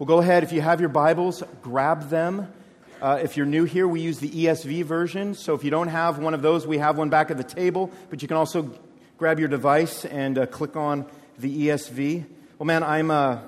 Well, 0.00 0.06
go 0.06 0.20
ahead. 0.20 0.44
If 0.44 0.52
you 0.52 0.62
have 0.62 0.80
your 0.80 0.88
Bibles, 0.88 1.42
grab 1.60 2.08
them. 2.08 2.50
Uh, 3.02 3.20
if 3.22 3.36
you're 3.36 3.44
new 3.44 3.64
here, 3.64 3.86
we 3.86 4.00
use 4.00 4.18
the 4.18 4.30
ESV 4.30 4.82
version. 4.84 5.34
So 5.34 5.52
if 5.52 5.62
you 5.62 5.70
don't 5.70 5.88
have 5.88 6.18
one 6.18 6.32
of 6.32 6.40
those, 6.40 6.66
we 6.66 6.78
have 6.78 6.96
one 6.96 7.10
back 7.10 7.30
at 7.30 7.36
the 7.36 7.44
table. 7.44 7.90
But 8.08 8.22
you 8.22 8.26
can 8.26 8.38
also 8.38 8.72
grab 9.18 9.38
your 9.38 9.48
device 9.48 10.06
and 10.06 10.38
uh, 10.38 10.46
click 10.46 10.74
on 10.74 11.04
the 11.38 11.66
ESV. 11.66 12.24
Well, 12.58 12.64
man, 12.64 12.82
I'm, 12.82 13.10
uh, 13.10 13.40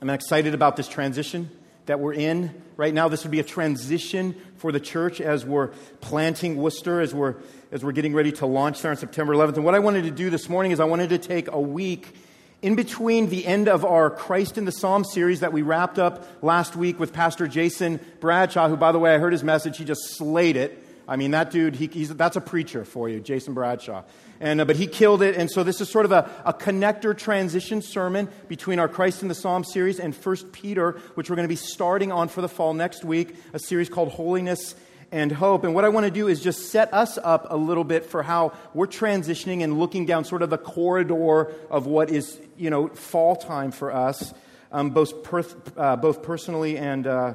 I'm 0.00 0.08
excited 0.08 0.54
about 0.54 0.76
this 0.76 0.88
transition 0.88 1.50
that 1.84 2.00
we're 2.00 2.14
in 2.14 2.54
right 2.78 2.94
now. 2.94 3.08
This 3.08 3.24
would 3.24 3.30
be 3.30 3.40
a 3.40 3.44
transition 3.44 4.34
for 4.56 4.72
the 4.72 4.80
church 4.80 5.20
as 5.20 5.44
we're 5.44 5.72
planting 6.00 6.56
Wooster, 6.56 7.02
as 7.02 7.14
we're, 7.14 7.34
as 7.70 7.84
we're 7.84 7.92
getting 7.92 8.14
ready 8.14 8.32
to 8.32 8.46
launch 8.46 8.80
there 8.80 8.92
on 8.92 8.96
September 8.96 9.34
11th. 9.34 9.56
And 9.56 9.66
what 9.66 9.74
I 9.74 9.80
wanted 9.80 10.04
to 10.04 10.10
do 10.10 10.30
this 10.30 10.48
morning 10.48 10.72
is 10.72 10.80
I 10.80 10.84
wanted 10.84 11.10
to 11.10 11.18
take 11.18 11.52
a 11.52 11.60
week 11.60 12.14
in 12.62 12.74
between 12.74 13.28
the 13.28 13.46
end 13.46 13.68
of 13.68 13.84
our 13.84 14.10
Christ 14.10 14.58
in 14.58 14.64
the 14.64 14.72
Psalm 14.72 15.04
series 15.04 15.40
that 15.40 15.52
we 15.52 15.62
wrapped 15.62 15.98
up 15.98 16.26
last 16.42 16.76
week 16.76 17.00
with 17.00 17.12
Pastor 17.12 17.48
Jason 17.48 18.00
Bradshaw, 18.20 18.68
who, 18.68 18.76
by 18.76 18.92
the 18.92 18.98
way, 18.98 19.14
I 19.14 19.18
heard 19.18 19.32
his 19.32 19.42
message, 19.42 19.78
he 19.78 19.84
just 19.84 20.16
slayed 20.16 20.56
it. 20.56 20.84
I 21.08 21.16
mean, 21.16 21.32
that 21.32 21.50
dude, 21.50 21.74
he, 21.74 21.86
that's 21.86 22.36
a 22.36 22.40
preacher 22.40 22.84
for 22.84 23.08
you, 23.08 23.18
Jason 23.18 23.54
Bradshaw. 23.54 24.04
And, 24.38 24.60
uh, 24.60 24.64
but 24.64 24.76
he 24.76 24.86
killed 24.86 25.22
it. 25.22 25.36
And 25.36 25.50
so 25.50 25.64
this 25.64 25.80
is 25.80 25.90
sort 25.90 26.04
of 26.04 26.12
a, 26.12 26.30
a 26.44 26.54
connector 26.54 27.16
transition 27.16 27.82
sermon 27.82 28.28
between 28.46 28.78
our 28.78 28.88
Christ 28.88 29.22
in 29.22 29.28
the 29.28 29.34
Psalm 29.34 29.64
series 29.64 29.98
and 29.98 30.14
First 30.14 30.52
Peter, 30.52 30.92
which 31.14 31.28
we're 31.28 31.36
going 31.36 31.48
to 31.48 31.52
be 31.52 31.56
starting 31.56 32.12
on 32.12 32.28
for 32.28 32.42
the 32.42 32.48
fall 32.48 32.74
next 32.74 33.04
week, 33.04 33.34
a 33.52 33.58
series 33.58 33.88
called 33.88 34.10
Holiness 34.10 34.76
and 35.12 35.32
hope. 35.32 35.64
And 35.64 35.74
what 35.74 35.84
I 35.84 35.88
want 35.88 36.06
to 36.06 36.10
do 36.10 36.28
is 36.28 36.40
just 36.40 36.70
set 36.70 36.92
us 36.94 37.18
up 37.18 37.46
a 37.50 37.56
little 37.56 37.84
bit 37.84 38.06
for 38.06 38.22
how 38.22 38.52
we're 38.74 38.86
transitioning 38.86 39.62
and 39.62 39.78
looking 39.78 40.06
down 40.06 40.24
sort 40.24 40.42
of 40.42 40.50
the 40.50 40.58
corridor 40.58 41.52
of 41.70 41.86
what 41.86 42.10
is, 42.10 42.40
you 42.56 42.70
know, 42.70 42.88
fall 42.88 43.36
time 43.36 43.72
for 43.72 43.92
us, 43.92 44.32
um, 44.72 44.90
both, 44.90 45.22
per, 45.22 45.44
uh, 45.76 45.96
both 45.96 46.22
personally 46.22 46.78
and, 46.78 47.06
uh, 47.06 47.34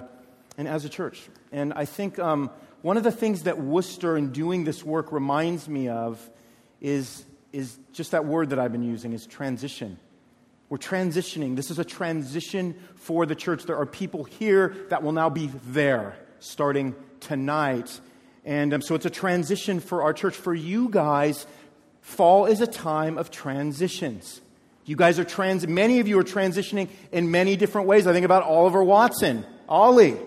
and 0.57 0.67
as 0.67 0.85
a 0.85 0.89
church. 0.89 1.21
And 1.51 1.73
I 1.73 1.85
think 1.85 2.17
um, 2.19 2.49
one 2.81 2.97
of 2.97 3.03
the 3.03 3.11
things 3.11 3.43
that 3.43 3.57
Wooster 3.57 4.17
in 4.17 4.31
doing 4.31 4.63
this 4.63 4.83
work 4.83 5.11
reminds 5.11 5.67
me 5.67 5.89
of 5.89 6.29
is, 6.81 7.25
is 7.51 7.77
just 7.91 8.11
that 8.11 8.25
word 8.25 8.51
that 8.51 8.59
I've 8.59 8.71
been 8.71 8.83
using 8.83 9.11
is 9.11 9.25
transition. 9.25 9.97
We're 10.69 10.77
transitioning. 10.77 11.55
This 11.55 11.69
is 11.71 11.77
a 11.77 11.85
transition 11.85 12.75
for 12.95 13.25
the 13.25 13.35
church. 13.35 13.63
There 13.63 13.77
are 13.77 13.85
people 13.85 14.23
here 14.23 14.75
that 14.89 15.03
will 15.03 15.11
now 15.11 15.29
be 15.29 15.51
there 15.67 16.17
starting 16.39 16.95
tonight. 17.19 17.99
And 18.43 18.73
um, 18.73 18.81
so 18.81 18.95
it's 18.95 19.05
a 19.05 19.09
transition 19.09 19.79
for 19.79 20.03
our 20.03 20.13
church. 20.13 20.35
For 20.35 20.53
you 20.53 20.89
guys, 20.89 21.45
fall 22.01 22.45
is 22.45 22.61
a 22.61 22.67
time 22.67 23.17
of 23.17 23.31
transitions. 23.31 24.41
You 24.85 24.95
guys 24.95 25.17
are 25.17 25.23
trans, 25.23 25.67
many 25.67 25.99
of 25.99 26.07
you 26.07 26.19
are 26.19 26.23
transitioning 26.23 26.89
in 27.11 27.31
many 27.31 27.55
different 27.55 27.87
ways. 27.87 28.05
I 28.05 28.13
think 28.13 28.25
about 28.25 28.43
Oliver 28.43 28.83
Watson, 28.83 29.43
Ollie. 29.67 30.17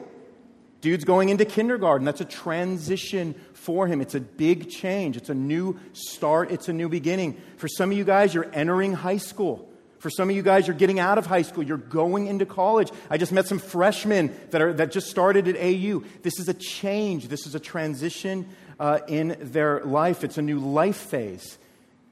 Dude's 0.81 1.05
going 1.05 1.29
into 1.29 1.45
kindergarten. 1.45 2.05
That's 2.05 2.21
a 2.21 2.25
transition 2.25 3.35
for 3.53 3.87
him. 3.87 4.01
It's 4.01 4.15
a 4.15 4.21
big 4.21 4.71
change. 4.71 5.17
It's 5.17 5.29
a 5.29 5.35
new 5.35 5.79
start. 5.93 6.51
It's 6.51 6.69
a 6.69 6.73
new 6.73 6.89
beginning. 6.89 7.41
For 7.57 7.69
some 7.69 7.91
of 7.91 7.97
you 7.97 8.05
guys, 8.05 8.33
you're 8.33 8.51
entering 8.53 8.95
high 8.95 9.17
school. 9.17 9.69
For 9.99 10.11
some 10.11 10.31
of 10.31 10.37
you 10.37 10.43
guys, 10.43 10.67
you're 10.67 10.77
getting 10.77 11.01
out 11.01 11.19
of 11.19 11.27
high 11.27 11.43
school, 11.43 11.65
you're 11.65 11.77
going 11.77 12.29
into 12.29 12.47
college. 12.47 12.91
I 13.11 13.19
just 13.19 13.33
met 13.33 13.47
some 13.47 13.59
freshmen 13.59 14.35
that, 14.51 14.63
are, 14.63 14.73
that 14.75 14.93
just 14.93 15.09
started 15.09 15.49
at 15.49 15.57
AU. 15.57 16.05
This 16.23 16.39
is 16.39 16.49
a 16.49 16.55
change, 16.55 17.29
this 17.29 17.47
is 17.47 17.55
a 17.55 17.61
transition 17.61 18.49
uh, 18.79 19.01
in 19.09 19.37
their 19.41 19.81
life. 19.81 20.23
It's 20.23 20.39
a 20.39 20.43
new 20.43 20.61
life 20.61 20.97
phase. 20.97 21.59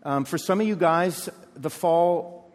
Um, 0.02 0.24
for 0.24 0.36
some 0.38 0.60
of 0.60 0.66
you 0.66 0.76
guys, 0.76 1.28
the 1.54 1.70
fall 1.70 2.50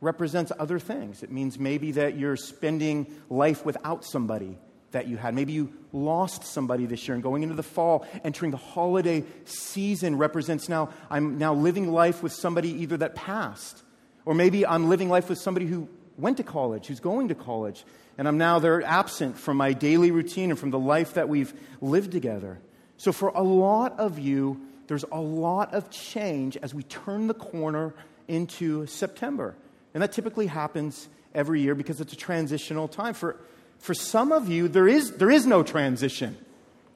represents 0.00 0.52
other 0.58 0.78
things. 0.78 1.22
It 1.22 1.30
means 1.30 1.58
maybe 1.58 1.92
that 1.92 2.16
you're 2.16 2.36
spending 2.36 3.06
life 3.30 3.64
without 3.64 4.04
somebody 4.04 4.58
that 4.92 5.08
you 5.08 5.16
had. 5.16 5.34
Maybe 5.34 5.52
you 5.52 5.72
lost 5.92 6.44
somebody 6.44 6.86
this 6.86 7.06
year 7.08 7.14
and 7.14 7.22
going 7.22 7.42
into 7.42 7.54
the 7.54 7.62
fall, 7.62 8.06
entering 8.22 8.50
the 8.50 8.56
holiday 8.56 9.24
season 9.44 10.18
represents 10.18 10.68
now, 10.68 10.90
I'm 11.10 11.38
now 11.38 11.54
living 11.54 11.90
life 11.90 12.22
with 12.22 12.32
somebody 12.32 12.82
either 12.82 12.96
that 12.98 13.14
passed 13.14 13.82
or 14.24 14.34
maybe 14.34 14.66
I'm 14.66 14.88
living 14.88 15.08
life 15.08 15.28
with 15.28 15.38
somebody 15.38 15.66
who 15.66 15.88
went 16.18 16.36
to 16.36 16.42
college, 16.42 16.86
who's 16.86 17.00
going 17.00 17.28
to 17.28 17.34
college, 17.34 17.84
and 18.18 18.28
I'm 18.28 18.38
now 18.38 18.58
they're 18.58 18.82
absent 18.82 19.38
from 19.38 19.56
my 19.56 19.72
daily 19.72 20.10
routine 20.10 20.50
and 20.50 20.58
from 20.58 20.70
the 20.70 20.78
life 20.78 21.14
that 21.14 21.28
we've 21.28 21.52
lived 21.80 22.12
together. 22.12 22.60
So 22.96 23.12
for 23.12 23.28
a 23.28 23.42
lot 23.42 23.98
of 23.98 24.18
you, 24.18 24.60
there's 24.86 25.04
a 25.10 25.20
lot 25.20 25.74
of 25.74 25.90
change 25.90 26.56
as 26.58 26.74
we 26.74 26.82
turn 26.82 27.26
the 27.26 27.34
corner 27.34 27.94
into 28.28 28.86
September. 28.86 29.54
And 29.94 30.02
that 30.02 30.12
typically 30.12 30.46
happens 30.46 31.08
every 31.34 31.60
year 31.60 31.74
because 31.74 32.00
it's 32.00 32.12
a 32.12 32.16
transitional 32.16 32.88
time. 32.88 33.14
For, 33.14 33.36
for 33.78 33.94
some 33.94 34.32
of 34.32 34.48
you, 34.48 34.68
there 34.68 34.88
is, 34.88 35.12
there 35.12 35.30
is 35.30 35.46
no 35.46 35.62
transition. 35.62 36.36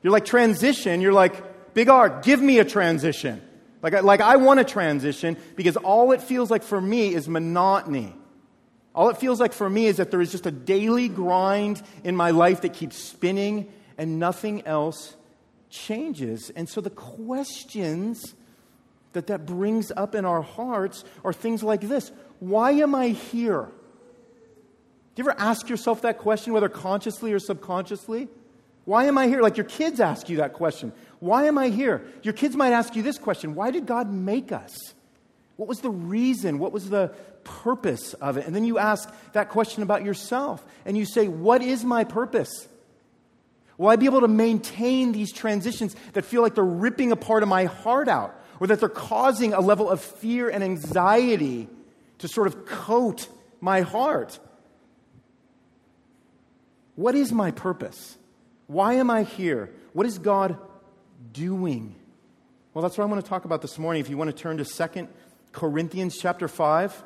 You're 0.02 0.12
like, 0.12 0.24
transition, 0.24 1.00
you're 1.00 1.12
like, 1.12 1.74
big 1.74 1.88
R, 1.88 2.20
give 2.20 2.40
me 2.40 2.58
a 2.58 2.64
transition. 2.64 3.42
Like, 3.82 3.94
I, 3.94 4.00
like 4.00 4.20
I 4.20 4.36
want 4.36 4.58
to 4.58 4.64
transition 4.64 5.36
because 5.54 5.76
all 5.76 6.12
it 6.12 6.22
feels 6.22 6.50
like 6.50 6.62
for 6.62 6.80
me 6.80 7.14
is 7.14 7.28
monotony. 7.28 8.14
All 8.94 9.10
it 9.10 9.18
feels 9.18 9.38
like 9.40 9.52
for 9.52 9.68
me 9.68 9.86
is 9.86 9.98
that 9.98 10.10
there 10.10 10.20
is 10.20 10.32
just 10.32 10.46
a 10.46 10.50
daily 10.50 11.08
grind 11.08 11.82
in 12.02 12.16
my 12.16 12.30
life 12.30 12.62
that 12.62 12.72
keeps 12.72 12.96
spinning 12.96 13.70
and 13.98 14.18
nothing 14.18 14.66
else 14.66 15.14
changes. 15.68 16.50
And 16.50 16.68
so 16.68 16.80
the 16.80 16.90
questions 16.90 18.34
that 19.12 19.26
that 19.28 19.46
brings 19.46 19.92
up 19.94 20.14
in 20.14 20.24
our 20.24 20.42
hearts 20.42 21.04
are 21.24 21.32
things 21.32 21.62
like 21.62 21.82
this 21.82 22.10
Why 22.40 22.72
am 22.72 22.94
I 22.94 23.08
here? 23.08 23.68
Do 25.14 25.22
you 25.22 25.30
ever 25.30 25.40
ask 25.40 25.68
yourself 25.68 26.02
that 26.02 26.18
question, 26.18 26.52
whether 26.52 26.68
consciously 26.68 27.32
or 27.32 27.38
subconsciously? 27.38 28.28
Why 28.86 29.06
am 29.06 29.18
I 29.18 29.26
here? 29.26 29.42
Like 29.42 29.56
your 29.56 29.66
kids 29.66 30.00
ask 30.00 30.28
you 30.30 30.38
that 30.38 30.54
question. 30.54 30.92
Why 31.18 31.46
am 31.46 31.58
I 31.58 31.68
here? 31.68 32.06
Your 32.22 32.32
kids 32.32 32.56
might 32.56 32.72
ask 32.72 32.96
you 32.96 33.02
this 33.02 33.18
question 33.18 33.54
Why 33.54 33.70
did 33.70 33.84
God 33.84 34.10
make 34.10 34.52
us? 34.52 34.94
What 35.56 35.68
was 35.68 35.80
the 35.80 35.90
reason? 35.90 36.58
What 36.58 36.72
was 36.72 36.88
the 36.88 37.12
purpose 37.44 38.14
of 38.14 38.36
it? 38.36 38.46
And 38.46 38.54
then 38.54 38.64
you 38.64 38.78
ask 38.78 39.12
that 39.32 39.48
question 39.48 39.82
about 39.82 40.04
yourself 40.04 40.64
and 40.84 40.96
you 40.96 41.04
say, 41.04 41.26
What 41.26 41.62
is 41.62 41.84
my 41.84 42.04
purpose? 42.04 42.68
Will 43.76 43.88
I 43.88 43.96
be 43.96 44.06
able 44.06 44.20
to 44.20 44.28
maintain 44.28 45.12
these 45.12 45.32
transitions 45.32 45.94
that 46.14 46.24
feel 46.24 46.40
like 46.40 46.54
they're 46.54 46.64
ripping 46.64 47.12
a 47.12 47.16
part 47.16 47.42
of 47.42 47.48
my 47.48 47.64
heart 47.64 48.08
out 48.08 48.40
or 48.60 48.68
that 48.68 48.80
they're 48.80 48.88
causing 48.88 49.52
a 49.52 49.60
level 49.60 49.90
of 49.90 50.00
fear 50.00 50.48
and 50.48 50.64
anxiety 50.64 51.68
to 52.18 52.28
sort 52.28 52.46
of 52.46 52.64
coat 52.66 53.28
my 53.60 53.80
heart? 53.80 54.38
What 56.94 57.16
is 57.16 57.32
my 57.32 57.50
purpose? 57.50 58.16
Why 58.66 58.94
am 58.94 59.10
I 59.10 59.22
here? 59.22 59.70
What 59.92 60.06
is 60.06 60.18
God 60.18 60.58
doing? 61.32 61.94
Well, 62.74 62.82
that's 62.82 62.98
what 62.98 63.04
I 63.04 63.06
want 63.06 63.24
to 63.24 63.28
talk 63.28 63.44
about 63.44 63.62
this 63.62 63.78
morning. 63.78 64.00
If 64.00 64.10
you 64.10 64.16
want 64.16 64.34
to 64.34 64.36
turn 64.36 64.58
to 64.58 64.64
2 64.64 65.08
Corinthians 65.52 66.18
chapter 66.18 66.48
5. 66.48 67.02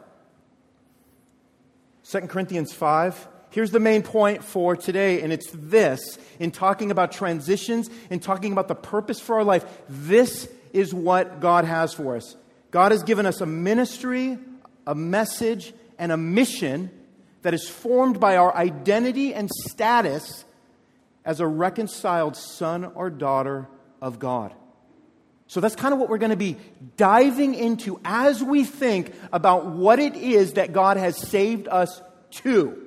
2 2.05 2.21
Corinthians 2.23 2.73
5. 2.73 3.29
Here's 3.51 3.71
the 3.73 3.81
main 3.81 4.03
point 4.03 4.45
for 4.45 4.77
today, 4.77 5.23
and 5.23 5.33
it's 5.33 5.51
this 5.53 6.19
in 6.39 6.51
talking 6.51 6.91
about 6.91 7.13
transitions, 7.13 7.91
in 8.09 8.21
talking 8.21 8.53
about 8.53 8.69
the 8.69 8.75
purpose 8.75 9.21
for 9.21 9.37
our 9.37 9.45
life, 9.45 9.65
this 9.89 10.49
is 10.73 10.95
what 10.95 11.41
God 11.41 11.65
has 11.65 11.93
for 11.93 12.17
us. 12.17 12.37
God 12.71 12.93
has 12.93 13.03
given 13.03 13.27
us 13.27 13.41
a 13.41 13.47
ministry, 13.47 14.39
a 14.87 14.95
message, 14.95 15.73
and 15.99 16.13
a 16.13 16.17
mission 16.17 16.91
that 17.43 17.53
is 17.53 17.69
formed 17.69 18.21
by 18.21 18.37
our 18.37 18.55
identity 18.55 19.35
and 19.35 19.51
status 19.69 20.45
as 21.31 21.39
a 21.39 21.47
reconciled 21.47 22.37
son 22.37 22.85
or 22.97 23.09
daughter 23.09 23.69
of 24.03 24.19
God. 24.19 24.53
So 25.47 25.61
that's 25.61 25.77
kind 25.77 25.95
of 25.95 26.01
what 26.01 26.09
we're 26.09 26.19
going 26.19 26.31
to 26.31 26.37
be 26.37 26.57
diving 26.97 27.55
into 27.55 28.01
as 28.05 28.43
we 28.43 28.65
think 28.65 29.15
about 29.33 29.67
what 29.67 30.01
it 30.01 30.17
is 30.17 30.55
that 30.55 30.73
God 30.73 30.97
has 30.97 31.17
saved 31.17 31.69
us 31.69 32.03
to. 32.43 32.85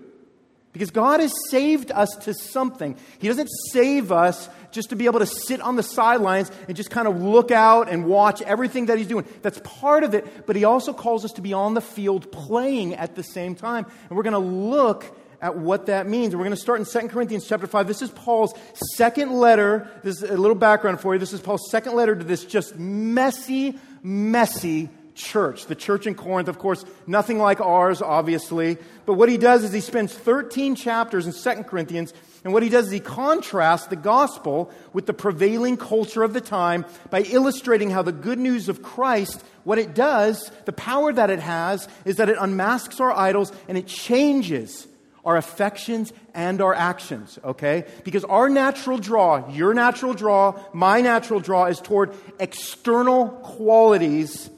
Because 0.73 0.91
God 0.91 1.22
has 1.22 1.32
saved 1.52 1.90
us 1.90 2.09
to 2.23 2.34
something. 2.34 2.97
He 3.20 3.29
doesn't 3.29 3.50
save 3.72 4.12
us 4.12 4.50
just 4.72 4.90
to 4.90 4.97
be 4.97 5.06
able 5.06 5.20
to 5.20 5.26
sit 5.26 5.62
on 5.62 5.78
the 5.78 5.84
sidelines 5.84 6.52
and 6.67 6.76
just 6.76 6.90
kind 6.90 7.08
of 7.08 7.22
look 7.22 7.50
out 7.50 7.88
and 7.88 8.03
watch 8.03 8.41
everything 8.41 8.88
that 8.88 8.97
He's 8.97 9.08
doing. 9.08 9.26
That's 9.41 9.62
part 9.64 10.03
of 10.03 10.14
it, 10.14 10.46
but 10.46 10.58
He 10.58 10.66
also 10.66 10.91
calls 10.91 11.23
us 11.23 11.32
to 11.34 11.41
be 11.41 11.53
on 11.53 11.76
the 11.76 11.82
field 11.82 12.29
playing 12.29 12.96
at 12.96 13.16
the 13.16 13.23
same 13.23 13.56
time. 13.56 13.85
And 14.09 14.17
we're 14.17 14.23
going 14.23 14.34
to 14.34 14.40
look 14.40 15.06
at 15.43 15.57
what 15.57 15.87
that 15.87 16.07
means. 16.07 16.34
We're 16.34 16.45
going 16.45 16.55
to 16.55 16.57
start 16.57 16.79
in 16.79 16.85
2 16.85 17.09
Corinthians 17.09 17.45
chapter 17.45 17.67
5. 17.67 17.85
This 17.85 18.01
is 18.01 18.09
Paul's 18.09 18.53
second 18.95 19.34
letter. 19.34 19.90
This 20.01 20.23
is 20.23 20.29
a 20.29 20.37
little 20.37 20.55
background 20.55 21.01
for 21.01 21.13
you. 21.13 21.19
This 21.19 21.34
is 21.34 21.41
Paul's 21.41 21.69
second 21.69 21.95
letter 21.95 22.16
to 22.16 22.23
this 22.23 22.45
just 22.45 22.78
messy, 22.78 23.78
messy 24.01 24.90
church. 25.16 25.66
The 25.66 25.75
church 25.75 26.07
in 26.07 26.16
Corinth, 26.16 26.47
of 26.47 26.59
course, 26.59 26.85
nothing 27.07 27.40
like 27.40 27.59
ours, 27.59 28.01
obviously. 28.01 28.78
But 29.05 29.16
what 29.16 29.28
he 29.28 29.35
does 29.35 29.66
is 29.66 29.73
he 29.73 29.81
spends 29.81 30.13
13 30.13 30.75
chapters 30.75 31.28
in 31.28 31.34
2 31.34 31.63
Corinthians, 31.63 32.13
and 32.45 32.53
what 32.53 32.63
he 32.63 32.69
does 32.69 32.85
is 32.85 32.93
he 32.93 33.01
contrasts 33.01 33.87
the 33.87 33.97
gospel 33.97 34.72
with 34.93 35.07
the 35.07 35.13
prevailing 35.13 35.75
culture 35.75 36.23
of 36.23 36.31
the 36.31 36.41
time 36.41 36.85
by 37.09 37.23
illustrating 37.23 37.90
how 37.90 38.01
the 38.01 38.13
good 38.13 38.40
news 38.40 38.69
of 38.69 38.81
Christ, 38.81 39.43
what 39.66 39.78
it 39.78 39.93
does, 39.93 40.49
the 40.63 40.73
power 40.73 41.11
that 41.11 41.29
it 41.29 41.40
has, 41.40 41.90
is 42.05 42.16
that 42.16 42.29
it 42.29 42.37
unmasks 42.40 43.01
our 43.01 43.11
idols 43.11 43.51
and 43.67 43.78
it 43.78 43.87
changes 43.87 44.87
our 45.25 45.37
affections 45.37 46.11
and 46.34 46.61
our 46.61 46.73
actions, 46.73 47.40
okay? 47.43 47.85
Because 48.03 48.23
our 48.25 48.49
natural 48.49 48.97
draw, 48.97 49.49
your 49.49 49.73
natural 49.73 50.14
draw, 50.14 50.59
my 50.73 51.02
natural 51.02 51.40
draw 51.40 51.66
is 51.66 51.79
toward 51.79 52.14
external 52.40 53.29
qualities 53.29 54.49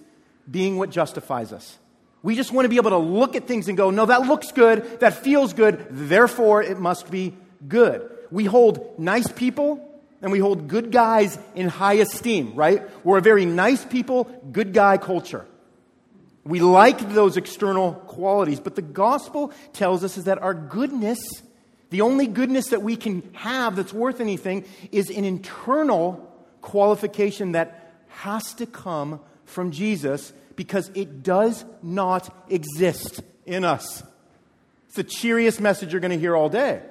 being 0.49 0.77
what 0.77 0.89
justifies 0.89 1.53
us. 1.53 1.77
We 2.23 2.35
just 2.35 2.51
want 2.51 2.65
to 2.65 2.69
be 2.69 2.77
able 2.77 2.91
to 2.91 2.97
look 2.97 3.35
at 3.35 3.47
things 3.47 3.67
and 3.67 3.77
go, 3.77 3.91
no, 3.91 4.07
that 4.07 4.21
looks 4.21 4.51
good, 4.51 4.99
that 5.01 5.13
feels 5.13 5.53
good, 5.53 5.85
therefore 5.91 6.63
it 6.63 6.79
must 6.79 7.11
be 7.11 7.35
good. 7.67 8.09
We 8.31 8.45
hold 8.45 8.97
nice 8.97 9.31
people 9.31 9.87
and 10.21 10.31
we 10.31 10.39
hold 10.39 10.67
good 10.67 10.91
guys 10.91 11.37
in 11.53 11.67
high 11.67 11.95
esteem, 11.95 12.55
right? 12.55 12.81
We're 13.05 13.19
a 13.19 13.21
very 13.21 13.45
nice 13.45 13.85
people, 13.85 14.23
good 14.51 14.73
guy 14.73 14.97
culture. 14.97 15.45
We 16.45 16.59
like 16.59 16.99
those 17.13 17.37
external 17.37 17.93
qualities, 17.93 18.59
but 18.59 18.75
the 18.75 18.83
gospel 18.83 19.51
tells 19.73 20.03
us 20.03 20.15
is 20.17 20.25
that 20.25 20.37
our 20.37 20.53
goodness, 20.53 21.19
the 21.89 22.01
only 22.01 22.27
goodness 22.27 22.67
that 22.67 22.83
we 22.83 22.95
can 22.95 23.27
have 23.33 23.75
that's 23.75 23.91
worth 23.91 24.21
anything, 24.21 24.65
is 24.91 25.09
an 25.09 25.25
internal 25.25 26.31
qualification 26.61 27.53
that 27.53 27.93
has 28.07 28.53
to 28.55 28.67
come 28.67 29.19
from 29.45 29.71
Jesus 29.71 30.33
because 30.55 30.91
it 30.93 31.23
does 31.23 31.65
not 31.81 32.33
exist 32.49 33.21
in 33.45 33.63
us. 33.63 34.03
It's 34.87 34.95
the 34.95 35.03
cheeriest 35.03 35.59
message 35.59 35.91
you're 35.91 35.99
going 35.99 36.11
to 36.11 36.19
hear 36.19 36.35
all 36.35 36.49
day. 36.49 36.81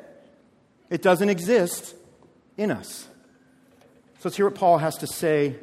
It 0.90 1.00
doesn't 1.00 1.28
exist 1.28 1.94
in 2.56 2.70
us. 2.70 3.06
So 4.18 4.28
let's 4.28 4.36
hear 4.36 4.46
what 4.46 4.54
Paul 4.56 4.78
has 4.78 4.96
to 4.98 5.06
say 5.06 5.56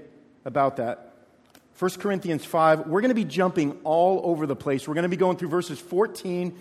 about 0.45 0.77
that. 0.77 1.10
1 1.81 1.89
Corinthians 1.93 2.45
5, 2.45 2.85
we're 2.85 3.01
going 3.01 3.09
to 3.09 3.15
be 3.15 3.25
jumping 3.25 3.75
all 3.83 4.21
over 4.23 4.45
the 4.45 4.55
place. 4.55 4.87
We're 4.87 4.93
going 4.93 5.01
to 5.01 5.09
be 5.09 5.17
going 5.17 5.37
through 5.37 5.49
verses 5.49 5.79
14, 5.79 6.55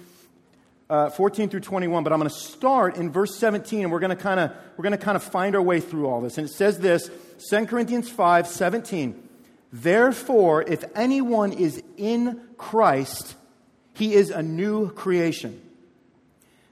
uh, 0.89 1.11
14 1.11 1.51
through 1.51 1.61
21, 1.61 2.05
but 2.05 2.11
I'm 2.11 2.19
going 2.19 2.31
to 2.31 2.35
start 2.35 2.97
in 2.97 3.11
verse 3.11 3.37
17 3.37 3.83
and 3.83 3.93
we're 3.93 3.99
going 3.99 4.17
to 4.17 4.23
kind 4.23 4.41
of 4.41 4.51
we're 4.79 4.83
going 4.83 4.97
to 4.97 5.05
kind 5.05 5.17
of 5.17 5.23
find 5.23 5.55
our 5.55 5.61
way 5.61 5.81
through 5.81 6.07
all 6.07 6.23
this. 6.23 6.39
And 6.39 6.49
it 6.49 6.53
says 6.55 6.79
this, 6.79 7.11
2 7.51 7.67
Corinthians 7.67 8.09
5, 8.09 8.47
17. 8.47 9.29
Therefore, 9.71 10.63
if 10.63 10.85
anyone 10.95 11.53
is 11.53 11.83
in 11.99 12.41
Christ, 12.57 13.37
he 13.93 14.15
is 14.15 14.31
a 14.31 14.43
new 14.43 14.91
creation. 14.91 15.61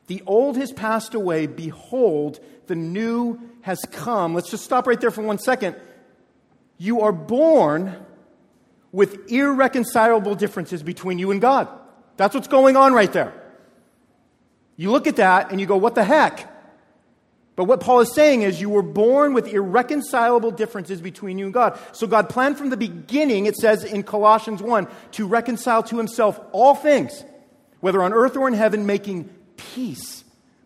The 0.06 0.22
old 0.24 0.56
has 0.56 0.72
passed 0.72 1.12
away. 1.12 1.48
Behold, 1.48 2.40
the 2.66 2.76
new 2.76 3.40
has 3.60 3.78
come. 3.92 4.32
Let's 4.32 4.50
just 4.50 4.64
stop 4.64 4.86
right 4.86 4.98
there 4.98 5.10
for 5.10 5.20
one 5.20 5.38
second. 5.38 5.76
You 6.78 7.02
are 7.02 7.12
born 7.12 8.06
with 8.92 9.30
irreconcilable 9.30 10.34
differences 10.34 10.82
between 10.82 11.18
you 11.18 11.30
and 11.30 11.40
God. 11.40 11.68
That's 12.16 12.34
what's 12.34 12.48
going 12.48 12.76
on 12.76 12.92
right 12.92 13.12
there. 13.12 13.32
You 14.76 14.90
look 14.90 15.06
at 15.06 15.16
that 15.16 15.50
and 15.50 15.60
you 15.60 15.66
go, 15.66 15.76
what 15.76 15.94
the 15.94 16.04
heck? 16.04 16.54
But 17.56 17.64
what 17.64 17.80
Paul 17.80 18.00
is 18.00 18.14
saying 18.14 18.42
is 18.42 18.60
you 18.60 18.70
were 18.70 18.82
born 18.82 19.34
with 19.34 19.48
irreconcilable 19.48 20.52
differences 20.52 21.00
between 21.00 21.38
you 21.38 21.46
and 21.46 21.52
God. 21.52 21.76
So 21.90 22.06
God 22.06 22.28
planned 22.28 22.56
from 22.56 22.70
the 22.70 22.76
beginning, 22.76 23.46
it 23.46 23.56
says 23.56 23.82
in 23.82 24.04
Colossians 24.04 24.62
1, 24.62 24.86
to 25.12 25.26
reconcile 25.26 25.82
to 25.82 25.96
himself 25.96 26.40
all 26.52 26.76
things, 26.76 27.24
whether 27.80 28.00
on 28.02 28.12
earth 28.12 28.36
or 28.36 28.46
in 28.46 28.54
heaven, 28.54 28.86
making 28.86 29.28
peace 29.56 30.17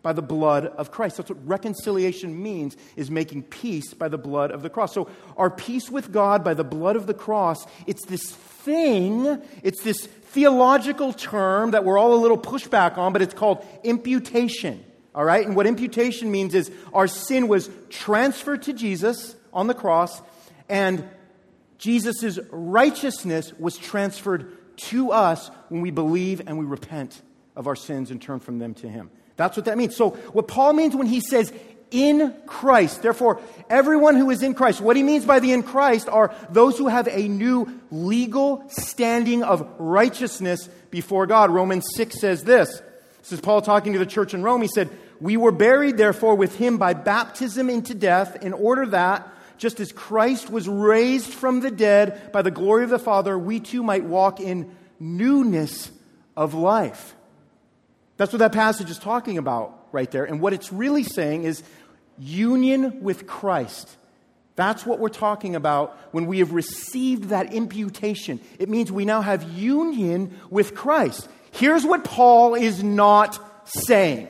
by 0.03 0.13
the 0.13 0.21
blood 0.21 0.67
of 0.67 0.91
Christ. 0.91 1.17
That's 1.17 1.29
what 1.29 1.47
reconciliation 1.47 2.43
means, 2.43 2.77
is 2.95 3.09
making 3.09 3.43
peace 3.43 3.93
by 3.93 4.09
the 4.09 4.17
blood 4.17 4.51
of 4.51 4.61
the 4.61 4.69
cross. 4.69 4.93
So 4.93 5.09
our 5.37 5.49
peace 5.49 5.89
with 5.89 6.11
God 6.11 6.43
by 6.43 6.53
the 6.53 6.63
blood 6.63 6.95
of 6.95 7.07
the 7.07 7.13
cross, 7.13 7.65
it's 7.87 8.05
this 8.05 8.31
thing, 8.31 9.41
it's 9.63 9.81
this 9.81 10.05
theological 10.05 11.13
term 11.13 11.71
that 11.71 11.85
we're 11.85 11.97
all 11.97 12.13
a 12.13 12.21
little 12.21 12.37
pushback 12.37 12.97
on, 12.97 13.13
but 13.13 13.21
it's 13.21 13.33
called 13.33 13.65
imputation. 13.83 14.83
All 15.15 15.23
right? 15.23 15.45
And 15.45 15.55
what 15.55 15.67
imputation 15.67 16.29
means 16.31 16.53
is 16.53 16.71
our 16.93 17.07
sin 17.07 17.47
was 17.47 17.69
transferred 17.89 18.63
to 18.63 18.73
Jesus 18.73 19.35
on 19.53 19.67
the 19.67 19.73
cross, 19.73 20.21
and 20.67 21.07
Jesus' 21.77 22.39
righteousness 22.51 23.53
was 23.59 23.77
transferred 23.77 24.57
to 24.75 25.11
us 25.11 25.49
when 25.69 25.81
we 25.81 25.91
believe 25.91 26.41
and 26.45 26.57
we 26.57 26.65
repent 26.65 27.21
of 27.55 27.67
our 27.67 27.75
sins 27.75 28.09
and 28.09 28.21
turn 28.21 28.39
from 28.39 28.57
them 28.59 28.73
to 28.75 28.89
Him. 28.89 29.11
That's 29.35 29.57
what 29.57 29.65
that 29.65 29.77
means. 29.77 29.95
So, 29.95 30.11
what 30.11 30.47
Paul 30.47 30.73
means 30.73 30.95
when 30.95 31.07
he 31.07 31.19
says 31.19 31.51
in 31.91 32.33
Christ, 32.47 33.01
therefore, 33.01 33.39
everyone 33.69 34.15
who 34.15 34.29
is 34.31 34.43
in 34.43 34.55
Christ, 34.55 34.81
what 34.81 34.95
he 34.95 35.03
means 35.03 35.25
by 35.25 35.39
the 35.39 35.53
in 35.53 35.63
Christ 35.63 36.09
are 36.09 36.33
those 36.49 36.77
who 36.77 36.87
have 36.87 37.07
a 37.07 37.27
new 37.27 37.79
legal 37.91 38.63
standing 38.69 39.43
of 39.43 39.67
righteousness 39.77 40.67
before 40.89 41.27
God. 41.27 41.51
Romans 41.51 41.85
6 41.95 42.19
says 42.19 42.43
this. 42.43 42.81
This 43.19 43.31
is 43.31 43.41
Paul 43.41 43.61
talking 43.61 43.93
to 43.93 43.99
the 43.99 44.05
church 44.05 44.33
in 44.33 44.43
Rome. 44.43 44.61
He 44.61 44.67
said, 44.67 44.89
We 45.21 45.37
were 45.37 45.51
buried, 45.51 45.97
therefore, 45.97 46.35
with 46.35 46.57
him 46.57 46.77
by 46.77 46.93
baptism 46.93 47.69
into 47.69 47.93
death, 47.93 48.43
in 48.43 48.53
order 48.53 48.87
that, 48.87 49.27
just 49.57 49.79
as 49.79 49.91
Christ 49.91 50.49
was 50.49 50.67
raised 50.67 51.31
from 51.31 51.59
the 51.61 51.71
dead 51.71 52.31
by 52.33 52.41
the 52.41 52.51
glory 52.51 52.83
of 52.83 52.89
the 52.89 52.99
Father, 52.99 53.37
we 53.37 53.59
too 53.59 53.83
might 53.83 54.03
walk 54.03 54.39
in 54.39 54.75
newness 54.99 55.91
of 56.35 56.53
life. 56.53 57.15
That's 58.17 58.31
what 58.31 58.39
that 58.39 58.51
passage 58.51 58.89
is 58.89 58.99
talking 58.99 59.37
about 59.37 59.87
right 59.91 60.09
there. 60.09 60.25
And 60.25 60.39
what 60.39 60.53
it's 60.53 60.71
really 60.71 61.03
saying 61.03 61.43
is 61.43 61.63
union 62.17 63.01
with 63.01 63.27
Christ. 63.27 63.97
That's 64.55 64.85
what 64.85 64.99
we're 64.99 65.09
talking 65.09 65.55
about 65.55 65.97
when 66.11 66.27
we 66.27 66.39
have 66.39 66.53
received 66.53 67.29
that 67.29 67.53
imputation. 67.53 68.39
It 68.59 68.69
means 68.69 68.91
we 68.91 69.05
now 69.05 69.21
have 69.21 69.43
union 69.51 70.39
with 70.49 70.75
Christ. 70.75 71.27
Here's 71.51 71.85
what 71.85 72.03
Paul 72.03 72.53
is 72.53 72.83
not 72.83 73.39
saying. 73.67 74.27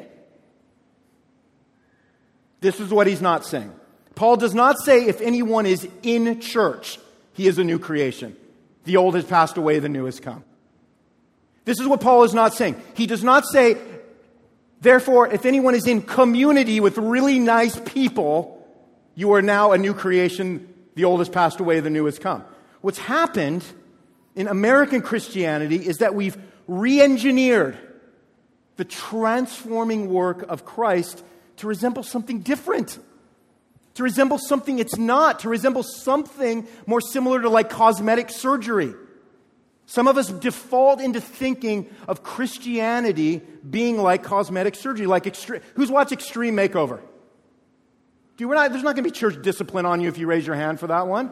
This 2.62 2.80
is 2.80 2.90
what 2.90 3.08
he's 3.08 3.22
not 3.22 3.46
saying. 3.46 3.74
Paul 4.16 4.38
does 4.38 4.54
not 4.54 4.78
say 4.80 5.06
if 5.06 5.20
anyone 5.20 5.66
is 5.66 5.88
in 6.04 6.40
church, 6.40 7.00
he 7.34 7.48
is 7.48 7.58
a 7.58 7.64
new 7.64 7.80
creation. 7.80 8.38
The 8.86 8.98
old 8.98 9.16
has 9.16 9.26
passed 9.26 9.58
away, 9.58 9.80
the 9.80 9.90
new 9.90 10.06
has 10.06 10.20
come. 10.20 10.46
This 11.66 11.80
is 11.80 11.88
what 11.88 12.02
Paul 12.02 12.24
is 12.24 12.34
not 12.34 12.54
saying. 12.54 12.82
He 12.94 13.08
does 13.08 13.24
not 13.24 13.46
say, 13.46 13.78
therefore, 14.82 15.28
if 15.28 15.46
anyone 15.46 15.76
is 15.76 15.88
in 15.88 16.02
community 16.02 16.80
with 16.80 16.98
really 16.98 17.40
nice 17.40 17.80
people, 17.80 18.68
you 19.16 19.34
are 19.34 19.42
now 19.42 19.72
a 19.72 19.78
new 19.78 19.94
creation. 19.94 20.74
The 20.96 21.06
old 21.06 21.20
has 21.20 21.30
passed 21.30 21.60
away, 21.60 21.80
the 21.80 21.90
new 21.90 22.06
has 22.06 22.20
come. 22.20 22.44
What's 22.82 23.00
happened 23.00 23.64
in 24.36 24.48
American 24.48 25.02
Christianity 25.02 25.78
is 25.78 25.98
that 25.98 26.16
we've 26.16 26.38
re 26.68 27.02
engineered 27.02 27.78
the 28.76 28.86
transforming 28.86 30.10
work 30.10 30.42
of 30.44 30.66
Christ 30.66 31.24
to 31.58 31.68
resemble 31.68 32.04
something 32.04 32.40
different, 32.40 32.98
to 33.94 34.04
resemble 34.04 34.40
something 34.40 34.80
it's 34.80 34.98
not, 34.98 35.40
to 35.40 35.50
resemble 35.50 35.84
something 35.84 36.68
more 36.88 37.02
similar 37.02 37.42
to 37.42 37.50
like 37.50 37.70
cosmetic 37.70 38.30
surgery. 38.30 38.94
Some 39.86 40.08
of 40.08 40.18
us 40.18 40.30
default 40.30 41.02
into 41.02 41.20
thinking 41.20 41.90
of 42.08 42.24
Christianity 42.24 43.42
being 43.70 43.98
like 43.98 44.24
cosmetic 44.24 44.76
surgery, 44.76 45.06
like 45.06 45.28
extreme. 45.28 45.62
Who's 45.76 45.92
watched 45.92 46.12
Extreme 46.12 46.56
Makeover? 46.56 47.02
You, 48.38 48.48
not, 48.48 48.72
there's 48.72 48.84
not 48.84 48.96
going 48.96 49.04
to 49.04 49.10
be 49.10 49.12
church 49.12 49.42
discipline 49.42 49.86
on 49.86 50.02
you 50.02 50.10
if 50.10 50.18
you 50.18 50.28
raise 50.28 50.46
your 50.46 50.56
hand 50.56 50.80
for 50.80 50.88
that 50.88 51.08
one. 51.08 51.32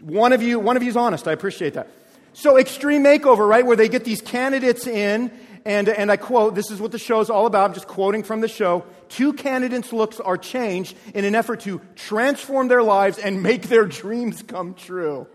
One 0.00 0.32
of 0.32 0.42
you, 0.42 0.58
one 0.58 0.76
of 0.76 0.82
you 0.82 0.90
is 0.90 0.96
honest. 0.96 1.28
I 1.28 1.32
appreciate 1.32 1.74
that. 1.74 1.88
So, 2.32 2.58
Extreme 2.58 3.02
Makeover, 3.02 3.48
right, 3.48 3.64
where 3.64 3.76
they 3.76 3.88
get 3.88 4.04
these 4.04 4.20
candidates 4.20 4.86
in, 4.86 5.32
and, 5.64 5.88
and 5.88 6.10
I 6.12 6.18
quote, 6.18 6.54
this 6.54 6.70
is 6.70 6.80
what 6.80 6.92
the 6.92 6.98
show 6.98 7.20
is 7.20 7.30
all 7.30 7.46
about. 7.46 7.70
I'm 7.70 7.74
just 7.74 7.86
quoting 7.86 8.22
from 8.22 8.42
the 8.42 8.48
show. 8.48 8.84
Two 9.08 9.32
candidates' 9.32 9.92
looks 9.92 10.20
are 10.20 10.36
changed 10.36 10.96
in 11.14 11.24
an 11.24 11.34
effort 11.34 11.60
to 11.60 11.80
transform 11.94 12.68
their 12.68 12.82
lives 12.82 13.16
and 13.18 13.42
make 13.42 13.62
their 13.68 13.86
dreams 13.86 14.42
come 14.42 14.74
true 14.74 15.26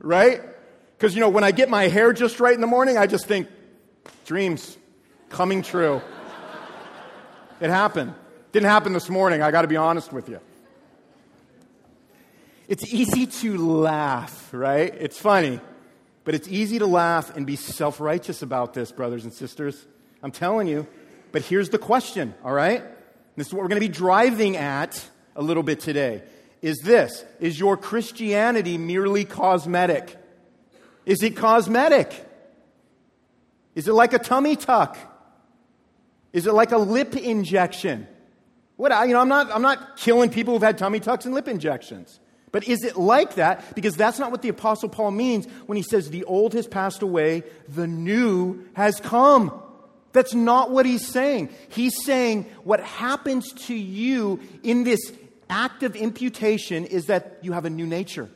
right? 0.00 0.40
Because, 0.96 1.14
you 1.14 1.20
know, 1.20 1.28
when 1.28 1.44
I 1.44 1.50
get 1.50 1.68
my 1.68 1.88
hair 1.88 2.12
just 2.12 2.40
right 2.40 2.54
in 2.54 2.60
the 2.60 2.66
morning, 2.66 2.98
I 2.98 3.06
just 3.06 3.26
think, 3.26 3.48
dreams 4.26 4.76
coming 5.28 5.62
true. 5.62 6.02
it 7.60 7.70
happened. 7.70 8.14
Didn't 8.52 8.68
happen 8.68 8.92
this 8.92 9.08
morning, 9.08 9.42
I 9.42 9.50
got 9.50 9.62
to 9.62 9.68
be 9.68 9.76
honest 9.76 10.12
with 10.12 10.28
you. 10.28 10.40
It's 12.68 12.92
easy 12.92 13.26
to 13.26 13.58
laugh, 13.58 14.50
right? 14.52 14.94
It's 14.94 15.18
funny, 15.18 15.60
but 16.24 16.34
it's 16.34 16.48
easy 16.48 16.78
to 16.78 16.86
laugh 16.86 17.36
and 17.36 17.46
be 17.46 17.56
self 17.56 18.00
righteous 18.00 18.42
about 18.42 18.74
this, 18.74 18.92
brothers 18.92 19.24
and 19.24 19.32
sisters. 19.32 19.86
I'm 20.22 20.30
telling 20.30 20.68
you. 20.68 20.86
But 21.32 21.42
here's 21.42 21.70
the 21.70 21.78
question, 21.78 22.34
all 22.44 22.52
right? 22.52 22.84
This 23.36 23.48
is 23.48 23.52
what 23.52 23.62
we're 23.62 23.68
going 23.68 23.80
to 23.80 23.88
be 23.88 23.92
driving 23.92 24.56
at 24.56 25.04
a 25.36 25.42
little 25.42 25.62
bit 25.62 25.80
today 25.80 26.22
is 26.62 26.78
this 26.78 27.24
Is 27.38 27.58
your 27.58 27.76
Christianity 27.76 28.78
merely 28.78 29.24
cosmetic? 29.24 30.16
Is 31.06 31.22
it 31.22 31.36
cosmetic? 31.36 32.26
Is 33.74 33.88
it 33.88 33.92
like 33.92 34.12
a 34.12 34.18
tummy 34.18 34.56
tuck? 34.56 34.96
Is 36.32 36.46
it 36.46 36.52
like 36.52 36.72
a 36.72 36.78
lip 36.78 37.16
injection? 37.16 38.06
What, 38.76 38.92
you 39.06 39.14
know, 39.14 39.20
I'm 39.20 39.28
not, 39.28 39.50
I'm 39.50 39.62
not 39.62 39.96
killing 39.96 40.30
people 40.30 40.54
who've 40.54 40.62
had 40.62 40.78
tummy 40.78 41.00
tucks 41.00 41.24
and 41.24 41.34
lip 41.34 41.48
injections. 41.48 42.20
But 42.52 42.66
is 42.66 42.82
it 42.82 42.96
like 42.96 43.34
that? 43.34 43.74
Because 43.74 43.94
that's 43.94 44.18
not 44.18 44.30
what 44.30 44.42
the 44.42 44.48
Apostle 44.48 44.88
Paul 44.88 45.12
means 45.12 45.46
when 45.66 45.76
he 45.76 45.82
says, 45.82 46.10
The 46.10 46.24
old 46.24 46.54
has 46.54 46.66
passed 46.66 47.02
away, 47.02 47.44
the 47.68 47.86
new 47.86 48.64
has 48.74 49.00
come. 49.00 49.52
That's 50.12 50.34
not 50.34 50.70
what 50.70 50.86
he's 50.86 51.06
saying. 51.06 51.50
He's 51.68 52.04
saying 52.04 52.44
what 52.64 52.80
happens 52.80 53.52
to 53.66 53.74
you 53.74 54.40
in 54.64 54.82
this 54.82 55.00
act 55.50 55.82
of 55.82 55.96
imputation 55.96 56.86
is 56.86 57.06
that 57.06 57.38
you 57.42 57.52
have 57.52 57.64
a 57.64 57.70
new 57.70 57.86
nature, 57.86 58.30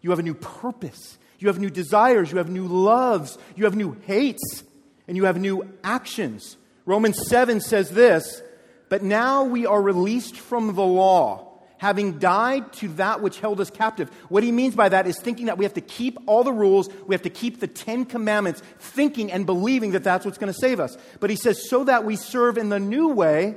you 0.00 0.10
have 0.10 0.18
a 0.18 0.22
new 0.22 0.34
purpose, 0.34 1.18
you 1.38 1.48
have 1.48 1.58
new 1.58 1.70
desires, 1.70 2.30
you 2.30 2.38
have 2.38 2.50
new 2.50 2.66
loves, 2.66 3.38
you 3.56 3.64
have 3.64 3.74
new 3.74 3.96
hates, 4.06 4.62
and 5.08 5.16
you 5.16 5.24
have 5.24 5.40
new 5.40 5.68
actions. 5.82 6.56
Romans 6.86 7.18
7 7.28 7.60
says 7.60 7.90
this 7.90 8.42
But 8.88 9.02
now 9.02 9.44
we 9.44 9.66
are 9.66 9.80
released 9.80 10.36
from 10.36 10.74
the 10.74 10.84
law 10.84 11.50
having 11.80 12.18
died 12.18 12.70
to 12.74 12.88
that 12.88 13.22
which 13.22 13.40
held 13.40 13.58
us 13.58 13.70
captive. 13.70 14.10
What 14.28 14.42
he 14.42 14.52
means 14.52 14.74
by 14.74 14.90
that 14.90 15.06
is 15.06 15.18
thinking 15.18 15.46
that 15.46 15.56
we 15.56 15.64
have 15.64 15.72
to 15.74 15.80
keep 15.80 16.18
all 16.26 16.44
the 16.44 16.52
rules, 16.52 16.90
we 17.06 17.14
have 17.14 17.22
to 17.22 17.30
keep 17.30 17.58
the 17.58 17.66
Ten 17.66 18.04
Commandments, 18.04 18.60
thinking 18.78 19.32
and 19.32 19.46
believing 19.46 19.92
that 19.92 20.04
that's 20.04 20.26
what's 20.26 20.36
going 20.36 20.52
to 20.52 20.58
save 20.60 20.78
us. 20.78 20.98
But 21.20 21.30
he 21.30 21.36
says, 21.36 21.70
so 21.70 21.84
that 21.84 22.04
we 22.04 22.16
serve 22.16 22.58
in 22.58 22.68
the 22.68 22.78
new 22.78 23.08
way 23.08 23.56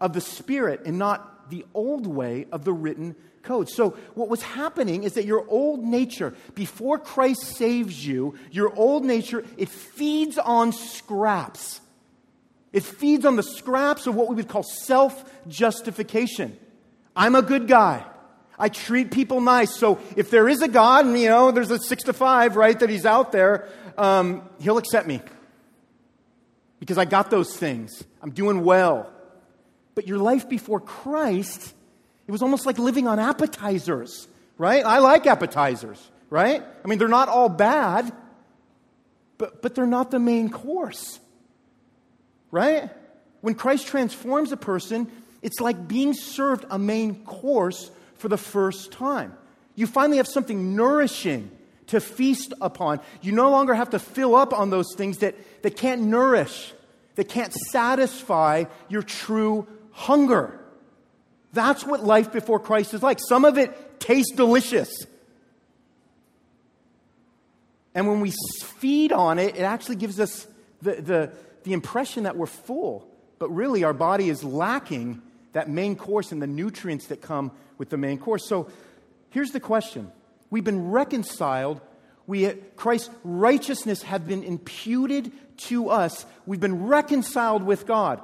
of 0.00 0.14
the 0.14 0.22
Spirit 0.22 0.86
and 0.86 0.98
not 0.98 1.33
the 1.50 1.64
old 1.74 2.06
way 2.06 2.46
of 2.52 2.64
the 2.64 2.72
written 2.72 3.16
code. 3.42 3.68
So, 3.68 3.90
what 4.14 4.28
was 4.28 4.42
happening 4.42 5.04
is 5.04 5.14
that 5.14 5.24
your 5.24 5.46
old 5.48 5.84
nature, 5.84 6.34
before 6.54 6.98
Christ 6.98 7.42
saves 7.42 8.04
you, 8.06 8.34
your 8.50 8.74
old 8.74 9.04
nature, 9.04 9.44
it 9.56 9.68
feeds 9.68 10.38
on 10.38 10.72
scraps. 10.72 11.80
It 12.72 12.82
feeds 12.82 13.24
on 13.24 13.36
the 13.36 13.42
scraps 13.42 14.06
of 14.06 14.16
what 14.16 14.28
we 14.28 14.34
would 14.34 14.48
call 14.48 14.64
self 14.64 15.24
justification. 15.46 16.58
I'm 17.14 17.36
a 17.36 17.42
good 17.42 17.68
guy. 17.68 18.04
I 18.58 18.68
treat 18.68 19.10
people 19.10 19.40
nice. 19.40 19.76
So 19.76 20.00
if 20.16 20.30
there 20.30 20.48
is 20.48 20.62
a 20.62 20.68
God, 20.68 21.06
and 21.06 21.18
you 21.18 21.28
know, 21.28 21.50
there's 21.50 21.70
a 21.70 21.78
six 21.78 22.04
to 22.04 22.12
five, 22.12 22.56
right, 22.56 22.78
that 22.78 22.88
he's 22.90 23.06
out 23.06 23.32
there, 23.32 23.68
um, 23.96 24.48
he'll 24.60 24.78
accept 24.78 25.06
me. 25.06 25.20
Because 26.80 26.98
I 26.98 27.04
got 27.04 27.30
those 27.30 27.56
things. 27.56 28.04
I'm 28.22 28.30
doing 28.30 28.64
well. 28.64 29.10
But 29.94 30.06
your 30.08 30.18
life 30.18 30.48
before 30.48 30.80
Christ, 30.80 31.72
it 32.26 32.32
was 32.32 32.42
almost 32.42 32.66
like 32.66 32.78
living 32.78 33.06
on 33.06 33.18
appetizers, 33.18 34.28
right? 34.58 34.84
I 34.84 34.98
like 34.98 35.26
appetizers, 35.26 36.10
right? 36.30 36.62
I 36.62 36.88
mean, 36.88 36.98
they're 36.98 37.08
not 37.08 37.28
all 37.28 37.48
bad, 37.48 38.12
but, 39.38 39.62
but 39.62 39.74
they're 39.74 39.86
not 39.86 40.10
the 40.10 40.18
main 40.18 40.50
course, 40.50 41.20
right? 42.50 42.90
When 43.40 43.54
Christ 43.54 43.86
transforms 43.86 44.52
a 44.52 44.56
person, 44.56 45.10
it's 45.42 45.60
like 45.60 45.86
being 45.86 46.14
served 46.14 46.64
a 46.70 46.78
main 46.78 47.24
course 47.24 47.90
for 48.16 48.28
the 48.28 48.38
first 48.38 48.92
time. 48.92 49.34
You 49.74 49.86
finally 49.86 50.16
have 50.16 50.28
something 50.28 50.74
nourishing 50.74 51.50
to 51.88 52.00
feast 52.00 52.54
upon. 52.60 53.00
You 53.20 53.32
no 53.32 53.50
longer 53.50 53.74
have 53.74 53.90
to 53.90 53.98
fill 53.98 54.34
up 54.34 54.52
on 54.52 54.70
those 54.70 54.94
things 54.96 55.18
that, 55.18 55.34
that 55.62 55.76
can't 55.76 56.02
nourish, 56.02 56.72
that 57.16 57.28
can't 57.28 57.52
satisfy 57.52 58.64
your 58.88 59.02
true 59.02 59.66
hunger. 59.94 60.60
That's 61.52 61.84
what 61.84 62.04
life 62.04 62.32
before 62.32 62.58
Christ 62.58 62.92
is 62.94 63.02
like. 63.02 63.20
Some 63.20 63.44
of 63.44 63.56
it 63.56 64.00
tastes 64.00 64.32
delicious. 64.34 64.90
And 67.94 68.08
when 68.08 68.20
we 68.20 68.32
feed 68.62 69.12
on 69.12 69.38
it, 69.38 69.56
it 69.56 69.62
actually 69.62 69.96
gives 69.96 70.18
us 70.18 70.46
the, 70.82 70.96
the, 70.96 71.32
the 71.62 71.72
impression 71.72 72.24
that 72.24 72.36
we're 72.36 72.46
full. 72.46 73.08
But 73.38 73.50
really, 73.50 73.84
our 73.84 73.92
body 73.92 74.28
is 74.28 74.42
lacking 74.42 75.22
that 75.52 75.70
main 75.70 75.94
course 75.94 76.32
and 76.32 76.42
the 76.42 76.48
nutrients 76.48 77.06
that 77.06 77.22
come 77.22 77.52
with 77.78 77.88
the 77.88 77.96
main 77.96 78.18
course. 78.18 78.48
So 78.48 78.68
here's 79.30 79.52
the 79.52 79.60
question 79.60 80.10
We've 80.50 80.64
been 80.64 80.90
reconciled. 80.90 81.80
We, 82.26 82.46
uh, 82.46 82.54
Christ's 82.76 83.10
righteousness 83.22 84.02
have 84.02 84.26
been 84.26 84.42
imputed 84.42 85.30
to 85.68 85.90
us. 85.90 86.26
We've 86.46 86.60
been 86.60 86.86
reconciled 86.86 87.62
with 87.62 87.86
God. 87.86 88.20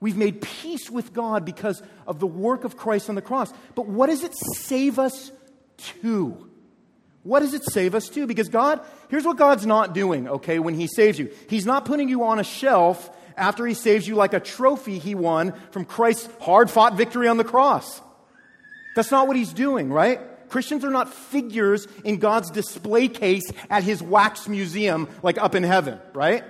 We've 0.00 0.16
made 0.16 0.40
peace 0.40 0.90
with 0.90 1.12
God 1.12 1.44
because 1.44 1.82
of 2.06 2.20
the 2.20 2.26
work 2.26 2.64
of 2.64 2.76
Christ 2.76 3.08
on 3.08 3.14
the 3.14 3.22
cross. 3.22 3.52
But 3.74 3.86
what 3.86 4.06
does 4.06 4.22
it 4.22 4.32
save 4.56 4.98
us 4.98 5.32
to? 6.02 6.48
What 7.24 7.40
does 7.40 7.52
it 7.52 7.64
save 7.64 7.94
us 7.94 8.08
to? 8.10 8.26
Because 8.26 8.48
God, 8.48 8.80
here's 9.08 9.24
what 9.24 9.36
God's 9.36 9.66
not 9.66 9.94
doing, 9.94 10.28
okay, 10.28 10.58
when 10.60 10.74
He 10.74 10.86
saves 10.86 11.18
you. 11.18 11.30
He's 11.48 11.66
not 11.66 11.84
putting 11.84 12.08
you 12.08 12.24
on 12.24 12.38
a 12.38 12.44
shelf 12.44 13.10
after 13.38 13.64
he 13.64 13.74
saves 13.74 14.06
you 14.06 14.16
like 14.16 14.34
a 14.34 14.40
trophy 14.40 14.98
he 14.98 15.14
won 15.14 15.52
from 15.70 15.84
Christ's 15.84 16.28
hard 16.40 16.70
fought 16.70 16.94
victory 16.94 17.28
on 17.28 17.36
the 17.36 17.44
cross. 17.44 18.02
That's 18.96 19.10
not 19.10 19.28
what 19.28 19.36
he's 19.36 19.52
doing, 19.52 19.90
right? 19.90 20.20
Christians 20.48 20.84
are 20.84 20.90
not 20.90 21.12
figures 21.12 21.86
in 22.04 22.18
God's 22.18 22.50
display 22.50 23.08
case 23.08 23.50
at 23.70 23.84
his 23.84 24.02
wax 24.02 24.48
museum, 24.48 25.08
like 25.22 25.38
up 25.38 25.54
in 25.54 25.62
heaven, 25.62 26.00
right? 26.14 26.42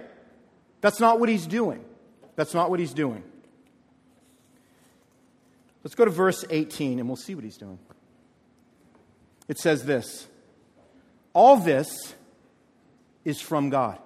That's 0.81 0.99
not 1.01 1.21
what 1.21 1.29
he's 1.29 1.47
doing. 1.47 1.85
That's 2.37 2.55
not 2.55 2.71
what 2.71 2.81
he's 2.81 2.95
doing. 2.95 3.23
Let's 5.89 5.95
go 5.95 6.05
to 6.05 6.11
verse 6.11 6.45
18 6.51 6.99
and 6.99 7.09
we'll 7.09 7.17
see 7.17 7.35
what 7.35 7.45
he's 7.45 7.57
doing. 7.57 7.79
It 9.49 9.59
says 9.59 9.87
this 9.87 10.29
All 11.33 11.57
this 11.57 12.15
is 13.25 13.41
from 13.41 13.71
God 13.71 13.99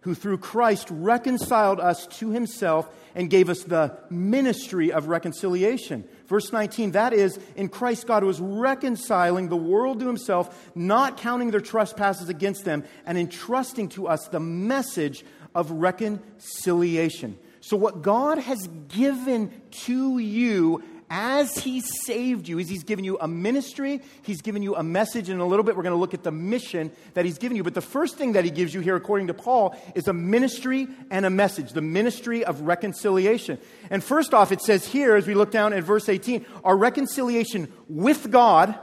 who 0.00 0.14
through 0.14 0.38
Christ 0.38 0.88
reconciled 0.90 1.80
us 1.80 2.06
to 2.18 2.30
himself 2.30 2.88
and 3.14 3.28
gave 3.28 3.50
us 3.50 3.62
the 3.62 3.98
ministry 4.08 4.90
of 4.90 5.08
reconciliation. 5.08 6.08
Verse 6.28 6.50
19, 6.50 6.92
that 6.92 7.12
is, 7.12 7.38
in 7.56 7.68
Christ, 7.68 8.06
God 8.06 8.24
was 8.24 8.40
reconciling 8.40 9.50
the 9.50 9.54
world 9.54 10.00
to 10.00 10.06
himself, 10.06 10.72
not 10.74 11.18
counting 11.18 11.50
their 11.50 11.60
trespasses 11.60 12.30
against 12.30 12.64
them, 12.64 12.84
and 13.04 13.18
entrusting 13.18 13.90
to 13.90 14.08
us 14.08 14.28
the 14.28 14.40
message 14.40 15.26
of 15.54 15.70
reconciliation. 15.72 17.36
So, 17.60 17.76
what 17.76 18.02
God 18.02 18.38
has 18.38 18.66
given 18.88 19.52
to 19.84 20.18
you 20.18 20.82
as 21.14 21.58
He 21.58 21.82
saved 21.82 22.48
you, 22.48 22.58
is 22.58 22.70
He's 22.70 22.84
given 22.84 23.04
you 23.04 23.18
a 23.20 23.28
ministry, 23.28 24.00
He's 24.22 24.40
given 24.40 24.62
you 24.62 24.74
a 24.74 24.82
message, 24.82 25.28
in 25.28 25.38
a 25.38 25.46
little 25.46 25.62
bit 25.62 25.76
we're 25.76 25.82
going 25.82 25.94
to 25.94 26.00
look 26.00 26.14
at 26.14 26.22
the 26.22 26.32
mission 26.32 26.90
that 27.12 27.26
He's 27.26 27.36
given 27.36 27.54
you. 27.54 27.62
But 27.62 27.74
the 27.74 27.82
first 27.82 28.16
thing 28.16 28.32
that 28.32 28.44
He 28.44 28.50
gives 28.50 28.72
you 28.72 28.80
here, 28.80 28.96
according 28.96 29.26
to 29.26 29.34
Paul, 29.34 29.76
is 29.94 30.08
a 30.08 30.14
ministry 30.14 30.88
and 31.10 31.26
a 31.26 31.30
message, 31.30 31.72
the 31.72 31.82
ministry 31.82 32.46
of 32.46 32.62
reconciliation. 32.62 33.58
And 33.90 34.02
first 34.02 34.32
off, 34.32 34.52
it 34.52 34.62
says 34.62 34.86
here, 34.86 35.14
as 35.14 35.26
we 35.26 35.34
look 35.34 35.50
down 35.50 35.74
at 35.74 35.84
verse 35.84 36.08
18, 36.08 36.46
our 36.64 36.76
reconciliation 36.76 37.70
with 37.90 38.30
God 38.30 38.74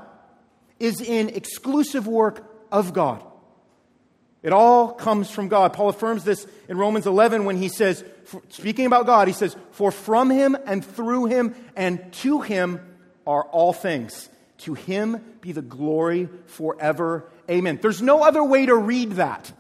is 0.80 1.02
in 1.02 1.30
exclusive 1.30 2.06
work 2.06 2.46
of 2.72 2.94
God. 2.94 3.26
It 4.42 4.54
all 4.54 4.94
comes 4.94 5.30
from 5.30 5.50
God. 5.50 5.74
Paul 5.74 5.90
affirms 5.90 6.24
this 6.24 6.48
in 6.70 6.78
Romans 6.78 7.06
11 7.06 7.44
when 7.44 7.58
he 7.58 7.68
says, 7.68 8.04
speaking 8.50 8.86
about 8.86 9.06
God, 9.06 9.28
he 9.28 9.34
says, 9.34 9.56
For 9.72 9.92
from 9.92 10.30
him 10.30 10.58
and 10.66 10.84
through 10.84 11.26
him 11.26 11.56
and 11.76 12.12
to 12.14 12.42
him 12.42 12.80
are 13.28 13.44
all 13.44 13.74
things. 13.74 14.30
To 14.60 14.74
him 14.74 15.24
be 15.42 15.52
the 15.52 15.62
glory 15.62 16.30
forever. 16.46 17.30
Amen. 17.50 17.80
There's 17.82 18.02
no 18.02 18.24
other 18.24 18.44
way 18.44 18.66
to 18.66 18.76
read 18.76 19.14
that, 19.14 19.52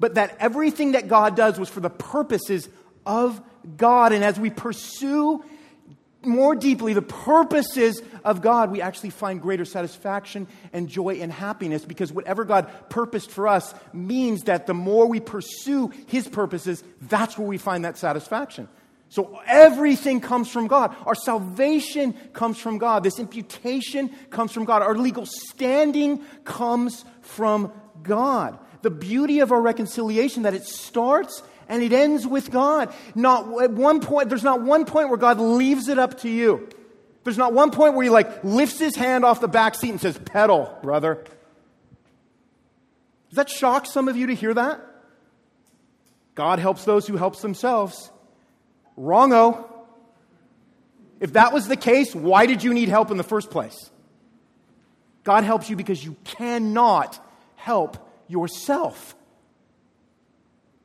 but 0.00 0.14
that 0.14 0.36
everything 0.40 0.92
that 0.92 1.08
God 1.08 1.36
does 1.36 1.58
was 1.58 1.68
for 1.68 1.80
the 1.80 1.90
purposes 1.90 2.68
of 3.04 3.40
God. 3.76 4.12
And 4.12 4.24
as 4.24 4.38
we 4.38 4.50
pursue 4.50 5.44
more 6.26 6.54
deeply 6.54 6.92
the 6.92 7.02
purposes 7.02 8.02
of 8.24 8.42
God, 8.42 8.70
we 8.70 8.80
actually 8.80 9.10
find 9.10 9.40
greater 9.40 9.64
satisfaction 9.64 10.46
and 10.72 10.88
joy 10.88 11.20
and 11.20 11.32
happiness 11.32 11.84
because 11.84 12.12
whatever 12.12 12.44
God 12.44 12.70
purposed 12.88 13.30
for 13.30 13.48
us 13.48 13.74
means 13.92 14.44
that 14.44 14.66
the 14.66 14.74
more 14.74 15.06
we 15.06 15.20
pursue 15.20 15.92
His 16.06 16.28
purposes, 16.28 16.82
that's 17.02 17.38
where 17.38 17.48
we 17.48 17.58
find 17.58 17.84
that 17.84 17.98
satisfaction. 17.98 18.68
So 19.08 19.40
everything 19.46 20.20
comes 20.20 20.50
from 20.50 20.66
God. 20.66 20.96
Our 21.06 21.14
salvation 21.14 22.14
comes 22.32 22.58
from 22.58 22.78
God. 22.78 23.04
This 23.04 23.18
imputation 23.20 24.10
comes 24.30 24.50
from 24.50 24.64
God. 24.64 24.82
Our 24.82 24.96
legal 24.96 25.24
standing 25.24 26.24
comes 26.44 27.04
from 27.20 27.72
God. 28.02 28.58
The 28.82 28.90
beauty 28.90 29.38
of 29.38 29.52
our 29.52 29.62
reconciliation 29.62 30.42
that 30.42 30.54
it 30.54 30.64
starts 30.64 31.42
and 31.68 31.82
it 31.82 31.92
ends 31.92 32.26
with 32.26 32.50
God. 32.50 32.92
Not 33.14 33.62
at 33.62 33.72
one 33.72 34.00
point, 34.00 34.28
there's 34.28 34.42
not 34.42 34.62
one 34.62 34.84
point 34.84 35.08
where 35.08 35.18
God 35.18 35.38
leaves 35.38 35.88
it 35.88 35.98
up 35.98 36.20
to 36.20 36.28
you. 36.28 36.68
There's 37.24 37.38
not 37.38 37.52
one 37.52 37.70
point 37.70 37.94
where 37.94 38.04
he 38.04 38.10
like 38.10 38.44
lifts 38.44 38.78
his 38.78 38.96
hand 38.96 39.24
off 39.24 39.40
the 39.40 39.48
back 39.48 39.74
seat 39.74 39.90
and 39.90 40.00
says, 40.00 40.18
pedal, 40.18 40.76
brother. 40.82 41.24
Does 43.30 43.36
that 43.36 43.50
shock 43.50 43.86
some 43.86 44.08
of 44.08 44.16
you 44.16 44.28
to 44.28 44.34
hear 44.34 44.54
that? 44.54 44.80
God 46.34 46.58
helps 46.58 46.84
those 46.84 47.06
who 47.06 47.16
helps 47.16 47.40
themselves. 47.40 48.10
Wrongo. 48.98 49.70
If 51.20 51.32
that 51.34 51.52
was 51.52 51.68
the 51.68 51.76
case, 51.76 52.14
why 52.14 52.46
did 52.46 52.62
you 52.62 52.74
need 52.74 52.88
help 52.88 53.10
in 53.10 53.16
the 53.16 53.24
first 53.24 53.50
place? 53.50 53.90
God 55.22 55.44
helps 55.44 55.70
you 55.70 55.76
because 55.76 56.04
you 56.04 56.16
cannot 56.24 57.18
help 57.56 57.96
yourself. 58.28 59.16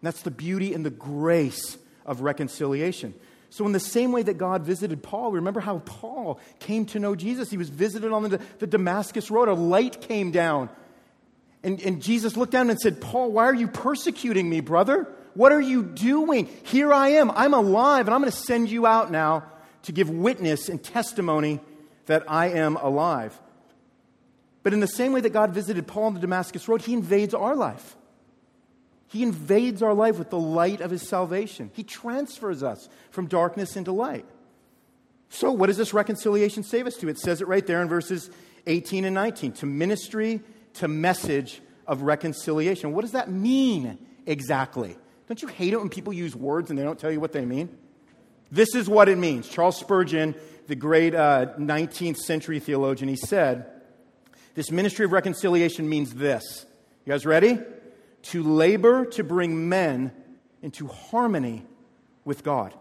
That's 0.02 0.22
the 0.22 0.32
beauty 0.32 0.74
and 0.74 0.86
the 0.86 0.90
grace 0.90 1.78
of 2.06 2.22
reconciliation. 2.22 3.14
So, 3.50 3.66
in 3.66 3.72
the 3.72 3.80
same 3.80 4.12
way 4.12 4.22
that 4.24 4.38
God 4.38 4.64
visited 4.64 5.02
Paul, 5.02 5.32
remember 5.32 5.60
how 5.60 5.80
Paul 5.80 6.40
came 6.60 6.86
to 6.88 7.00
know 7.00 7.16
Jesus? 7.16 7.50
He 7.50 7.58
was 7.58 7.70
visited 7.70 8.12
on 8.12 8.24
the, 8.24 8.40
the 8.60 8.68
Damascus 8.68 9.32
Road. 9.32 9.48
A 9.48 9.54
light 9.54 10.02
came 10.02 10.32
down. 10.32 10.70
And, 11.64 11.82
and 11.82 12.02
Jesus 12.02 12.38
looked 12.38 12.52
down 12.52 12.70
and 12.70 12.80
said, 12.80 13.02
Paul, 13.02 13.32
why 13.32 13.46
are 13.46 13.54
you 13.54 13.68
persecuting 13.68 14.50
me, 14.50 14.62
brother? 14.62 15.08
What 15.34 15.52
are 15.52 15.62
you 15.62 15.84
doing? 15.84 16.48
Here 16.64 16.94
I 16.94 17.10
am. 17.10 17.32
I'm 17.32 17.54
alive, 17.54 18.08
and 18.08 18.14
I'm 18.14 18.22
going 18.22 18.32
to 18.32 18.38
send 18.38 18.70
you 18.70 18.86
out 18.86 19.12
now 19.12 19.44
to 19.84 19.92
give 19.92 20.10
witness 20.10 20.70
and 20.70 20.82
testimony 20.82 21.60
that 22.06 22.24
I 22.28 22.50
am 22.50 22.76
alive. 22.78 23.40
But 24.64 24.74
in 24.74 24.80
the 24.80 24.88
same 24.88 25.12
way 25.12 25.22
that 25.22 25.32
God 25.32 25.52
visited 25.52 25.88
Paul 25.88 26.06
on 26.06 26.14
the 26.14 26.20
Damascus 26.20 26.68
Road, 26.68 26.82
he 26.82 26.94
invades 26.94 27.34
our 27.34 27.56
life. 27.56 27.96
He 29.10 29.24
invades 29.24 29.82
our 29.82 29.94
life 29.94 30.20
with 30.20 30.30
the 30.30 30.40
light 30.40 30.82
of 30.82 30.92
his 30.92 31.08
salvation. 31.08 31.72
He 31.74 31.84
transfers 31.84 32.62
us 32.62 32.88
from 33.10 33.26
darkness 33.26 33.76
into 33.76 33.92
light. 33.92 34.26
So, 35.30 35.52
what 35.52 35.68
does 35.68 35.78
this 35.78 35.94
reconciliation 35.94 36.64
save 36.64 36.86
us 36.86 36.96
to? 36.98 37.10
It 37.10 37.18
says 37.18 37.42
it 37.42 37.48
right 37.48 37.66
there 37.66 37.82
in 37.82 37.90
verses 37.90 38.30
18 38.68 39.06
and 39.06 39.16
19 39.16 39.54
to 39.54 39.66
ministry, 39.66 40.42
to 40.76 40.88
message 40.88 41.62
of 41.88 42.04
reconciliation. 42.04 42.94
What 42.94 43.02
does 43.02 43.14
that 43.14 43.32
mean 43.32 43.98
exactly? 44.28 44.96
Don't 45.28 45.42
you 45.42 45.48
hate 45.48 45.74
it 45.74 45.78
when 45.78 45.90
people 45.90 46.14
use 46.14 46.36
words 46.36 46.70
and 46.70 46.78
they 46.78 46.84
don't 46.84 47.00
tell 47.00 47.12
you 47.12 47.20
what 47.20 47.32
they 47.32 47.46
mean? 47.46 47.76
This 48.52 48.76
is 48.76 48.88
what 48.88 49.10
it 49.10 49.18
means. 49.18 49.50
Charles 49.50 49.78
Spurgeon, 49.78 50.36
the 50.68 50.76
great 50.76 51.16
uh, 51.16 51.54
19th 51.58 52.18
century 52.18 52.60
theologian, 52.60 53.10
he 53.10 53.16
said, 53.16 53.66
This 54.54 54.70
ministry 54.70 55.06
of 55.06 55.12
reconciliation 55.12 55.90
means 55.90 56.14
this. 56.14 56.66
You 57.06 57.14
guys 57.14 57.26
ready? 57.26 57.60
To 58.24 58.44
labor 58.44 59.06
to 59.06 59.24
bring 59.24 59.70
men 59.70 60.12
into 60.62 60.88
harmony 60.88 61.66
with 62.26 62.44
God. 62.44 62.74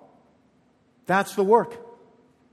That's 1.06 1.34
the 1.34 1.44
work. 1.44 1.80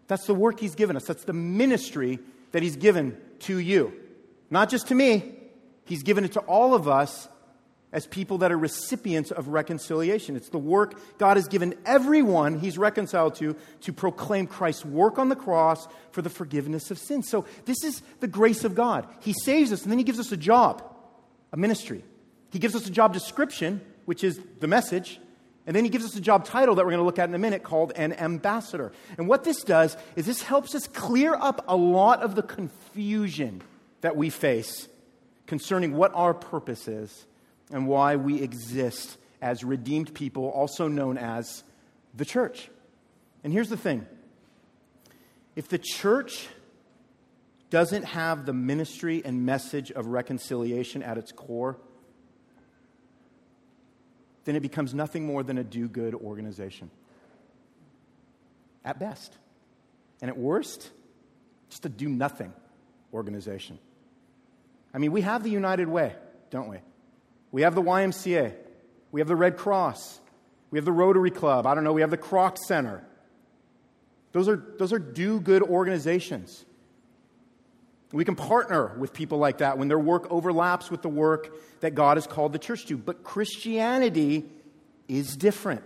That's 0.07 0.25
the 0.27 0.33
work 0.33 0.59
he's 0.59 0.75
given 0.75 0.95
us. 0.95 1.05
That's 1.05 1.23
the 1.23 1.33
ministry 1.33 2.19
that 2.51 2.63
he's 2.63 2.77
given 2.77 3.17
to 3.39 3.57
you. 3.57 3.93
Not 4.49 4.69
just 4.69 4.87
to 4.87 4.95
me, 4.95 5.35
he's 5.85 6.03
given 6.03 6.23
it 6.23 6.33
to 6.33 6.39
all 6.41 6.73
of 6.73 6.87
us 6.87 7.27
as 7.91 8.05
people 8.05 8.39
that 8.39 8.51
are 8.51 8.57
recipients 8.57 9.31
of 9.31 9.47
reconciliation. 9.47 10.35
It's 10.35 10.49
the 10.49 10.57
work 10.57 10.99
God 11.17 11.37
has 11.37 11.47
given 11.47 11.75
everyone 11.85 12.59
he's 12.59 12.77
reconciled 12.77 13.35
to 13.35 13.55
to 13.81 13.93
proclaim 13.93 14.47
Christ's 14.47 14.85
work 14.85 15.17
on 15.17 15.29
the 15.29 15.35
cross 15.35 15.87
for 16.11 16.21
the 16.21 16.29
forgiveness 16.29 16.91
of 16.91 16.99
sins. 16.99 17.29
So, 17.29 17.45
this 17.65 17.83
is 17.83 18.01
the 18.19 18.27
grace 18.27 18.63
of 18.63 18.75
God. 18.75 19.07
He 19.21 19.33
saves 19.33 19.71
us, 19.71 19.83
and 19.83 19.91
then 19.91 19.97
he 19.97 20.03
gives 20.03 20.19
us 20.19 20.31
a 20.31 20.37
job, 20.37 20.83
a 21.51 21.57
ministry. 21.57 22.03
He 22.55 22.59
gives 22.59 22.73
us 22.73 22.87
a 22.87 22.89
job 22.89 23.11
description, 23.11 23.81
which 24.05 24.23
is 24.23 24.39
the 24.61 24.67
message, 24.67 25.19
and 25.67 25.75
then 25.75 25.83
he 25.83 25.89
gives 25.89 26.05
us 26.05 26.15
a 26.15 26.21
job 26.21 26.45
title 26.45 26.75
that 26.75 26.85
we're 26.85 26.91
going 26.91 27.01
to 27.01 27.05
look 27.05 27.19
at 27.19 27.27
in 27.27 27.35
a 27.35 27.37
minute 27.37 27.63
called 27.63 27.91
an 27.97 28.13
ambassador. 28.13 28.93
And 29.17 29.27
what 29.27 29.43
this 29.43 29.61
does 29.61 29.97
is 30.15 30.25
this 30.25 30.41
helps 30.41 30.73
us 30.73 30.87
clear 30.87 31.35
up 31.35 31.65
a 31.67 31.75
lot 31.75 32.21
of 32.21 32.35
the 32.35 32.41
confusion 32.41 33.61
that 33.99 34.15
we 34.15 34.29
face 34.29 34.87
concerning 35.47 35.97
what 35.97 36.15
our 36.15 36.33
purpose 36.33 36.87
is 36.87 37.25
and 37.73 37.87
why 37.89 38.15
we 38.15 38.41
exist 38.41 39.17
as 39.41 39.65
redeemed 39.65 40.13
people, 40.13 40.47
also 40.47 40.87
known 40.87 41.17
as 41.17 41.65
the 42.15 42.23
church. 42.23 42.69
And 43.43 43.51
here's 43.51 43.67
the 43.67 43.75
thing 43.75 44.07
if 45.57 45.67
the 45.67 45.77
church 45.77 46.47
doesn't 47.69 48.05
have 48.05 48.45
the 48.45 48.53
ministry 48.53 49.21
and 49.25 49.45
message 49.45 49.91
of 49.91 50.05
reconciliation 50.05 51.03
at 51.03 51.17
its 51.17 51.33
core, 51.33 51.75
then 54.45 54.55
it 54.55 54.61
becomes 54.61 54.93
nothing 54.93 55.25
more 55.25 55.43
than 55.43 55.57
a 55.57 55.63
do 55.63 55.87
good 55.87 56.13
organization. 56.13 56.89
At 58.83 58.99
best. 58.99 59.35
And 60.21 60.29
at 60.29 60.37
worst, 60.37 60.89
just 61.69 61.85
a 61.85 61.89
do 61.89 62.07
nothing 62.07 62.53
organization. 63.13 63.79
I 64.93 64.99
mean, 64.99 65.11
we 65.11 65.21
have 65.21 65.43
the 65.43 65.49
United 65.49 65.87
Way, 65.89 66.15
don't 66.51 66.69
we? 66.69 66.77
We 67.51 67.63
have 67.63 67.75
the 67.75 67.81
YMCA. 67.81 68.53
We 69.11 69.21
have 69.21 69.27
the 69.27 69.35
Red 69.35 69.57
Cross. 69.57 70.19
We 70.71 70.77
have 70.77 70.85
the 70.85 70.91
Rotary 70.91 71.31
Club. 71.31 71.65
I 71.65 71.73
don't 71.73 71.83
know. 71.83 71.93
We 71.93 72.01
have 72.01 72.11
the 72.11 72.17
Kroc 72.17 72.57
Center. 72.57 73.03
Those 74.31 74.47
are, 74.47 74.61
those 74.77 74.93
are 74.93 74.99
do 74.99 75.39
good 75.39 75.63
organizations. 75.63 76.65
We 78.15 78.23
can 78.23 78.37
partner 78.37 78.95
with 78.97 79.11
people 79.11 79.39
like 79.39 79.57
that 79.57 79.77
when 79.77 79.89
their 79.89 79.99
work 79.99 80.31
overlaps 80.31 80.89
with 80.89 81.01
the 81.01 81.09
work 81.09 81.53
that 81.81 81.95
God 81.95 82.15
has 82.15 82.25
called 82.25 82.53
the 82.53 82.59
church 82.59 82.85
to. 82.85 82.97
But 82.97 83.25
Christianity 83.25 84.45
is 85.09 85.35
different. 85.35 85.83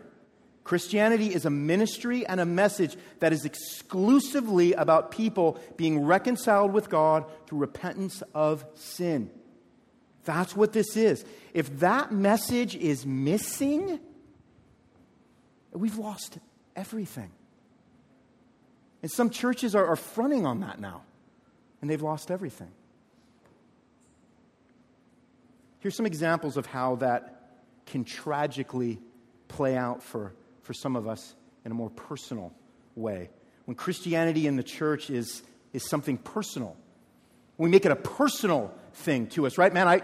Christianity 0.64 1.34
is 1.34 1.46
a 1.46 1.50
ministry 1.50 2.28
and 2.28 2.40
a 2.40 2.46
message 2.46 2.96
that 3.18 3.34
is 3.34 3.46
exclusively 3.46 4.74
about 4.74 5.10
people 5.10 5.60
being 5.76 6.06
reconciled 6.06 6.72
with 6.72 6.88
God 6.88 7.26
through 7.48 7.58
repentance 7.58 8.22
of 8.36 8.64
sin. 8.76 9.32
That's 10.24 10.56
what 10.56 10.72
this 10.72 10.96
is. 10.96 11.26
If 11.56 11.80
that 11.80 12.12
message 12.12 12.76
is 12.76 13.08
missing, 13.08 14.00
we've 15.72 15.98
lost 15.98 16.38
everything. 16.76 17.32
And 19.02 19.10
some 19.10 19.32
churches 19.32 19.74
are, 19.74 19.88
are 19.88 19.96
fronting 19.96 20.46
on 20.46 20.60
that 20.60 20.80
now 20.80 21.02
and 21.82 21.90
they've 21.90 22.02
lost 22.02 22.32
everything. 22.32 22.72
Here's 25.80 25.96
some 25.96 26.06
examples 26.06 26.58
of 26.58 26.66
how 26.66 26.96
that 26.98 27.52
can 27.86 28.04
tragically 28.04 29.00
play 29.48 29.76
out 29.76 30.04
for, 30.04 30.34
for 30.64 30.74
some 30.74 30.96
of 30.96 31.08
us 31.08 31.36
in 31.66 31.72
a 31.72 31.76
more 31.76 31.90
personal 31.90 32.54
way. 32.96 33.30
When 33.66 33.76
Christianity 33.76 34.46
in 34.48 34.56
the 34.56 34.64
church 34.64 35.10
is, 35.10 35.42
is 35.74 35.88
something 35.88 36.18
personal, 36.18 36.76
we 37.58 37.70
make 37.70 37.86
it 37.86 37.92
a 37.92 37.96
personal 37.96 38.74
thing 38.94 39.28
to 39.28 39.46
us, 39.46 39.58
right? 39.58 39.74
Man, 39.74 39.88
I, 39.88 40.02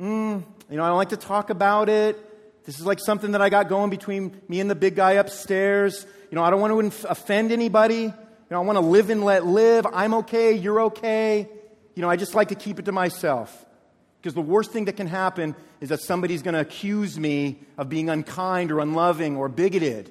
mm, 0.00 0.42
you 0.70 0.76
know, 0.76 0.84
I 0.84 0.88
don't 0.88 0.96
like 0.96 1.10
to 1.10 1.16
talk 1.16 1.50
about 1.50 1.88
it. 1.88 2.64
This 2.64 2.78
is 2.78 2.86
like 2.86 2.98
something 3.00 3.32
that 3.32 3.42
I 3.42 3.50
got 3.50 3.68
going 3.68 3.90
between 3.90 4.40
me 4.48 4.60
and 4.60 4.70
the 4.70 4.74
big 4.74 4.96
guy 4.96 5.12
upstairs. 5.12 6.06
You 6.30 6.36
know, 6.36 6.42
I 6.42 6.50
don't 6.50 6.60
want 6.60 6.72
to 6.72 6.80
inf- 6.80 7.04
offend 7.04 7.52
anybody. 7.52 8.12
You 8.50 8.54
know, 8.54 8.62
I 8.62 8.64
want 8.64 8.76
to 8.76 8.84
live 8.84 9.08
and 9.08 9.24
let 9.24 9.46
live. 9.46 9.86
I'm 9.92 10.14
okay. 10.14 10.52
You're 10.52 10.82
okay. 10.82 11.48
You 11.94 12.02
know, 12.02 12.10
I 12.10 12.16
just 12.16 12.34
like 12.34 12.48
to 12.48 12.54
keep 12.54 12.78
it 12.78 12.84
to 12.84 12.92
myself. 12.92 13.64
Because 14.20 14.34
the 14.34 14.42
worst 14.42 14.70
thing 14.70 14.86
that 14.86 14.96
can 14.96 15.06
happen 15.06 15.54
is 15.80 15.88
that 15.88 16.00
somebody's 16.00 16.42
going 16.42 16.54
to 16.54 16.60
accuse 16.60 17.18
me 17.18 17.58
of 17.78 17.88
being 17.88 18.10
unkind 18.10 18.70
or 18.70 18.80
unloving 18.80 19.36
or 19.36 19.48
bigoted. 19.48 20.10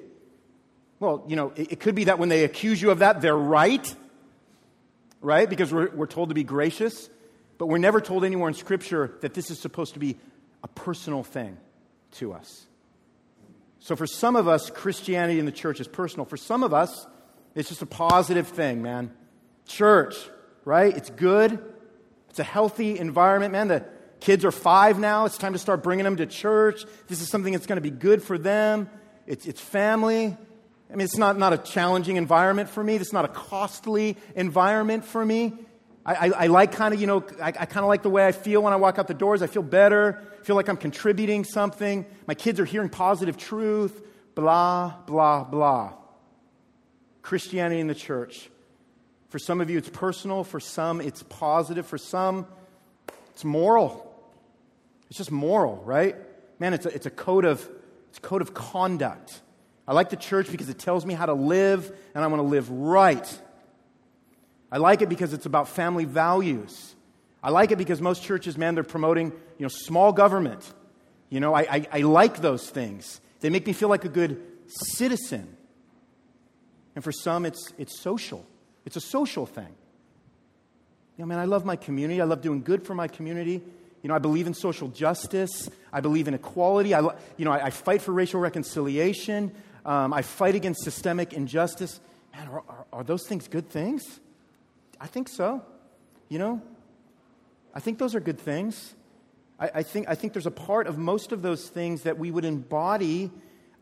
Well, 1.00 1.24
you 1.28 1.36
know, 1.36 1.52
it, 1.56 1.72
it, 1.72 1.80
could 1.80 1.94
be 1.94 2.04
that 2.04 2.18
when 2.18 2.28
they 2.28 2.44
accuse 2.44 2.80
you 2.80 2.90
of 2.90 3.00
that, 3.00 3.20
they're 3.20 3.36
right, 3.36 3.94
right? 5.20 5.48
Because 5.48 5.72
we're, 5.72 5.90
we're 5.90 6.06
told 6.06 6.30
to 6.30 6.34
be 6.34 6.44
gracious. 6.44 7.08
But 7.58 7.66
we're 7.66 7.78
never 7.78 8.00
told 8.00 8.24
anywhere 8.24 8.48
in 8.48 8.54
Scripture 8.54 9.16
that 9.20 9.34
this 9.34 9.50
is 9.50 9.58
supposed 9.58 9.94
to 9.94 10.00
be 10.00 10.16
a 10.62 10.68
personal 10.68 11.22
thing 11.22 11.56
to 12.12 12.32
us. 12.32 12.66
So 13.80 13.96
for 13.96 14.06
some 14.06 14.34
of 14.34 14.48
us, 14.48 14.70
Christianity 14.70 15.38
in 15.38 15.46
the 15.46 15.52
church 15.52 15.80
is 15.80 15.86
personal. 15.86 16.24
For 16.24 16.36
some 16.36 16.62
of 16.62 16.72
us, 16.72 17.06
it's 17.54 17.68
just 17.68 17.82
a 17.82 17.86
positive 17.86 18.48
thing, 18.48 18.82
man. 18.82 19.12
Church, 19.66 20.16
right? 20.64 20.94
It's 20.94 21.10
good. 21.10 21.58
It's 22.30 22.38
a 22.38 22.44
healthy 22.44 22.98
environment, 22.98 23.52
man. 23.52 23.68
The 23.68 23.84
kids 24.20 24.44
are 24.44 24.50
five 24.50 24.98
now. 24.98 25.24
It's 25.24 25.38
time 25.38 25.52
to 25.52 25.58
start 25.58 25.82
bringing 25.82 26.04
them 26.04 26.16
to 26.16 26.26
church. 26.26 26.84
This 27.06 27.20
is 27.20 27.28
something 27.28 27.52
that's 27.52 27.66
going 27.66 27.76
to 27.76 27.82
be 27.82 27.90
good 27.90 28.22
for 28.22 28.38
them. 28.38 28.90
It's, 29.26 29.46
it's 29.46 29.60
family. 29.60 30.36
I 30.90 30.96
mean, 30.96 31.04
it's 31.04 31.16
not, 31.16 31.38
not 31.38 31.52
a 31.52 31.58
challenging 31.58 32.16
environment 32.16 32.68
for 32.68 32.82
me. 32.82 32.96
It's 32.96 33.12
not 33.12 33.24
a 33.24 33.28
costly 33.28 34.16
environment 34.34 35.04
for 35.04 35.24
me. 35.24 35.54
I, 36.04 36.14
I, 36.14 36.26
I 36.26 36.46
like 36.48 36.72
kind 36.72 36.92
of, 36.92 37.00
you 37.00 37.06
know, 37.06 37.24
I, 37.40 37.48
I 37.48 37.66
kind 37.66 37.84
of 37.84 37.86
like 37.86 38.02
the 38.02 38.10
way 38.10 38.26
I 38.26 38.32
feel 38.32 38.62
when 38.62 38.72
I 38.72 38.76
walk 38.76 38.98
out 38.98 39.06
the 39.06 39.14
doors. 39.14 39.42
I 39.42 39.46
feel 39.46 39.62
better. 39.62 40.22
I 40.40 40.44
feel 40.44 40.56
like 40.56 40.68
I'm 40.68 40.76
contributing 40.76 41.44
something. 41.44 42.04
My 42.26 42.34
kids 42.34 42.60
are 42.60 42.64
hearing 42.64 42.88
positive 42.88 43.36
truth. 43.36 44.02
Blah, 44.34 44.94
blah, 45.06 45.44
blah. 45.44 45.94
Christianity 47.24 47.80
in 47.80 47.86
the 47.86 47.94
church. 47.94 48.50
For 49.30 49.38
some 49.38 49.62
of 49.62 49.70
you, 49.70 49.78
it's 49.78 49.88
personal. 49.88 50.44
For 50.44 50.60
some, 50.60 51.00
it's 51.00 51.22
positive. 51.24 51.86
For 51.86 51.96
some, 51.96 52.46
it's 53.30 53.44
moral. 53.44 54.14
It's 55.08 55.16
just 55.16 55.32
moral, 55.32 55.82
right? 55.84 56.16
Man, 56.60 56.74
it's 56.74 56.84
a, 56.84 56.94
it's 56.94 57.06
a 57.06 57.10
code 57.10 57.46
of 57.46 57.66
it's 58.10 58.18
a 58.18 58.20
code 58.20 58.42
of 58.42 58.52
conduct. 58.52 59.40
I 59.88 59.94
like 59.94 60.10
the 60.10 60.16
church 60.16 60.50
because 60.50 60.68
it 60.68 60.78
tells 60.78 61.04
me 61.04 61.14
how 61.14 61.26
to 61.26 61.32
live, 61.32 61.90
and 62.14 62.22
I 62.22 62.26
want 62.28 62.40
to 62.40 62.46
live 62.46 62.70
right. 62.70 63.40
I 64.70 64.76
like 64.76 65.00
it 65.02 65.08
because 65.08 65.32
it's 65.32 65.46
about 65.46 65.68
family 65.68 66.04
values. 66.04 66.94
I 67.42 67.50
like 67.50 67.70
it 67.70 67.76
because 67.76 68.00
most 68.00 68.22
churches, 68.22 68.56
man, 68.56 68.74
they're 68.74 68.84
promoting, 68.84 69.32
you 69.58 69.64
know, 69.64 69.68
small 69.68 70.12
government. 70.12 70.72
You 71.30 71.40
know, 71.40 71.54
I, 71.54 71.60
I, 71.62 71.86
I 71.92 72.00
like 72.00 72.42
those 72.42 72.68
things. 72.68 73.20
They 73.40 73.50
make 73.50 73.66
me 73.66 73.72
feel 73.72 73.88
like 73.88 74.04
a 74.04 74.08
good 74.08 74.40
citizen. 74.66 75.53
And 76.94 77.02
for 77.02 77.12
some, 77.12 77.44
it's, 77.44 77.72
it's 77.78 77.98
social. 78.00 78.46
It's 78.84 78.96
a 78.96 79.00
social 79.00 79.46
thing. 79.46 79.74
You 81.16 81.22
know, 81.22 81.26
man, 81.26 81.38
I 81.38 81.44
love 81.44 81.64
my 81.64 81.76
community. 81.76 82.20
I 82.20 82.24
love 82.24 82.40
doing 82.40 82.62
good 82.62 82.84
for 82.84 82.94
my 82.94 83.08
community. 83.08 83.62
You 84.02 84.08
know, 84.08 84.14
I 84.14 84.18
believe 84.18 84.46
in 84.46 84.54
social 84.54 84.88
justice. 84.88 85.70
I 85.92 86.00
believe 86.00 86.28
in 86.28 86.34
equality. 86.34 86.94
I, 86.94 87.00
you 87.36 87.44
know, 87.44 87.52
I, 87.52 87.66
I 87.66 87.70
fight 87.70 88.02
for 88.02 88.12
racial 88.12 88.40
reconciliation. 88.40 89.52
Um, 89.84 90.12
I 90.12 90.22
fight 90.22 90.54
against 90.54 90.82
systemic 90.82 91.32
injustice. 91.32 92.00
Man, 92.34 92.48
are, 92.48 92.62
are, 92.68 92.86
are 92.92 93.04
those 93.04 93.26
things 93.26 93.48
good 93.48 93.68
things? 93.68 94.20
I 95.00 95.06
think 95.06 95.28
so. 95.28 95.62
You 96.28 96.38
know, 96.38 96.62
I 97.74 97.80
think 97.80 97.98
those 97.98 98.14
are 98.14 98.20
good 98.20 98.38
things. 98.38 98.94
I, 99.58 99.70
I, 99.76 99.82
think, 99.82 100.08
I 100.08 100.14
think 100.14 100.32
there's 100.32 100.46
a 100.46 100.50
part 100.50 100.86
of 100.86 100.98
most 100.98 101.32
of 101.32 101.42
those 101.42 101.68
things 101.68 102.02
that 102.02 102.18
we 102.18 102.30
would 102.30 102.44
embody 102.44 103.30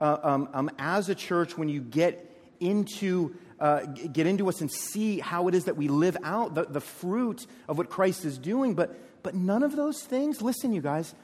uh, 0.00 0.18
um, 0.22 0.48
um, 0.52 0.70
as 0.78 1.08
a 1.08 1.14
church 1.14 1.56
when 1.56 1.68
you 1.68 1.80
get 1.80 2.31
into, 2.62 3.34
uh, 3.60 3.80
get 3.80 4.26
into 4.26 4.48
us 4.48 4.60
and 4.60 4.70
see 4.70 5.18
how 5.18 5.48
it 5.48 5.54
is 5.54 5.64
that 5.64 5.76
we 5.76 5.88
live 5.88 6.16
out 6.22 6.54
the, 6.54 6.64
the 6.64 6.80
fruit 6.80 7.46
of 7.68 7.78
what 7.78 7.90
Christ 7.90 8.24
is 8.24 8.38
doing. 8.38 8.74
But, 8.74 8.96
but 9.22 9.34
none 9.34 9.62
of 9.62 9.76
those 9.76 10.02
things, 10.02 10.40
listen, 10.40 10.72
you 10.72 10.80
guys, 10.80 11.14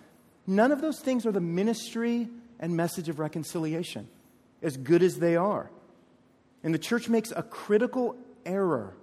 none 0.46 0.72
of 0.72 0.81
those 0.81 1.01
things 1.01 1.24
are 1.24 1.33
the 1.33 1.40
ministry 1.40 2.29
and 2.61 2.77
message 2.77 3.09
of 3.09 3.18
reconciliation, 3.18 4.09
as 4.62 4.77
good 4.77 5.03
as 5.03 5.18
they 5.18 5.37
are. 5.37 5.70
And 6.62 6.74
the 6.74 6.79
church 6.79 7.09
makes 7.09 7.33
a 7.35 7.42
critical 7.42 8.16
error 8.44 8.94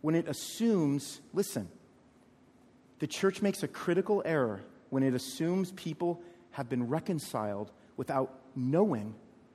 when 0.00 0.14
it 0.14 0.28
assumes, 0.28 1.20
listen, 1.32 1.68
the 2.98 3.06
church 3.06 3.42
makes 3.42 3.62
a 3.62 3.68
critical 3.68 4.22
error 4.24 4.62
when 4.90 5.02
it 5.02 5.14
assumes 5.14 5.72
people 5.72 6.22
have 6.52 6.68
been 6.68 6.88
reconciled 6.88 7.70
without 7.96 8.32
knowing 8.54 9.14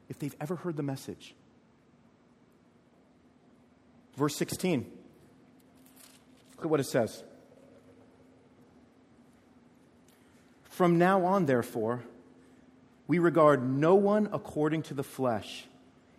if 0.09 0.19
they've 0.19 0.35
ever 0.41 0.55
heard 0.55 0.75
the 0.75 0.83
message. 0.83 1.33
Verse 4.19 4.35
16. 4.35 4.85
Look 6.57 6.65
at 6.65 6.69
what 6.69 6.81
it 6.81 6.87
says. 6.87 7.23
From 10.63 10.97
now 10.97 11.23
on, 11.23 11.45
therefore, 11.45 12.03
we 13.07 13.17
regard 13.17 13.65
no 13.65 13.95
one 13.95 14.27
according 14.33 14.81
to 14.83 14.93
the 14.93 15.05
flesh. 15.05 15.67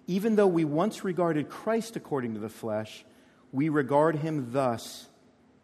Even 0.07 0.37
though 0.37 0.47
we 0.47 0.65
once 0.65 1.05
regarded 1.05 1.51
Christ 1.51 1.95
according 1.95 2.33
to 2.33 2.41
the 2.41 2.49
flesh, 2.49 3.05
we 3.53 3.69
regard 3.69 4.17
him 4.17 4.51
thus 4.51 5.07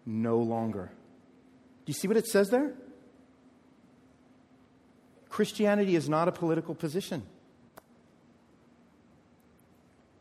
no 0.04 0.36
longer. 0.36 0.90
Do 1.86 1.90
you 1.90 1.94
see 1.94 2.06
what 2.06 2.18
it 2.18 2.26
says 2.26 2.50
there? 2.50 2.74
Christianity 5.30 5.96
is 5.96 6.06
not 6.06 6.28
a 6.28 6.32
political 6.32 6.74
position. 6.74 7.22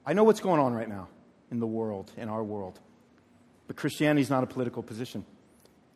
I 0.06 0.14
know 0.14 0.24
what's 0.24 0.40
going 0.40 0.62
on 0.62 0.74
right 0.74 0.88
now 0.88 1.10
in 1.52 1.60
the 1.60 1.68
world, 1.68 2.12
in 2.18 2.30
our 2.30 2.44
world. 2.44 2.80
But 3.68 3.76
Christianity 3.76 4.22
is 4.22 4.30
not 4.30 4.44
a 4.44 4.48
political 4.48 4.84
position. 4.84 5.26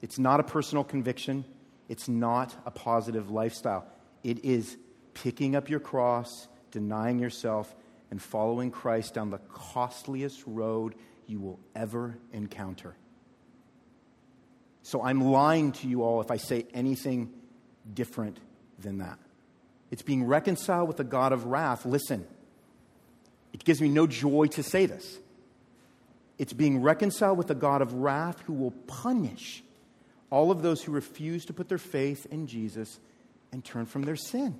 It's 0.01 0.17
not 0.17 0.39
a 0.39 0.43
personal 0.43 0.83
conviction. 0.83 1.45
It's 1.87 2.07
not 2.07 2.55
a 2.65 2.71
positive 2.71 3.29
lifestyle. 3.29 3.85
It 4.23 4.43
is 4.45 4.77
picking 5.13 5.55
up 5.55 5.69
your 5.69 5.79
cross, 5.79 6.47
denying 6.71 7.19
yourself, 7.19 7.75
and 8.11 8.21
following 8.21 8.71
Christ 8.71 9.13
down 9.13 9.29
the 9.29 9.37
costliest 9.37 10.43
road 10.45 10.95
you 11.27 11.39
will 11.39 11.59
ever 11.75 12.17
encounter. 12.33 12.95
So 14.83 15.03
I'm 15.03 15.21
lying 15.21 15.71
to 15.73 15.87
you 15.87 16.03
all 16.03 16.21
if 16.21 16.31
I 16.31 16.37
say 16.37 16.65
anything 16.73 17.31
different 17.93 18.39
than 18.79 18.99
that. 18.99 19.19
It's 19.91 20.01
being 20.01 20.23
reconciled 20.23 20.87
with 20.87 20.97
the 20.97 21.03
God 21.03 21.31
of 21.31 21.45
wrath. 21.45 21.85
Listen, 21.85 22.25
it 23.53 23.63
gives 23.63 23.81
me 23.81 23.89
no 23.89 24.07
joy 24.07 24.47
to 24.47 24.63
say 24.63 24.85
this. 24.85 25.19
It's 26.39 26.53
being 26.53 26.81
reconciled 26.81 27.37
with 27.37 27.47
the 27.47 27.55
God 27.55 27.81
of 27.81 27.93
wrath 27.93 28.39
who 28.47 28.53
will 28.53 28.71
punish 28.71 29.61
all 30.31 30.51
of 30.51 30.61
those 30.61 30.81
who 30.81 30.91
refuse 30.91 31.45
to 31.45 31.53
put 31.53 31.69
their 31.69 31.77
faith 31.77 32.25
in 32.31 32.47
Jesus 32.47 32.99
and 33.51 33.63
turn 33.63 33.85
from 33.85 34.03
their 34.03 34.15
sin. 34.15 34.59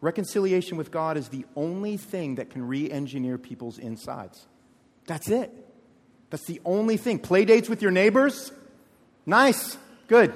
Reconciliation 0.00 0.76
with 0.76 0.90
God 0.90 1.16
is 1.16 1.28
the 1.28 1.44
only 1.56 1.96
thing 1.96 2.36
that 2.36 2.50
can 2.50 2.66
re 2.66 2.90
engineer 2.90 3.38
people's 3.38 3.78
insides. 3.78 4.46
That's 5.06 5.28
it. 5.28 5.52
That's 6.30 6.44
the 6.44 6.60
only 6.64 6.96
thing. 6.96 7.18
Play 7.18 7.44
dates 7.44 7.68
with 7.68 7.82
your 7.82 7.90
neighbors? 7.90 8.52
Nice. 9.26 9.76
Good. 10.06 10.32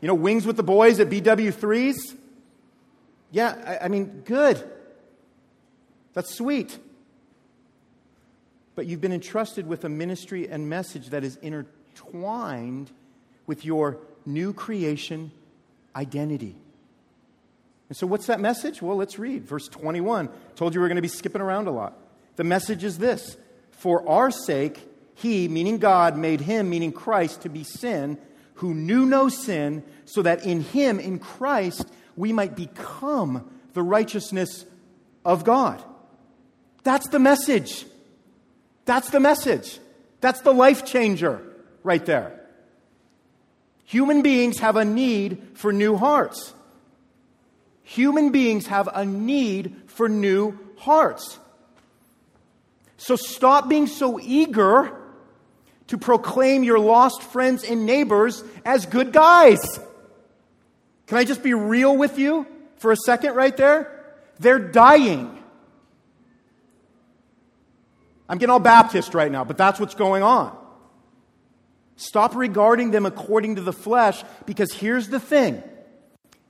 You 0.00 0.08
know, 0.08 0.14
wings 0.14 0.46
with 0.46 0.56
the 0.56 0.62
boys 0.62 1.00
at 1.00 1.08
BW3s? 1.08 2.16
Yeah, 3.30 3.78
I, 3.80 3.86
I 3.86 3.88
mean, 3.88 4.22
good. 4.24 4.62
That's 6.16 6.34
sweet. 6.34 6.78
But 8.74 8.86
you've 8.86 9.02
been 9.02 9.12
entrusted 9.12 9.66
with 9.66 9.84
a 9.84 9.90
ministry 9.90 10.48
and 10.48 10.66
message 10.66 11.10
that 11.10 11.22
is 11.22 11.36
intertwined 11.42 12.90
with 13.46 13.66
your 13.66 13.98
new 14.24 14.54
creation 14.54 15.30
identity. 15.94 16.56
And 17.90 17.98
so, 17.98 18.06
what's 18.06 18.28
that 18.28 18.40
message? 18.40 18.80
Well, 18.80 18.96
let's 18.96 19.18
read. 19.18 19.44
Verse 19.44 19.68
21. 19.68 20.30
Told 20.54 20.74
you 20.74 20.80
we 20.80 20.86
are 20.86 20.88
going 20.88 20.96
to 20.96 21.02
be 21.02 21.08
skipping 21.08 21.42
around 21.42 21.66
a 21.68 21.70
lot. 21.70 21.98
The 22.36 22.44
message 22.44 22.82
is 22.82 22.96
this 22.96 23.36
For 23.72 24.08
our 24.08 24.30
sake, 24.30 24.88
he, 25.16 25.48
meaning 25.48 25.76
God, 25.76 26.16
made 26.16 26.40
him, 26.40 26.70
meaning 26.70 26.92
Christ, 26.92 27.42
to 27.42 27.50
be 27.50 27.62
sin, 27.62 28.16
who 28.54 28.72
knew 28.72 29.04
no 29.04 29.28
sin, 29.28 29.84
so 30.06 30.22
that 30.22 30.46
in 30.46 30.62
him, 30.62 30.98
in 30.98 31.18
Christ, 31.18 31.86
we 32.16 32.32
might 32.32 32.56
become 32.56 33.50
the 33.74 33.82
righteousness 33.82 34.64
of 35.22 35.44
God. 35.44 35.84
That's 36.86 37.08
the 37.08 37.18
message. 37.18 37.84
That's 38.84 39.10
the 39.10 39.18
message. 39.18 39.80
That's 40.20 40.40
the 40.42 40.54
life 40.54 40.84
changer 40.84 41.42
right 41.82 42.06
there. 42.06 42.40
Human 43.86 44.22
beings 44.22 44.60
have 44.60 44.76
a 44.76 44.84
need 44.84 45.42
for 45.54 45.72
new 45.72 45.96
hearts. 45.96 46.54
Human 47.82 48.30
beings 48.30 48.68
have 48.68 48.88
a 48.94 49.04
need 49.04 49.74
for 49.88 50.08
new 50.08 50.56
hearts. 50.78 51.40
So 52.98 53.16
stop 53.16 53.68
being 53.68 53.88
so 53.88 54.20
eager 54.20 54.96
to 55.88 55.98
proclaim 55.98 56.62
your 56.62 56.78
lost 56.78 57.20
friends 57.20 57.64
and 57.64 57.84
neighbors 57.84 58.44
as 58.64 58.86
good 58.86 59.12
guys. 59.12 59.58
Can 61.08 61.18
I 61.18 61.24
just 61.24 61.42
be 61.42 61.52
real 61.52 61.96
with 61.96 62.16
you 62.16 62.46
for 62.76 62.92
a 62.92 62.96
second 62.96 63.34
right 63.34 63.56
there? 63.56 64.14
They're 64.38 64.60
dying. 64.60 65.42
I'm 68.28 68.38
getting 68.38 68.52
all 68.52 68.60
Baptist 68.60 69.14
right 69.14 69.30
now, 69.30 69.44
but 69.44 69.56
that's 69.56 69.78
what's 69.78 69.94
going 69.94 70.22
on. 70.22 70.56
Stop 71.96 72.34
regarding 72.34 72.90
them 72.90 73.06
according 73.06 73.56
to 73.56 73.62
the 73.62 73.72
flesh 73.72 74.22
because 74.44 74.72
here's 74.72 75.08
the 75.08 75.20
thing 75.20 75.62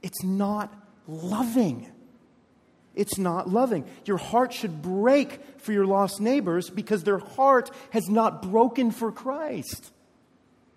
it's 0.02 0.22
not 0.22 0.72
loving. 1.06 1.90
It's 2.94 3.18
not 3.18 3.48
loving. 3.48 3.84
Your 4.06 4.16
heart 4.16 4.54
should 4.54 4.80
break 4.80 5.40
for 5.58 5.72
your 5.72 5.86
lost 5.86 6.18
neighbors 6.18 6.70
because 6.70 7.04
their 7.04 7.18
heart 7.18 7.70
has 7.90 8.08
not 8.08 8.42
broken 8.42 8.90
for 8.90 9.12
Christ. 9.12 9.92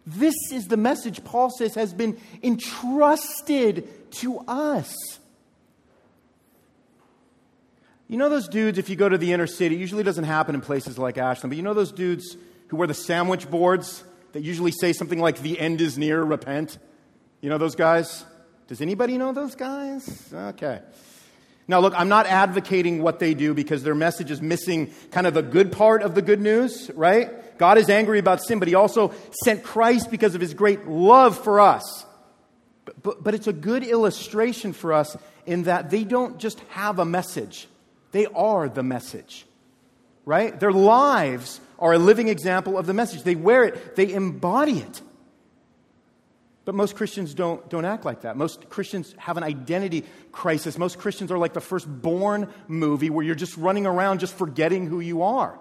This 0.06 0.36
is 0.52 0.68
the 0.68 0.78
message 0.78 1.24
Paul 1.24 1.50
says 1.50 1.76
has 1.76 1.94
been 1.94 2.20
entrusted 2.44 4.12
to 4.16 4.40
us. 4.48 4.94
You 8.10 8.18
know 8.18 8.28
those 8.28 8.48
dudes, 8.48 8.80
if 8.80 8.90
you 8.90 8.96
go 8.96 9.08
to 9.08 9.20
the 9.20 9.34
inner 9.34 9.46
city, 9.46 9.76
it 9.76 9.80
usually 9.80 10.04
doesn't 10.04 10.24
happen 10.24 10.56
in 10.56 10.62
places 10.62 10.98
like 10.98 11.20
Ashland, 11.20 11.52
but 11.52 11.58
you 11.58 11.64
know 11.64 11.76
those 11.76 11.92
dudes 11.92 12.36
who 12.70 12.76
wear 12.76 12.88
the 12.88 12.94
sandwich 12.96 13.50
boards 13.50 14.04
that 14.34 14.42
usually 14.42 14.72
say 14.72 14.94
something 14.94 15.20
like, 15.20 15.40
the 15.42 15.60
end 15.60 15.80
is 15.80 15.96
near, 15.96 16.24
repent? 16.24 16.80
You 17.42 17.52
know 17.52 17.60
those 17.60 17.76
guys? 17.76 18.26
Does 18.68 18.82
anybody 18.82 19.20
know 19.20 19.32
those 19.32 19.54
guys? 19.54 20.34
Okay. 20.34 20.82
Now, 21.68 21.82
look, 21.82 21.94
I'm 21.96 22.10
not 22.10 22.26
advocating 22.26 23.04
what 23.04 23.20
they 23.20 23.36
do 23.36 23.54
because 23.54 23.84
their 23.84 23.94
message 23.94 24.32
is 24.32 24.42
missing 24.42 24.92
kind 25.12 25.28
of 25.28 25.36
the 25.36 25.44
good 25.44 25.72
part 25.72 26.02
of 26.02 26.16
the 26.16 26.24
good 26.24 26.42
news, 26.42 26.90
right? 26.96 27.58
God 27.60 27.78
is 27.78 27.92
angry 27.92 28.18
about 28.18 28.44
sin, 28.44 28.58
but 28.58 28.68
He 28.68 28.74
also 28.74 29.14
sent 29.44 29.64
Christ 29.64 30.10
because 30.10 30.34
of 30.34 30.42
His 30.42 30.56
great 30.56 30.88
love 30.88 31.38
for 31.38 31.60
us. 31.60 32.08
But, 32.86 33.04
but, 33.04 33.24
but 33.24 33.36
it's 33.36 33.46
a 33.46 33.54
good 33.54 33.84
illustration 33.84 34.74
for 34.74 34.94
us 34.94 35.16
in 35.46 35.64
that 35.64 35.92
they 35.92 36.04
don't 36.04 36.40
just 36.40 36.60
have 36.70 36.98
a 36.98 37.06
message, 37.06 37.68
they 38.12 38.26
are 38.28 38.70
the 38.70 38.84
message, 38.84 39.46
right? 40.26 40.60
Their 40.60 40.72
lives 40.72 41.62
are 41.78 41.94
a 41.94 42.00
living 42.00 42.28
example 42.28 42.78
of 42.78 42.86
the 42.86 42.94
message. 42.94 43.24
They 43.24 43.36
wear 43.36 43.64
it, 43.64 43.96
they 43.96 44.12
embody 44.14 44.80
it. 44.80 45.02
But 46.66 46.76
most 46.76 46.96
Christians 46.96 47.34
don't, 47.34 47.68
don't 47.70 47.86
act 47.86 48.06
like 48.06 48.22
that. 48.22 48.38
Most 48.38 48.70
Christians 48.70 49.16
have 49.18 49.38
an 49.38 49.44
identity 49.44 50.06
crisis. 50.32 50.78
Most 50.78 51.00
Christians 51.00 51.32
are 51.32 51.38
like 51.38 51.54
the 51.54 51.62
first 51.62 51.88
Bourne 51.88 52.48
movie 52.68 53.10
where 53.10 53.26
you're 53.26 53.34
just 53.34 53.58
running 53.58 53.88
around 53.88 54.20
just 54.20 54.36
forgetting 54.36 54.86
who 54.86 55.00
you 55.00 55.24
are. 55.24 55.58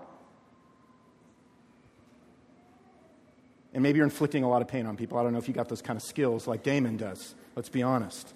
And 3.72 3.82
maybe 3.82 3.98
you're 3.98 4.04
inflicting 4.04 4.44
a 4.44 4.50
lot 4.50 4.60
of 4.60 4.68
pain 4.68 4.86
on 4.86 4.96
people. 4.96 5.18
I 5.18 5.22
don't 5.22 5.32
know 5.32 5.38
if 5.38 5.48
you 5.48 5.54
got 5.54 5.68
those 5.68 5.80
kind 5.80 5.96
of 5.96 6.02
skills 6.02 6.46
like 6.46 6.62
Damon 6.62 6.96
does. 6.96 7.34
Let's 7.56 7.68
be 7.68 7.82
honest. 7.82 8.34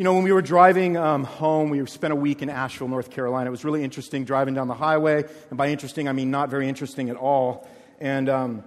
You 0.00 0.04
know, 0.04 0.14
when 0.14 0.24
we 0.24 0.32
were 0.32 0.40
driving 0.40 0.96
um, 0.96 1.24
home, 1.24 1.68
we 1.68 1.84
spent 1.84 2.14
a 2.14 2.16
week 2.16 2.40
in 2.40 2.48
Asheville, 2.48 2.88
North 2.88 3.10
Carolina. 3.10 3.48
It 3.48 3.50
was 3.50 3.66
really 3.66 3.84
interesting 3.84 4.24
driving 4.24 4.54
down 4.54 4.66
the 4.66 4.72
highway. 4.72 5.24
And 5.50 5.58
by 5.58 5.68
interesting, 5.68 6.08
I 6.08 6.12
mean 6.12 6.30
not 6.30 6.48
very 6.48 6.70
interesting 6.70 7.10
at 7.10 7.16
all. 7.16 7.68
And 8.00 8.30
um, 8.30 8.64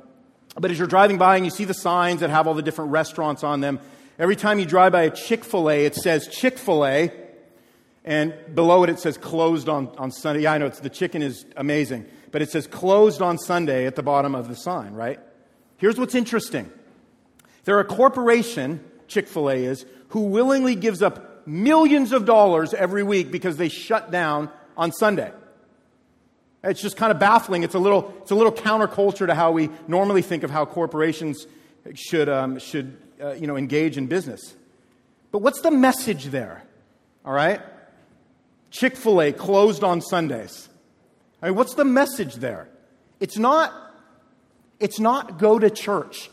but 0.56 0.70
as 0.70 0.78
you're 0.78 0.88
driving 0.88 1.18
by 1.18 1.38
and 1.38 1.44
you 1.44 1.50
see 1.50 1.66
the 1.66 1.74
signs 1.74 2.20
that 2.20 2.30
have 2.30 2.46
all 2.46 2.54
the 2.54 2.62
different 2.62 2.92
restaurants 2.92 3.44
on 3.44 3.62
them, 3.62 3.80
every 4.20 4.36
time 4.36 4.60
you 4.60 4.68
drive 4.68 4.92
by 4.92 5.06
a 5.06 5.10
Chick 5.10 5.44
fil 5.44 5.72
A, 5.72 5.86
it 5.86 5.96
says 5.96 6.28
Chick 6.28 6.60
fil 6.60 6.86
A, 6.86 7.12
and 8.06 8.36
below 8.54 8.84
it 8.84 8.92
it 8.92 9.00
says 9.00 9.18
closed 9.18 9.68
on, 9.68 9.88
on 9.98 10.12
Sunday. 10.12 10.44
Yeah, 10.44 10.54
I 10.54 10.60
know 10.60 10.68
it's, 10.68 10.82
the 10.82 10.90
chicken 10.92 11.24
is 11.24 11.48
amazing, 11.58 12.06
but 12.30 12.44
it 12.44 12.52
says 12.52 12.68
closed 12.68 13.24
on 13.24 13.40
Sunday 13.40 13.88
at 13.88 13.96
the 13.96 14.04
bottom 14.04 14.36
of 14.36 14.50
the 14.50 14.56
sign, 14.56 14.94
right? 14.94 15.20
Here's 15.78 15.98
what's 15.98 16.14
interesting 16.14 16.72
they're 17.64 17.80
a 17.80 17.86
corporation, 17.86 18.86
Chick 19.08 19.28
fil 19.28 19.50
A 19.50 19.56
is, 19.56 19.88
who 20.14 20.22
willingly 20.22 20.76
gives 20.76 21.02
up 21.02 21.48
millions 21.48 22.12
of 22.12 22.24
dollars 22.24 22.72
every 22.76 23.02
week 23.02 23.32
because 23.32 23.58
they 23.58 23.68
shut 23.68 24.12
down 24.12 24.48
on 24.78 24.92
Sunday. 24.92 25.32
It's 26.64 26.84
just 26.84 26.98
kind 26.98 27.12
of 27.12 27.18
baffling. 27.18 27.64
It's 27.64 27.74
a 27.74 27.80
little, 27.80 28.14
it's 28.22 28.30
a 28.30 28.36
little 28.36 28.52
counterculture 28.52 29.26
to 29.26 29.34
how 29.34 29.52
we 29.52 29.72
normally 29.88 30.22
think 30.22 30.44
of 30.44 30.52
how 30.52 30.66
corporations 30.66 31.48
should, 31.96 32.30
um, 32.30 32.60
should 32.60 32.96
uh, 33.20 33.32
you 33.34 33.48
know, 33.48 33.58
engage 33.58 33.98
in 33.98 34.06
business. 34.06 34.54
But 35.32 35.40
what's 35.40 35.62
the 35.62 35.72
message 35.72 36.26
there? 36.26 36.64
All 37.26 37.34
right? 37.34 37.60
Chick 38.70 38.96
fil 38.96 39.20
A 39.20 39.34
closed 39.34 39.84
on 39.84 40.00
Sundays. 40.00 40.70
I 41.42 41.48
mean, 41.48 41.56
what's 41.56 41.74
the 41.74 41.86
message 41.86 42.36
there? 42.36 42.70
It's 43.20 43.40
not, 43.40 43.74
it's 44.80 45.00
not 45.00 45.40
go 45.40 45.58
to 45.58 45.72
church. 45.72 46.30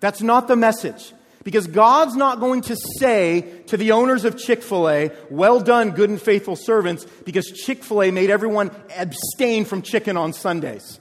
That's 0.00 0.22
not 0.22 0.48
the 0.48 0.56
message. 0.56 1.12
Because 1.42 1.66
God's 1.66 2.16
not 2.16 2.38
going 2.38 2.60
to 2.62 2.76
say 2.98 3.62
to 3.68 3.76
the 3.78 3.92
owners 3.92 4.24
of 4.24 4.36
Chick 4.36 4.62
fil 4.62 4.90
A, 4.90 5.10
well 5.30 5.60
done, 5.60 5.92
good 5.92 6.10
and 6.10 6.20
faithful 6.20 6.54
servants, 6.54 7.06
because 7.24 7.46
Chick 7.46 7.82
fil 7.82 8.02
A 8.02 8.10
made 8.10 8.28
everyone 8.28 8.70
abstain 8.96 9.64
from 9.64 9.80
chicken 9.80 10.18
on 10.18 10.34
Sundays. 10.34 11.00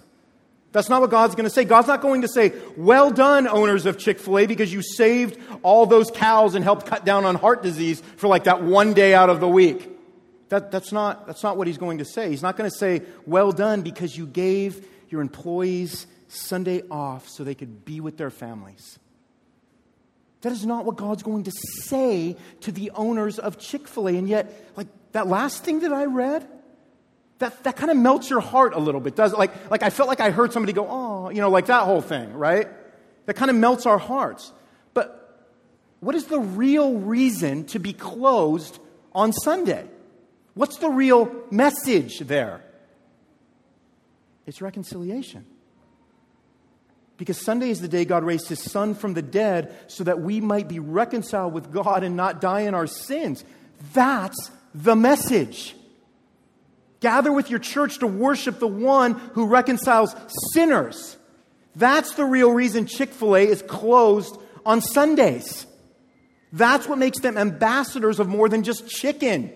That's 0.71 0.87
not 0.87 1.01
what 1.01 1.09
God's 1.09 1.35
going 1.35 1.45
to 1.45 1.49
say. 1.49 1.65
God's 1.65 1.87
not 1.87 2.01
going 2.01 2.21
to 2.21 2.27
say, 2.27 2.53
well 2.77 3.11
done, 3.11 3.47
owners 3.47 3.85
of 3.85 3.97
Chick 3.97 4.19
fil 4.19 4.39
A, 4.39 4.45
because 4.45 4.71
you 4.71 4.81
saved 4.81 5.37
all 5.61 5.85
those 5.85 6.09
cows 6.09 6.55
and 6.55 6.63
helped 6.63 6.85
cut 6.85 7.03
down 7.03 7.25
on 7.25 7.35
heart 7.35 7.61
disease 7.61 8.01
for 8.17 8.27
like 8.27 8.45
that 8.45 8.61
one 8.61 8.93
day 8.93 9.13
out 9.13 9.29
of 9.29 9.41
the 9.41 9.49
week. 9.49 9.89
That, 10.49 10.71
that's, 10.71 10.91
not, 10.91 11.27
that's 11.27 11.43
not 11.43 11.57
what 11.57 11.67
he's 11.67 11.77
going 11.77 11.97
to 11.97 12.05
say. 12.05 12.29
He's 12.29 12.41
not 12.41 12.55
going 12.55 12.69
to 12.69 12.75
say, 12.75 13.01
well 13.25 13.51
done, 13.51 13.81
because 13.81 14.17
you 14.17 14.25
gave 14.25 14.87
your 15.09 15.21
employees 15.21 16.07
Sunday 16.27 16.83
off 16.89 17.27
so 17.27 17.43
they 17.43 17.55
could 17.55 17.83
be 17.83 17.99
with 17.99 18.17
their 18.17 18.31
families. 18.31 18.99
That 20.41 20.51
is 20.51 20.65
not 20.65 20.85
what 20.85 20.95
God's 20.95 21.23
going 21.23 21.43
to 21.43 21.51
say 21.51 22.37
to 22.61 22.71
the 22.71 22.91
owners 22.91 23.39
of 23.39 23.57
Chick 23.59 23.87
fil 23.87 24.07
A. 24.07 24.15
And 24.15 24.27
yet, 24.29 24.71
like 24.75 24.87
that 25.11 25.27
last 25.27 25.63
thing 25.63 25.81
that 25.81 25.91
I 25.91 26.05
read, 26.05 26.47
that, 27.39 27.63
that 27.63 27.75
kind 27.75 27.91
of 27.91 27.97
melts 27.97 28.29
your 28.29 28.39
heart 28.39 28.73
a 28.73 28.79
little 28.79 29.01
bit, 29.01 29.15
does 29.15 29.33
it? 29.33 29.39
Like, 29.39 29.71
like 29.71 29.83
I 29.83 29.89
felt 29.89 30.07
like 30.07 30.21
I 30.21 30.29
heard 30.29 30.53
somebody 30.53 30.73
go, 30.73 30.87
oh, 30.89 31.29
you 31.29 31.41
know, 31.41 31.49
like 31.49 31.65
that 31.65 31.83
whole 31.83 32.01
thing, 32.01 32.33
right? 32.33 32.67
That 33.25 33.35
kind 33.35 33.49
of 33.49 33.57
melts 33.57 33.85
our 33.85 33.97
hearts. 33.97 34.51
But 34.93 35.47
what 35.99 36.15
is 36.15 36.25
the 36.25 36.39
real 36.39 36.95
reason 36.95 37.65
to 37.65 37.79
be 37.79 37.93
closed 37.93 38.79
on 39.13 39.33
Sunday? 39.33 39.87
What's 40.53 40.77
the 40.77 40.89
real 40.89 41.31
message 41.51 42.19
there? 42.19 42.61
It's 44.45 44.61
reconciliation. 44.61 45.45
Because 47.19 47.37
Sunday 47.37 47.69
is 47.69 47.81
the 47.81 47.89
day 47.89 48.05
God 48.05 48.23
raised 48.23 48.47
his 48.47 48.63
son 48.63 48.95
from 48.95 49.13
the 49.13 49.21
dead 49.21 49.75
so 49.87 50.05
that 50.05 50.21
we 50.21 50.39
might 50.39 50.69
be 50.69 50.79
reconciled 50.79 51.53
with 51.53 51.69
God 51.69 52.05
and 52.05 52.15
not 52.15 52.39
die 52.39 52.61
in 52.61 52.73
our 52.73 52.87
sins. 52.87 53.43
That's 53.93 54.51
the 54.73 54.95
message. 54.95 55.75
Gather 57.01 57.33
with 57.33 57.49
your 57.49 57.59
church 57.59 57.99
to 57.99 58.07
worship 58.07 58.59
the 58.59 58.67
one 58.67 59.15
who 59.33 59.47
reconciles 59.47 60.15
sinners. 60.53 61.17
That's 61.75 62.15
the 62.15 62.23
real 62.23 62.51
reason 62.51 62.85
Chick 62.85 63.09
fil 63.09 63.35
A 63.35 63.45
is 63.45 63.61
closed 63.63 64.37
on 64.65 64.79
Sundays. 64.79 65.67
That's 66.53 66.87
what 66.87 66.97
makes 66.97 67.19
them 67.19 67.37
ambassadors 67.37 68.21
of 68.21 68.29
more 68.29 68.47
than 68.47 68.63
just 68.63 68.87
chicken. 68.87 69.51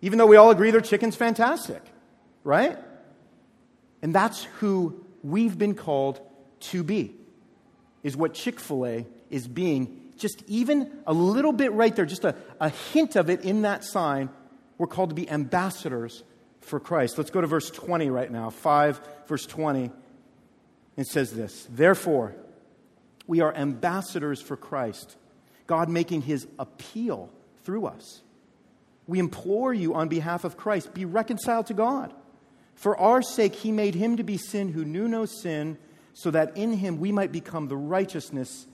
Even 0.00 0.18
though 0.18 0.26
we 0.26 0.36
all 0.36 0.52
agree 0.52 0.70
their 0.70 0.80
chicken's 0.80 1.16
fantastic, 1.16 1.82
right? 2.44 2.78
And 4.00 4.14
that's 4.14 4.44
who 4.60 5.04
we've 5.24 5.58
been 5.58 5.74
called 5.74 6.20
to 6.70 6.82
be, 6.82 7.14
is 8.02 8.16
what 8.16 8.34
Chick 8.34 8.60
fil 8.60 8.86
A 8.86 9.06
is 9.30 9.48
being. 9.48 10.12
Just 10.16 10.42
even 10.46 10.90
a 11.06 11.12
little 11.12 11.52
bit 11.52 11.72
right 11.72 11.94
there, 11.94 12.06
just 12.06 12.24
a, 12.24 12.34
a 12.60 12.70
hint 12.70 13.16
of 13.16 13.28
it 13.28 13.42
in 13.42 13.62
that 13.62 13.84
sign. 13.84 14.30
We're 14.78 14.86
called 14.86 15.10
to 15.10 15.14
be 15.14 15.28
ambassadors 15.28 16.22
for 16.60 16.80
Christ. 16.80 17.18
Let's 17.18 17.30
go 17.30 17.40
to 17.40 17.46
verse 17.46 17.70
20 17.70 18.10
right 18.10 18.30
now. 18.30 18.50
5, 18.50 19.00
verse 19.26 19.46
20. 19.46 19.90
It 20.96 21.06
says 21.06 21.32
this 21.32 21.66
Therefore, 21.70 22.34
we 23.26 23.40
are 23.40 23.54
ambassadors 23.54 24.40
for 24.40 24.56
Christ, 24.56 25.16
God 25.66 25.88
making 25.88 26.22
his 26.22 26.46
appeal 26.58 27.30
through 27.64 27.86
us. 27.86 28.22
We 29.06 29.18
implore 29.18 29.72
you 29.72 29.94
on 29.94 30.08
behalf 30.08 30.44
of 30.44 30.56
Christ, 30.56 30.94
be 30.94 31.04
reconciled 31.04 31.66
to 31.66 31.74
God. 31.74 32.12
For 32.74 32.96
our 32.96 33.22
sake, 33.22 33.54
he 33.54 33.72
made 33.72 33.94
him 33.94 34.16
to 34.18 34.22
be 34.22 34.36
sin 34.36 34.72
who 34.72 34.84
knew 34.84 35.08
no 35.08 35.24
sin 35.24 35.78
so 36.16 36.30
that 36.30 36.56
in 36.56 36.72
him 36.72 36.98
we 36.98 37.12
might 37.12 37.30
become 37.30 37.68
the 37.68 37.76
righteousness 37.76 38.66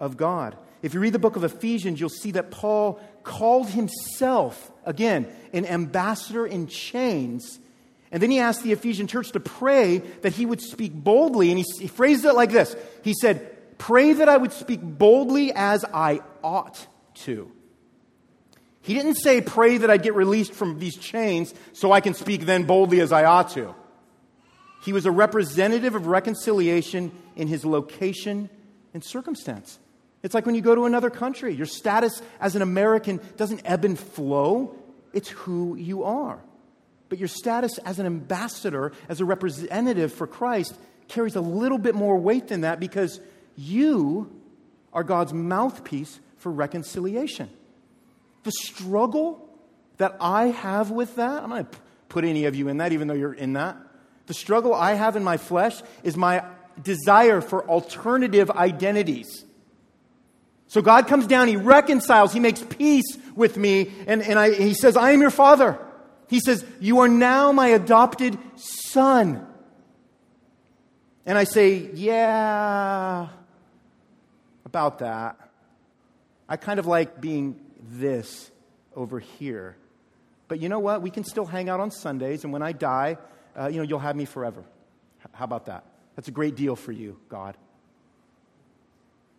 of 0.00 0.16
God. 0.16 0.56
If 0.80 0.94
you 0.94 1.00
read 1.00 1.12
the 1.12 1.18
book 1.18 1.36
of 1.36 1.44
Ephesians, 1.44 2.00
you'll 2.00 2.08
see 2.08 2.30
that 2.30 2.50
Paul 2.50 2.98
called 3.22 3.68
himself, 3.68 4.72
again, 4.86 5.26
an 5.52 5.66
ambassador 5.66 6.46
in 6.46 6.66
chains. 6.66 7.60
And 8.10 8.22
then 8.22 8.30
he 8.30 8.38
asked 8.38 8.62
the 8.62 8.72
Ephesian 8.72 9.06
church 9.06 9.32
to 9.32 9.40
pray 9.40 9.98
that 9.98 10.32
he 10.32 10.46
would 10.46 10.62
speak 10.62 10.94
boldly. 10.94 11.50
And 11.50 11.58
he, 11.58 11.64
he 11.78 11.88
phrased 11.88 12.24
it 12.24 12.32
like 12.32 12.52
this 12.52 12.74
He 13.04 13.12
said, 13.20 13.76
Pray 13.76 14.14
that 14.14 14.30
I 14.30 14.38
would 14.38 14.52
speak 14.52 14.80
boldly 14.82 15.52
as 15.52 15.84
I 15.92 16.20
ought 16.42 16.86
to. 17.24 17.52
He 18.80 18.94
didn't 18.94 19.16
say, 19.16 19.42
Pray 19.42 19.76
that 19.76 19.90
I'd 19.90 20.02
get 20.02 20.14
released 20.14 20.54
from 20.54 20.78
these 20.78 20.96
chains 20.96 21.52
so 21.74 21.92
I 21.92 22.00
can 22.00 22.14
speak 22.14 22.46
then 22.46 22.64
boldly 22.64 23.02
as 23.02 23.12
I 23.12 23.26
ought 23.26 23.50
to. 23.50 23.74
He 24.82 24.92
was 24.92 25.06
a 25.06 25.10
representative 25.10 25.94
of 25.94 26.06
reconciliation 26.06 27.12
in 27.36 27.48
his 27.48 27.64
location 27.64 28.48
and 28.94 29.04
circumstance. 29.04 29.78
It's 30.22 30.34
like 30.34 30.46
when 30.46 30.54
you 30.54 30.60
go 30.60 30.74
to 30.74 30.84
another 30.84 31.10
country, 31.10 31.54
your 31.54 31.66
status 31.66 32.20
as 32.40 32.56
an 32.56 32.62
American 32.62 33.20
doesn't 33.36 33.62
ebb 33.64 33.84
and 33.84 33.98
flow, 33.98 34.74
it's 35.12 35.28
who 35.28 35.76
you 35.76 36.04
are. 36.04 36.40
But 37.08 37.18
your 37.18 37.28
status 37.28 37.78
as 37.78 37.98
an 37.98 38.06
ambassador, 38.06 38.92
as 39.08 39.20
a 39.20 39.24
representative 39.24 40.12
for 40.12 40.26
Christ, 40.26 40.74
carries 41.06 41.36
a 41.36 41.40
little 41.40 41.78
bit 41.78 41.94
more 41.94 42.18
weight 42.18 42.48
than 42.48 42.62
that 42.62 42.80
because 42.80 43.20
you 43.56 44.30
are 44.92 45.02
God's 45.02 45.32
mouthpiece 45.32 46.20
for 46.36 46.52
reconciliation. 46.52 47.48
The 48.44 48.52
struggle 48.52 49.48
that 49.96 50.16
I 50.20 50.46
have 50.46 50.90
with 50.90 51.16
that, 51.16 51.42
I'm 51.42 51.50
not 51.50 51.54
going 51.56 51.66
to 51.66 51.78
put 52.08 52.24
any 52.24 52.44
of 52.44 52.54
you 52.54 52.68
in 52.68 52.78
that, 52.78 52.92
even 52.92 53.08
though 53.08 53.14
you're 53.14 53.34
in 53.34 53.54
that. 53.54 53.76
The 54.28 54.34
struggle 54.34 54.74
I 54.74 54.92
have 54.92 55.16
in 55.16 55.24
my 55.24 55.38
flesh 55.38 55.82
is 56.04 56.16
my 56.16 56.44
desire 56.82 57.40
for 57.40 57.66
alternative 57.66 58.50
identities. 58.50 59.44
So 60.68 60.82
God 60.82 61.08
comes 61.08 61.26
down, 61.26 61.48
He 61.48 61.56
reconciles, 61.56 62.32
He 62.34 62.38
makes 62.38 62.62
peace 62.62 63.16
with 63.34 63.56
me, 63.56 63.90
and, 64.06 64.22
and 64.22 64.38
I, 64.38 64.52
He 64.52 64.74
says, 64.74 64.96
I 64.96 65.12
am 65.12 65.22
your 65.22 65.30
father. 65.30 65.78
He 66.28 66.40
says, 66.40 66.64
You 66.78 67.00
are 67.00 67.08
now 67.08 67.52
my 67.52 67.68
adopted 67.68 68.38
son. 68.56 69.46
And 71.24 71.38
I 71.38 71.44
say, 71.44 71.90
Yeah, 71.94 73.28
about 74.66 74.98
that. 74.98 75.38
I 76.50 76.58
kind 76.58 76.78
of 76.78 76.86
like 76.86 77.18
being 77.18 77.58
this 77.80 78.50
over 78.94 79.20
here. 79.20 79.76
But 80.48 80.60
you 80.60 80.68
know 80.68 80.80
what? 80.80 81.00
We 81.00 81.10
can 81.10 81.24
still 81.24 81.46
hang 81.46 81.70
out 81.70 81.80
on 81.80 81.90
Sundays, 81.90 82.44
and 82.44 82.52
when 82.52 82.62
I 82.62 82.72
die, 82.72 83.16
uh, 83.58 83.66
you 83.66 83.78
know, 83.78 83.82
you'll 83.82 83.98
have 83.98 84.16
me 84.16 84.24
forever. 84.24 84.64
How 85.32 85.44
about 85.44 85.66
that? 85.66 85.84
That's 86.16 86.28
a 86.28 86.32
great 86.32 86.54
deal 86.54 86.76
for 86.76 86.92
you, 86.92 87.18
God. 87.28 87.56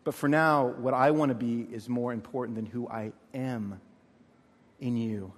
But 0.03 0.13
for 0.13 0.27
now, 0.27 0.67
what 0.67 0.93
I 0.93 1.11
want 1.11 1.29
to 1.29 1.35
be 1.35 1.61
is 1.61 1.87
more 1.87 2.11
important 2.13 2.55
than 2.55 2.65
who 2.65 2.87
I 2.87 3.11
am 3.33 3.79
in 4.79 4.97
you. 4.97 5.33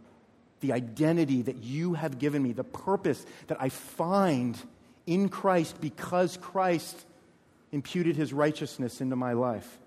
The 0.62 0.74
identity 0.74 1.41
that 1.44 1.58
you 1.63 1.94
have 1.94 2.20
given 2.20 2.41
me, 2.44 2.54
the 2.54 2.63
purpose 2.63 3.26
that 3.48 3.58
I 3.60 3.70
find 3.70 4.58
in 5.08 5.30
Christ 5.30 5.82
because 5.82 6.38
Christ 6.38 7.06
imputed 7.72 8.15
his 8.15 8.34
righteousness 8.34 9.02
into 9.02 9.15
my 9.15 9.34
life. 9.34 9.80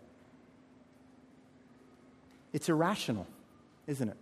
It's 2.52 2.68
irrational, 2.68 3.26
isn't 3.86 4.08
it? 4.08 4.16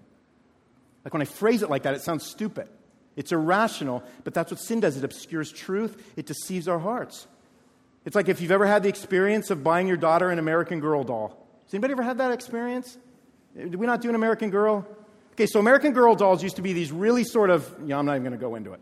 Like 1.04 1.12
when 1.12 1.22
I 1.22 1.26
phrase 1.26 1.62
it 1.62 1.70
like 1.70 1.82
that, 1.84 1.94
it 1.94 2.02
sounds 2.02 2.24
stupid. 2.24 2.68
It's 3.16 3.32
irrational, 3.32 4.02
but 4.24 4.34
that's 4.34 4.50
what 4.50 4.60
sin 4.60 4.80
does. 4.80 4.96
It 4.96 5.04
obscures 5.04 5.52
truth, 5.52 6.12
it 6.16 6.26
deceives 6.26 6.68
our 6.68 6.78
hearts. 6.78 7.26
It's 8.04 8.16
like 8.16 8.28
if 8.28 8.40
you've 8.40 8.50
ever 8.50 8.66
had 8.66 8.82
the 8.82 8.88
experience 8.88 9.50
of 9.50 9.62
buying 9.62 9.86
your 9.86 9.96
daughter 9.96 10.30
an 10.30 10.38
American 10.38 10.80
Girl 10.80 11.04
doll. 11.04 11.46
Has 11.64 11.74
anybody 11.74 11.92
ever 11.92 12.02
had 12.02 12.18
that 12.18 12.32
experience? 12.32 12.98
Did 13.56 13.74
we 13.76 13.86
not 13.86 14.00
do 14.00 14.08
an 14.08 14.14
American 14.14 14.50
Girl? 14.50 14.86
Okay, 15.32 15.46
so 15.46 15.60
American 15.60 15.92
Girl 15.92 16.14
dolls 16.14 16.42
used 16.42 16.56
to 16.56 16.62
be 16.62 16.72
these 16.72 16.90
really 16.90 17.24
sort 17.24 17.50
of, 17.50 17.72
yeah, 17.84 17.98
I'm 17.98 18.06
not 18.06 18.14
even 18.14 18.24
going 18.24 18.32
to 18.32 18.38
go 18.38 18.54
into 18.54 18.72
it. 18.72 18.80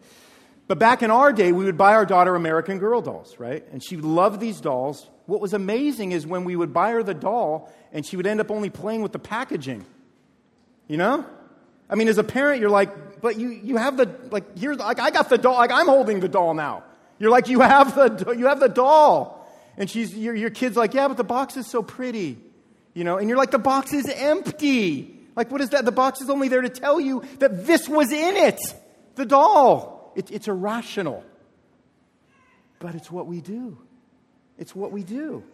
But 0.66 0.78
back 0.78 1.02
in 1.02 1.10
our 1.10 1.32
day, 1.32 1.52
we 1.52 1.64
would 1.64 1.76
buy 1.76 1.94
our 1.94 2.06
daughter 2.06 2.34
American 2.36 2.78
Girl 2.78 3.00
dolls, 3.02 3.38
right? 3.38 3.64
And 3.72 3.82
she 3.82 3.96
loved 3.96 4.40
these 4.40 4.60
dolls. 4.60 5.08
What 5.26 5.40
was 5.40 5.52
amazing 5.52 6.12
is 6.12 6.26
when 6.26 6.44
we 6.44 6.54
would 6.54 6.72
buy 6.72 6.92
her 6.92 7.02
the 7.02 7.14
doll 7.14 7.72
and 7.92 8.06
she 8.06 8.16
would 8.16 8.26
end 8.26 8.40
up 8.40 8.50
only 8.50 8.70
playing 8.70 9.02
with 9.02 9.12
the 9.12 9.18
packaging. 9.18 9.84
You 10.86 10.96
know? 10.96 11.26
I 11.90 11.96
mean, 11.96 12.09
as 12.09 12.18
a 12.18 12.24
parent, 12.24 12.61
you're 12.61 12.70
like, 12.70 13.20
but 13.20 13.37
you, 13.37 13.48
you 13.48 13.76
have 13.76 13.96
the, 13.96 14.09
like, 14.31 14.57
here's, 14.57 14.79
like, 14.79 15.00
I 15.00 15.11
got 15.11 15.29
the 15.29 15.37
doll, 15.37 15.55
like, 15.55 15.72
I'm 15.72 15.88
holding 15.88 16.20
the 16.20 16.29
doll 16.29 16.55
now. 16.55 16.85
You're 17.18 17.31
like, 17.31 17.48
you 17.48 17.61
have 17.61 17.94
the, 17.94 18.35
you 18.38 18.46
have 18.46 18.61
the 18.61 18.68
doll. 18.68 19.37
And 19.76 19.90
she's, 19.90 20.14
your, 20.14 20.35
your 20.35 20.50
kid's 20.50 20.76
like, 20.76 20.94
yeah, 20.94 21.09
but 21.09 21.16
the 21.16 21.24
box 21.24 21.57
is 21.57 21.66
so 21.66 21.83
pretty. 21.83 22.38
You 22.94 23.05
know, 23.05 23.18
and 23.18 23.29
you're 23.29 23.38
like, 23.38 23.50
the 23.50 23.59
box 23.59 23.92
is 23.92 24.09
empty. 24.09 25.16
Like, 25.37 25.50
what 25.50 25.61
is 25.61 25.70
that? 25.70 25.85
The 25.85 25.92
box 25.92 26.20
is 26.20 26.31
only 26.31 26.48
there 26.48 26.62
to 26.62 26.68
tell 26.68 27.00
you 27.00 27.24
that 27.38 27.66
this 27.66 27.88
was 27.88 28.12
in 28.12 28.37
it, 28.37 28.61
the 29.14 29.24
doll. 29.24 30.12
It, 30.16 30.31
it's 30.31 30.48
irrational. 30.48 31.24
But 32.79 32.94
it's 32.94 33.11
what 33.11 33.26
we 33.26 33.40
do. 33.40 33.79
It's 34.59 34.74
what 34.74 34.92
we 34.92 35.03
do. 35.03 35.44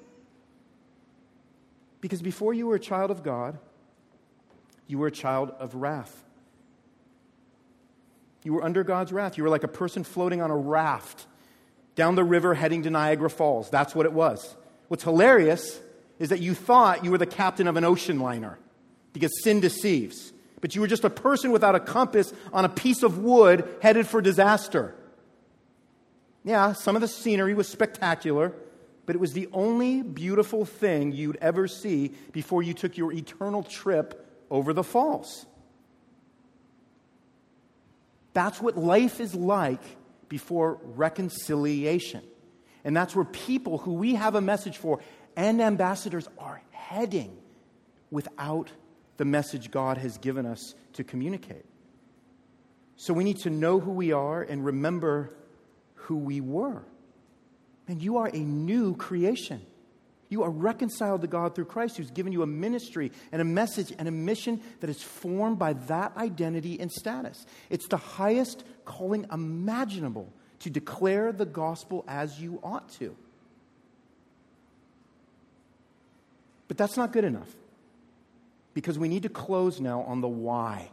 Because 2.00 2.22
before 2.22 2.54
you 2.54 2.66
were 2.66 2.76
a 2.76 2.80
child 2.80 3.10
of 3.10 3.22
God, 3.22 3.58
you 4.86 4.98
were 4.98 5.08
a 5.08 5.12
child 5.12 5.50
of 5.58 5.74
wrath. 5.74 6.24
You 8.42 8.54
were 8.54 8.64
under 8.64 8.84
God's 8.84 9.12
wrath. 9.12 9.36
You 9.36 9.44
were 9.44 9.50
like 9.50 9.64
a 9.64 9.68
person 9.68 10.04
floating 10.04 10.40
on 10.40 10.50
a 10.50 10.56
raft 10.56 11.26
down 11.94 12.14
the 12.14 12.24
river 12.24 12.54
heading 12.54 12.82
to 12.84 12.90
Niagara 12.90 13.30
Falls. 13.30 13.70
That's 13.70 13.94
what 13.94 14.06
it 14.06 14.12
was. 14.12 14.56
What's 14.88 15.02
hilarious 15.02 15.80
is 16.18 16.28
that 16.28 16.40
you 16.40 16.54
thought 16.54 17.04
you 17.04 17.10
were 17.10 17.18
the 17.18 17.26
captain 17.26 17.66
of 17.66 17.76
an 17.76 17.84
ocean 17.84 18.20
liner 18.20 18.58
because 19.12 19.42
sin 19.42 19.60
deceives. 19.60 20.32
But 20.60 20.74
you 20.74 20.80
were 20.80 20.86
just 20.86 21.04
a 21.04 21.10
person 21.10 21.50
without 21.50 21.74
a 21.74 21.80
compass 21.80 22.32
on 22.52 22.64
a 22.64 22.68
piece 22.68 23.02
of 23.02 23.18
wood 23.18 23.68
headed 23.82 24.06
for 24.06 24.20
disaster. 24.20 24.94
Yeah, 26.44 26.72
some 26.72 26.94
of 26.94 27.02
the 27.02 27.08
scenery 27.08 27.54
was 27.54 27.68
spectacular, 27.68 28.52
but 29.04 29.16
it 29.16 29.18
was 29.18 29.32
the 29.32 29.48
only 29.52 30.02
beautiful 30.02 30.64
thing 30.64 31.12
you'd 31.12 31.38
ever 31.40 31.66
see 31.66 32.12
before 32.32 32.62
you 32.62 32.72
took 32.72 32.96
your 32.96 33.12
eternal 33.12 33.62
trip 33.62 34.26
over 34.50 34.72
the 34.72 34.84
falls. 34.84 35.46
That's 38.36 38.60
what 38.60 38.76
life 38.76 39.18
is 39.18 39.34
like 39.34 39.80
before 40.28 40.78
reconciliation. 40.82 42.22
And 42.84 42.94
that's 42.94 43.16
where 43.16 43.24
people 43.24 43.78
who 43.78 43.94
we 43.94 44.16
have 44.16 44.34
a 44.34 44.42
message 44.42 44.76
for 44.76 45.00
and 45.36 45.62
ambassadors 45.62 46.28
are 46.36 46.60
heading 46.70 47.34
without 48.10 48.70
the 49.16 49.24
message 49.24 49.70
God 49.70 49.96
has 49.96 50.18
given 50.18 50.44
us 50.44 50.74
to 50.92 51.02
communicate. 51.02 51.64
So 52.96 53.14
we 53.14 53.24
need 53.24 53.38
to 53.38 53.48
know 53.48 53.80
who 53.80 53.92
we 53.92 54.12
are 54.12 54.42
and 54.42 54.66
remember 54.66 55.34
who 55.94 56.18
we 56.18 56.42
were. 56.42 56.84
And 57.88 58.02
you 58.02 58.18
are 58.18 58.26
a 58.26 58.38
new 58.38 58.96
creation. 58.96 59.64
You 60.36 60.42
are 60.42 60.50
reconciled 60.50 61.22
to 61.22 61.26
God 61.26 61.54
through 61.54 61.64
Christ, 61.64 61.96
who's 61.96 62.10
given 62.10 62.30
you 62.30 62.42
a 62.42 62.46
ministry 62.46 63.10
and 63.32 63.40
a 63.40 63.44
message 63.44 63.90
and 63.98 64.06
a 64.06 64.10
mission 64.10 64.60
that 64.80 64.90
is 64.90 65.02
formed 65.02 65.58
by 65.58 65.72
that 65.72 66.14
identity 66.14 66.78
and 66.78 66.92
status. 66.92 67.46
It's 67.70 67.88
the 67.88 67.96
highest 67.96 68.62
calling 68.84 69.24
imaginable 69.32 70.30
to 70.58 70.68
declare 70.68 71.32
the 71.32 71.46
gospel 71.46 72.04
as 72.06 72.38
you 72.38 72.60
ought 72.62 72.86
to. 72.98 73.16
But 76.68 76.76
that's 76.76 76.98
not 76.98 77.14
good 77.14 77.24
enough 77.24 77.48
because 78.74 78.98
we 78.98 79.08
need 79.08 79.22
to 79.22 79.30
close 79.30 79.80
now 79.80 80.02
on 80.02 80.20
the 80.20 80.28
why. 80.28 80.90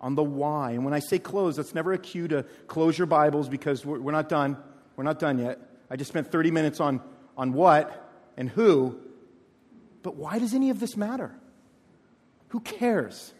On 0.00 0.16
the 0.16 0.24
why. 0.24 0.72
And 0.72 0.84
when 0.84 0.92
I 0.92 0.98
say 0.98 1.20
close, 1.20 1.54
that's 1.54 1.72
never 1.72 1.92
a 1.92 1.98
cue 1.98 2.26
to 2.26 2.44
close 2.66 2.98
your 2.98 3.06
Bibles 3.06 3.48
because 3.48 3.86
we're, 3.86 4.00
we're 4.00 4.10
not 4.10 4.28
done. 4.28 4.56
We're 4.96 5.04
not 5.04 5.20
done 5.20 5.38
yet. 5.38 5.60
I 5.88 5.94
just 5.94 6.10
spent 6.10 6.32
30 6.32 6.50
minutes 6.50 6.80
on, 6.80 7.00
on 7.36 7.52
what 7.52 7.99
and 8.40 8.48
who, 8.48 8.98
but 10.02 10.16
why 10.16 10.38
does 10.38 10.54
any 10.54 10.70
of 10.70 10.80
this 10.80 10.96
matter? 10.96 11.30
Who 12.48 12.60
cares 12.60 13.34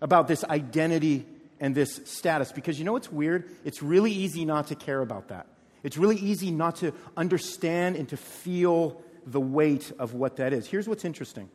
about 0.00 0.28
this 0.28 0.44
identity 0.44 1.26
and 1.60 1.74
this 1.74 2.00
status? 2.06 2.50
Because 2.50 2.78
you 2.78 2.86
know 2.86 2.94
what's 2.94 3.12
weird? 3.12 3.50
It's 3.66 3.82
really 3.82 4.10
easy 4.10 4.46
not 4.46 4.68
to 4.68 4.74
care 4.74 5.02
about 5.02 5.28
that. 5.28 5.46
It's 5.82 5.98
really 5.98 6.16
easy 6.16 6.50
not 6.50 6.76
to 6.76 6.94
understand 7.18 7.96
and 7.96 8.08
to 8.08 8.16
feel 8.16 9.02
the 9.26 9.40
weight 9.40 9.92
of 9.98 10.14
what 10.14 10.36
that 10.36 10.54
is. 10.54 10.66
Here's 10.66 10.88
what's 10.88 11.04
interesting 11.04 11.50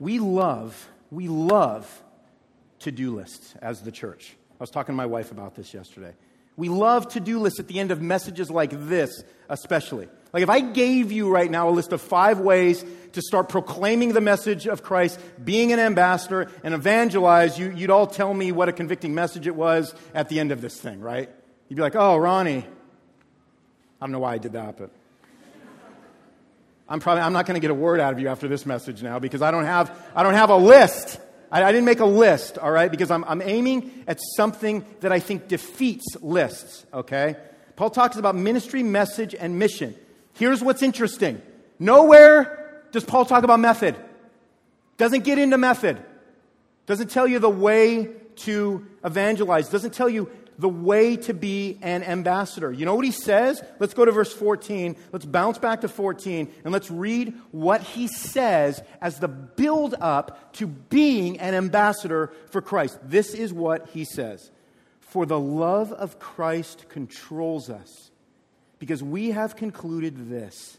we 0.00 0.18
love, 0.18 0.88
we 1.12 1.28
love 1.28 2.02
to 2.80 2.90
do 2.90 3.14
lists 3.14 3.54
as 3.62 3.82
the 3.82 3.92
church. 3.92 4.36
I 4.50 4.62
was 4.64 4.70
talking 4.70 4.94
to 4.94 4.96
my 4.96 5.06
wife 5.06 5.30
about 5.30 5.54
this 5.54 5.72
yesterday. 5.72 6.14
We 6.56 6.68
love 6.68 7.08
to 7.08 7.20
do 7.20 7.38
lists 7.38 7.60
at 7.60 7.68
the 7.68 7.78
end 7.78 7.90
of 7.90 8.00
messages 8.00 8.50
like 8.50 8.70
this, 8.88 9.22
especially. 9.48 10.08
Like 10.32 10.42
if 10.42 10.50
I 10.50 10.60
gave 10.60 11.12
you 11.12 11.30
right 11.30 11.50
now 11.50 11.68
a 11.68 11.70
list 11.70 11.92
of 11.92 12.00
five 12.00 12.40
ways 12.40 12.84
to 13.12 13.22
start 13.22 13.48
proclaiming 13.48 14.12
the 14.12 14.20
message 14.20 14.66
of 14.66 14.82
Christ, 14.82 15.20
being 15.42 15.72
an 15.72 15.78
ambassador, 15.78 16.50
and 16.64 16.74
evangelize, 16.74 17.58
you, 17.58 17.72
would 17.72 17.90
all 17.90 18.06
tell 18.06 18.32
me 18.32 18.52
what 18.52 18.68
a 18.68 18.72
convicting 18.72 19.14
message 19.14 19.46
it 19.46 19.54
was 19.54 19.94
at 20.14 20.28
the 20.28 20.40
end 20.40 20.52
of 20.52 20.60
this 20.60 20.78
thing, 20.80 21.00
right? 21.00 21.30
You'd 21.68 21.76
be 21.76 21.82
like, 21.82 21.96
oh, 21.96 22.16
Ronnie. 22.16 22.66
I 24.00 24.04
don't 24.04 24.12
know 24.12 24.18
why 24.18 24.34
I 24.34 24.38
did 24.38 24.52
that, 24.52 24.76
but 24.76 24.90
I'm 26.88 27.00
probably 27.00 27.22
I'm 27.22 27.32
not 27.32 27.46
going 27.46 27.54
to 27.54 27.60
get 27.60 27.70
a 27.70 27.74
word 27.74 27.98
out 27.98 28.12
of 28.12 28.20
you 28.20 28.28
after 28.28 28.46
this 28.46 28.66
message 28.66 29.02
now 29.02 29.18
because 29.18 29.42
I 29.42 29.50
don't 29.50 29.64
have 29.64 29.96
I 30.14 30.22
don't 30.22 30.34
have 30.34 30.50
a 30.50 30.56
list. 30.56 31.18
I, 31.56 31.64
I 31.64 31.72
didn't 31.72 31.86
make 31.86 32.00
a 32.00 32.06
list, 32.06 32.58
all 32.58 32.70
right? 32.70 32.90
Because 32.90 33.10
I'm, 33.10 33.24
I'm 33.24 33.40
aiming 33.40 34.04
at 34.06 34.18
something 34.36 34.84
that 35.00 35.10
I 35.10 35.20
think 35.20 35.48
defeats 35.48 36.04
lists, 36.20 36.84
okay? 36.92 37.36
Paul 37.76 37.88
talks 37.88 38.16
about 38.16 38.34
ministry, 38.34 38.82
message, 38.82 39.34
and 39.34 39.58
mission. 39.58 39.94
Here's 40.34 40.62
what's 40.62 40.82
interesting. 40.82 41.40
Nowhere 41.78 42.82
does 42.92 43.04
Paul 43.04 43.24
talk 43.24 43.42
about 43.42 43.58
method. 43.58 43.96
Doesn't 44.98 45.24
get 45.24 45.38
into 45.38 45.56
method. 45.56 45.98
Doesn't 46.84 47.10
tell 47.10 47.26
you 47.26 47.38
the 47.38 47.50
way 47.50 48.10
to 48.36 48.86
evangelize. 49.02 49.70
Doesn't 49.70 49.94
tell 49.94 50.10
you 50.10 50.30
the 50.58 50.68
way 50.68 51.16
to 51.16 51.34
be 51.34 51.78
an 51.82 52.02
ambassador. 52.02 52.72
You 52.72 52.86
know 52.86 52.94
what 52.94 53.04
he 53.04 53.10
says? 53.10 53.62
Let's 53.78 53.94
go 53.94 54.04
to 54.04 54.12
verse 54.12 54.32
14. 54.32 54.96
Let's 55.12 55.26
bounce 55.26 55.58
back 55.58 55.82
to 55.82 55.88
14 55.88 56.52
and 56.64 56.72
let's 56.72 56.90
read 56.90 57.34
what 57.50 57.82
he 57.82 58.08
says 58.08 58.82
as 59.00 59.18
the 59.18 59.28
build 59.28 59.94
up 60.00 60.54
to 60.54 60.66
being 60.66 61.38
an 61.40 61.54
ambassador 61.54 62.32
for 62.50 62.60
Christ. 62.60 62.98
This 63.02 63.34
is 63.34 63.52
what 63.52 63.88
he 63.90 64.04
says 64.04 64.50
For 65.00 65.26
the 65.26 65.40
love 65.40 65.92
of 65.92 66.18
Christ 66.18 66.88
controls 66.88 67.70
us, 67.70 68.10
because 68.78 69.02
we 69.02 69.30
have 69.30 69.56
concluded 69.56 70.30
this 70.30 70.78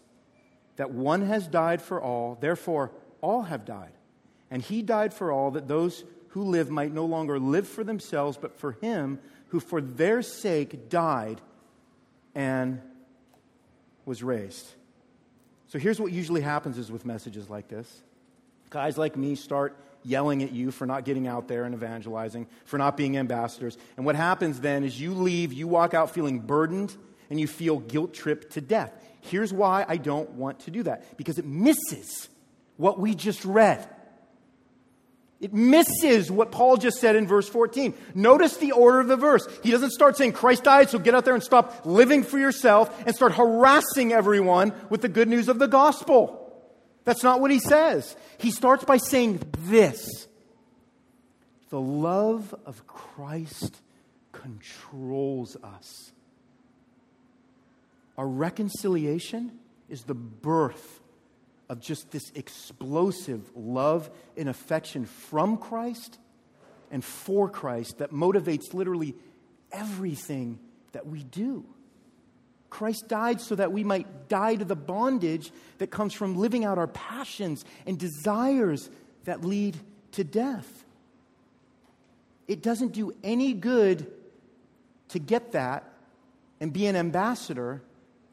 that 0.78 0.92
one 0.92 1.24
has 1.24 1.48
died 1.48 1.82
for 1.82 2.00
all, 2.00 2.38
therefore, 2.40 2.92
all 3.22 3.42
have 3.44 3.66
died. 3.66 3.92
And 4.50 4.62
he 4.62 4.82
died 4.82 5.13
for 5.13 5.32
all, 5.32 5.52
that 5.52 5.68
those 5.68 6.04
who 6.30 6.44
live 6.44 6.70
might 6.70 6.94
no 6.94 7.06
longer 7.06 7.40
live 7.40 7.68
for 7.68 7.84
themselves, 7.84 8.38
but 8.38 8.60
for 8.60 8.74
him 8.74 9.20
who 9.50 9.60
for 9.60 9.82
their 9.82 10.22
sake 10.22 10.90
died 10.90 11.42
and 12.36 12.82
was 14.06 14.24
raised. 14.24 14.66
So 15.68 15.80
here's 15.80 16.00
what 16.00 16.12
usually 16.12 16.42
happens 16.42 16.78
is 16.78 16.92
with 16.92 17.06
messages 17.06 17.50
like 17.50 17.68
this. 17.68 18.02
Guys 18.70 18.98
like 18.98 19.18
me 19.18 19.36
start 19.36 19.78
yelling 20.04 20.44
at 20.44 20.52
you 20.52 20.72
for 20.72 20.86
not 20.86 21.04
getting 21.04 21.28
out 21.28 21.48
there 21.48 21.66
and 21.66 21.76
evangelizing, 21.76 22.48
for 22.66 22.78
not 22.78 22.96
being 22.96 23.18
ambassadors. 23.18 23.78
And 23.98 24.06
what 24.06 24.16
happens 24.16 24.62
then 24.62 24.84
is 24.84 25.00
you 25.00 25.14
leave, 25.14 25.52
you 25.52 25.68
walk 25.68 25.94
out 25.94 26.12
feeling 26.12 26.40
burdened, 26.40 26.96
and 27.30 27.40
you 27.40 27.48
feel 27.48 27.80
guilt 27.80 28.14
tripped 28.14 28.54
to 28.54 28.62
death. 28.62 28.92
Here's 29.22 29.52
why 29.52 29.86
I 29.88 29.98
don't 29.98 30.32
want 30.32 30.60
to 30.62 30.72
do 30.72 30.84
that 30.84 31.18
because 31.18 31.38
it 31.38 31.46
misses 31.46 32.30
what 32.78 33.00
we 33.00 33.16
just 33.16 33.44
read. 33.44 33.86
It 35.39 35.54
misses 35.54 36.32
what 36.32 36.52
Paul 36.52 36.78
just 36.78 37.00
said 37.00 37.15
in 37.15 37.28
verse 37.28 37.47
14. 37.47 37.93
Notice 38.15 38.58
the 38.58 38.71
order 38.71 39.00
of 39.00 39.08
the 39.08 39.17
verse. 39.17 39.47
He 39.62 39.69
doesn't 39.69 39.91
start 39.91 40.17
saying, 40.17 40.34
Christ 40.34 40.63
died, 40.63 40.89
so 40.89 40.97
get 40.97 41.13
out 41.13 41.26
there 41.26 41.36
and 41.36 41.43
stop 41.43 41.86
living 41.86 42.23
for 42.23 42.39
yourself 42.39 43.04
and 43.06 43.15
start 43.15 43.34
harassing 43.34 44.13
everyone 44.13 44.73
with 44.89 45.02
the 45.02 45.10
good 45.10 45.28
news 45.28 45.47
of 45.47 45.60
the 45.60 45.67
gospel. 45.67 46.43
That's 47.04 47.23
not 47.23 47.39
what 47.39 47.52
he 47.52 47.60
says. 47.60 48.15
He 48.39 48.50
starts 48.50 48.84
by 48.84 48.97
saying 48.97 49.41
this 49.65 50.28
The 51.69 51.80
love 51.80 52.56
of 52.65 52.88
Christ 52.88 53.80
controls 54.32 55.56
us. 55.63 56.12
Our 58.18 58.28
reconciliation 58.28 59.59
is 59.88 60.01
the 60.03 60.16
birth 60.16 60.99
of 61.70 61.80
just 61.80 62.11
this 62.11 62.32
explosive 62.36 63.49
love 63.55 64.09
and 64.38 64.47
affection 64.47 65.05
from 65.05 65.57
Christ 65.57 66.18
and 66.91 67.03
for 67.03 67.49
Christ 67.49 67.97
that 67.97 68.11
motivates 68.11 68.74
literally 68.74 69.15
everything 69.72 70.59
that 70.93 71.05
we 71.05 71.24
do. 71.24 71.65
Christ 72.70 73.07
died 73.07 73.41
so 73.41 73.55
that 73.55 73.72
we 73.72 73.84
might 73.84 74.30
die 74.30 74.55
to 74.55 74.65
the 74.65 74.76
bondage 74.76 75.51
that 75.78 75.88
comes 75.88 76.13
from 76.13 76.36
living 76.36 76.65
out 76.65 76.78
our 76.78 76.88
passions 76.88 77.63
and 77.86 77.97
desires 77.97 78.89
that 79.26 79.43
lead 79.43 79.78
to 80.13 80.24
death. 80.24 80.86
It 82.47 82.61
doesn't 82.61 82.93
do 82.93 83.13
any 83.24 83.53
good 83.53 84.11
to 85.09 85.20
get 85.20 85.53
that 85.53 85.91
and 86.59 86.72
be 86.72 86.88
an 86.88 86.95
ambassador 86.95 87.82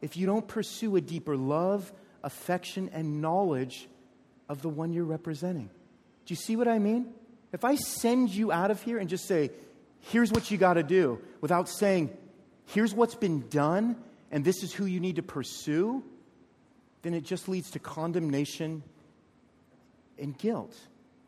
if 0.00 0.16
you 0.16 0.26
don't 0.26 0.46
pursue 0.46 0.96
a 0.96 1.00
deeper 1.00 1.36
love 1.36 1.92
affection, 2.24 2.90
and 2.92 3.20
knowledge 3.20 3.88
of 4.48 4.62
the 4.62 4.68
one 4.68 4.92
you're 4.92 5.04
representing. 5.04 5.70
Do 6.26 6.32
you 6.32 6.36
see 6.36 6.56
what 6.56 6.66
I 6.66 6.78
mean? 6.78 7.12
If 7.52 7.64
I 7.64 7.76
send 7.76 8.30
you 8.30 8.50
out 8.50 8.70
of 8.70 8.82
here 8.82 8.98
and 8.98 9.08
just 9.08 9.26
say, 9.26 9.50
here's 10.00 10.32
what 10.32 10.50
you 10.50 10.58
got 10.58 10.74
to 10.74 10.82
do, 10.82 11.20
without 11.40 11.68
saying, 11.68 12.16
here's 12.66 12.92
what's 12.92 13.14
been 13.14 13.48
done, 13.48 13.96
and 14.30 14.44
this 14.44 14.62
is 14.62 14.72
who 14.72 14.86
you 14.86 14.98
need 14.98 15.16
to 15.16 15.22
pursue, 15.22 16.02
then 17.02 17.14
it 17.14 17.24
just 17.24 17.48
leads 17.48 17.70
to 17.72 17.78
condemnation 17.78 18.82
and 20.18 20.36
guilt 20.36 20.74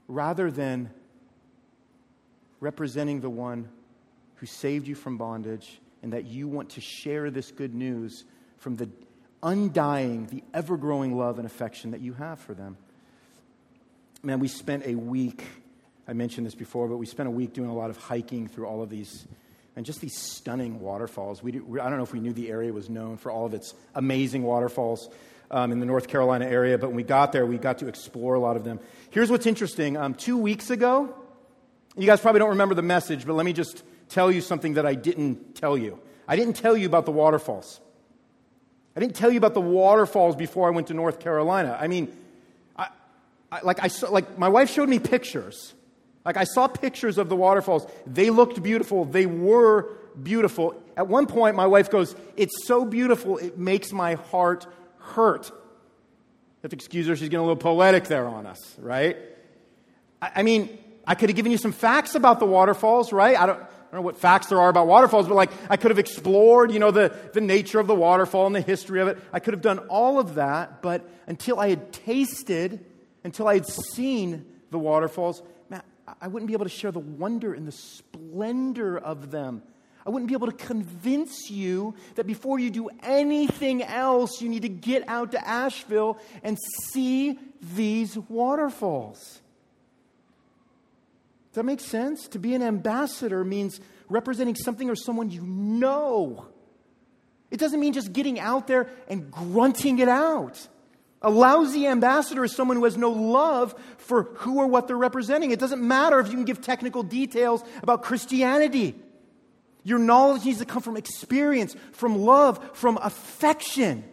rather 0.09 0.51
than 0.51 0.91
representing 2.61 3.21
the 3.21 3.31
one 3.31 3.69
who 4.37 4.47
saved 4.47 4.87
you 4.87 4.95
from 4.95 5.19
bondage 5.19 5.81
and 6.03 6.13
that 6.13 6.25
you 6.25 6.49
want 6.49 6.71
to 6.71 6.81
share 6.81 7.31
this 7.31 7.51
good 7.51 7.75
news 7.75 8.25
from 8.59 8.77
the 8.77 8.89
undying, 9.47 10.27
the 10.27 10.43
ever 10.53 10.77
growing 10.77 11.17
love 11.17 11.39
and 11.39 11.47
affection 11.47 11.93
that 11.93 12.01
you 12.01 12.13
have 12.15 12.41
for 12.41 12.53
them. 12.53 12.77
Man, 14.23 14.41
we 14.41 14.49
spent 14.49 14.85
a 14.85 14.97
week, 14.97 15.45
I 16.09 16.15
mentioned 16.15 16.45
this 16.45 16.57
before, 16.57 16.89
but 16.89 16.97
we 16.97 17.07
spent 17.07 17.29
a 17.29 17.31
week 17.31 17.53
doing 17.53 17.71
a 17.71 17.75
lot 17.75 17.89
of 17.89 17.97
hiking 17.97 18.49
through 18.49 18.67
all 18.67 18.83
of 18.83 18.91
these 18.91 19.25
and 19.77 19.87
just 19.87 20.01
these 20.01 20.19
stunning 20.19 20.81
waterfalls. 20.81 21.43
We, 21.43 21.53
I 21.53 21.89
don't 21.89 21.99
know 21.99 22.03
if 22.03 22.13
we 22.13 22.19
knew 22.19 22.33
the 22.33 22.51
area 22.51 22.73
was 22.73 22.91
known 22.91 23.19
for 23.19 23.31
all 23.31 23.47
of 23.47 23.55
its 23.55 23.75
amazing 23.95 24.43
waterfalls 24.43 25.09
um, 25.51 25.71
in 25.71 25.79
the 25.79 25.87
North 25.87 26.09
Carolina 26.09 26.47
area, 26.47 26.77
but 26.77 26.89
when 26.89 26.97
we 26.97 27.03
got 27.05 27.31
there, 27.31 27.47
we 27.47 27.57
got 27.59 27.79
to 27.79 27.87
explore 27.87 28.35
a 28.35 28.41
lot 28.41 28.57
of 28.57 28.65
them. 28.65 28.81
Here's 29.11 29.31
what's 29.31 29.47
interesting. 29.47 29.97
Um, 29.97 30.15
two 30.15 30.39
weeks 30.39 30.71
ago, 30.71 31.15
you 31.97 32.07
guys 32.07 32.21
probably 32.21 32.41
don't 32.41 32.51
remember 32.51 32.75
the 32.75 32.83
message, 32.83 33.27
but 33.27 33.35
let 33.35 33.47
me 33.47 33.53
just 33.53 33.85
tell 34.09 34.33
you 34.33 34.41
something 34.41 34.75
that 34.75 34.87
I 34.87 34.95
didn't 34.95 35.55
tell 35.55 35.79
you. 35.79 36.01
I 36.27 36.35
didn't 36.35 36.55
tell 36.55 36.77
you 36.77 36.87
about 36.87 37.05
the 37.05 37.13
waterfalls. 37.13 37.81
I 38.97 39.01
didn't 39.01 39.15
tell 39.15 39.31
you 39.31 39.37
about 39.37 39.55
the 39.55 39.61
waterfalls 39.61 40.37
before 40.37 40.69
I 40.69 40.71
went 40.71 40.87
to 40.87 40.95
North 40.95 41.21
Carolina. 41.21 41.77
I 41.79 41.87
mean, 41.87 42.17
I, 42.77 42.89
I, 43.53 43.61
like, 43.61 43.83
I 43.83 43.89
saw, 43.89 44.09
like 44.11 44.39
my 44.39 44.49
wife 44.49 44.71
showed 44.71 44.89
me 44.89 44.99
pictures. 44.99 45.75
Like 46.25 46.37
I 46.39 46.45
saw 46.45 46.67
pictures 46.67 47.19
of 47.19 47.29
the 47.29 47.37
waterfalls. 47.37 47.87
They 48.07 48.31
looked 48.31 48.63
beautiful. 48.63 49.05
They 49.05 49.27
were 49.27 49.91
beautiful. 50.21 50.83
At 50.97 51.09
one 51.09 51.27
point, 51.27 51.57
my 51.57 51.67
wife 51.67 51.91
goes, 51.91 52.17
It's 52.37 52.67
so 52.67 52.85
beautiful, 52.85 53.37
it 53.39 53.59
makes 53.59 53.93
my 53.93 54.15
heart 54.15 54.67
hurt. 54.99 55.53
You 56.63 56.71
excuse 56.73 57.07
her, 57.07 57.15
she's 57.15 57.29
getting 57.29 57.39
a 57.39 57.43
little 57.43 57.57
poetic 57.57 58.05
there 58.05 58.27
on 58.27 58.47
us, 58.47 58.75
right? 58.79 59.17
I, 60.21 60.31
I 60.37 60.43
mean, 60.43 60.79
I 61.07 61.15
could 61.15 61.29
have 61.29 61.37
given 61.37 61.53
you 61.53 61.59
some 61.59 61.71
facts 61.71 62.15
about 62.17 62.41
the 62.41 62.47
waterfalls, 62.47 63.13
right? 63.13 63.39
I 63.39 63.47
don't, 63.47 63.63
don't 63.91 64.01
know 64.01 64.07
what 64.07 64.17
facts 64.17 64.49
there 64.49 64.61
are 64.61 64.69
about 64.69 64.87
waterfalls, 64.87 65.29
but 65.29 65.35
like 65.35 65.51
I 65.71 65.77
could 65.77 65.91
have 65.91 65.99
explored, 65.99 66.73
you 66.73 66.79
know, 66.79 66.91
the, 66.91 67.15
the 67.33 67.41
nature 67.41 67.79
of 67.79 67.87
the 67.87 67.95
waterfall 67.95 68.47
and 68.47 68.55
the 68.55 68.61
history 68.61 69.01
of 69.01 69.09
it. 69.09 69.19
I 69.33 69.41
could 69.41 69.55
have 69.55 69.63
done 69.63 69.79
all 69.89 70.19
of 70.19 70.35
that, 70.35 70.83
but 70.83 71.09
until 71.27 71.61
I 71.61 71.69
had 71.69 71.93
tasted, 71.93 72.85
until 73.25 73.49
I 73.49 73.55
had 73.55 73.67
seen 73.67 74.45
the 74.71 74.79
waterfalls, 74.79 75.43
man, 75.71 75.83
I 76.21 76.29
wouldn't 76.29 76.49
be 76.49 76.55
able 76.55 76.65
to 76.65 76.71
share 76.71 76.93
the 76.93 76.99
wonder 76.99 77.55
and 77.55 77.67
the 77.67 77.73
splendor 77.73 78.99
of 78.99 79.31
them. 79.31 79.63
I 80.05 80.11
wouldn't 80.11 80.29
be 80.29 80.35
able 80.35 80.47
to 80.47 80.53
convince 80.53 81.51
you 81.51 81.95
that 82.15 82.27
before 82.27 82.61
you 82.61 82.71
do 82.71 82.89
anything 83.03 83.83
else, 83.83 84.41
you 84.41 84.49
need 84.49 84.63
to 84.63 84.69
get 84.69 85.09
out 85.09 85.33
to 85.33 85.49
Asheville 85.49 86.19
and 86.45 86.57
see 86.93 87.39
these 87.75 88.17
waterfalls 88.17 89.41
that 91.57 91.65
make 91.65 91.81
sense? 91.81 92.29
To 92.29 92.39
be 92.39 92.55
an 92.55 92.63
ambassador 92.63 93.45
means 93.45 93.81
representing 94.09 94.55
something 94.55 94.89
or 94.89 94.97
someone 94.97 95.31
you 95.31 95.43
know. 95.43 96.47
It 97.51 97.59
doesn't 97.61 97.79
mean 97.79 97.93
just 97.93 98.13
getting 98.13 98.41
out 98.41 98.67
there 98.67 98.89
and 99.09 99.31
grunting 99.31 99.99
it 99.99 100.09
out. 100.09 100.67
A 101.23 101.31
lousy 101.31 101.87
ambassador 101.87 102.45
is 102.45 102.55
someone 102.55 102.77
who 102.77 102.85
has 102.85 102.97
no 102.97 103.11
love 103.11 103.75
for 103.99 104.25
who 104.35 104.59
or 104.59 104.67
what 104.67 104.87
they're 104.87 104.97
representing. 104.97 105.51
It 105.51 105.59
doesn't 105.59 105.83
matter 105.83 106.21
if 106.21 106.29
you 106.29 106.35
can 106.35 106.45
give 106.45 106.61
technical 106.61 107.03
details 107.03 107.63
about 107.83 108.03
Christianity. 108.03 108.95
Your 109.83 109.99
knowledge 109.99 110.45
needs 110.45 110.59
to 110.59 110.65
come 110.65 110.83
from 110.83 110.97
experience, 110.97 111.75
from 111.93 112.19
love, 112.19 112.61
from 112.75 112.99
affection. 112.99 114.05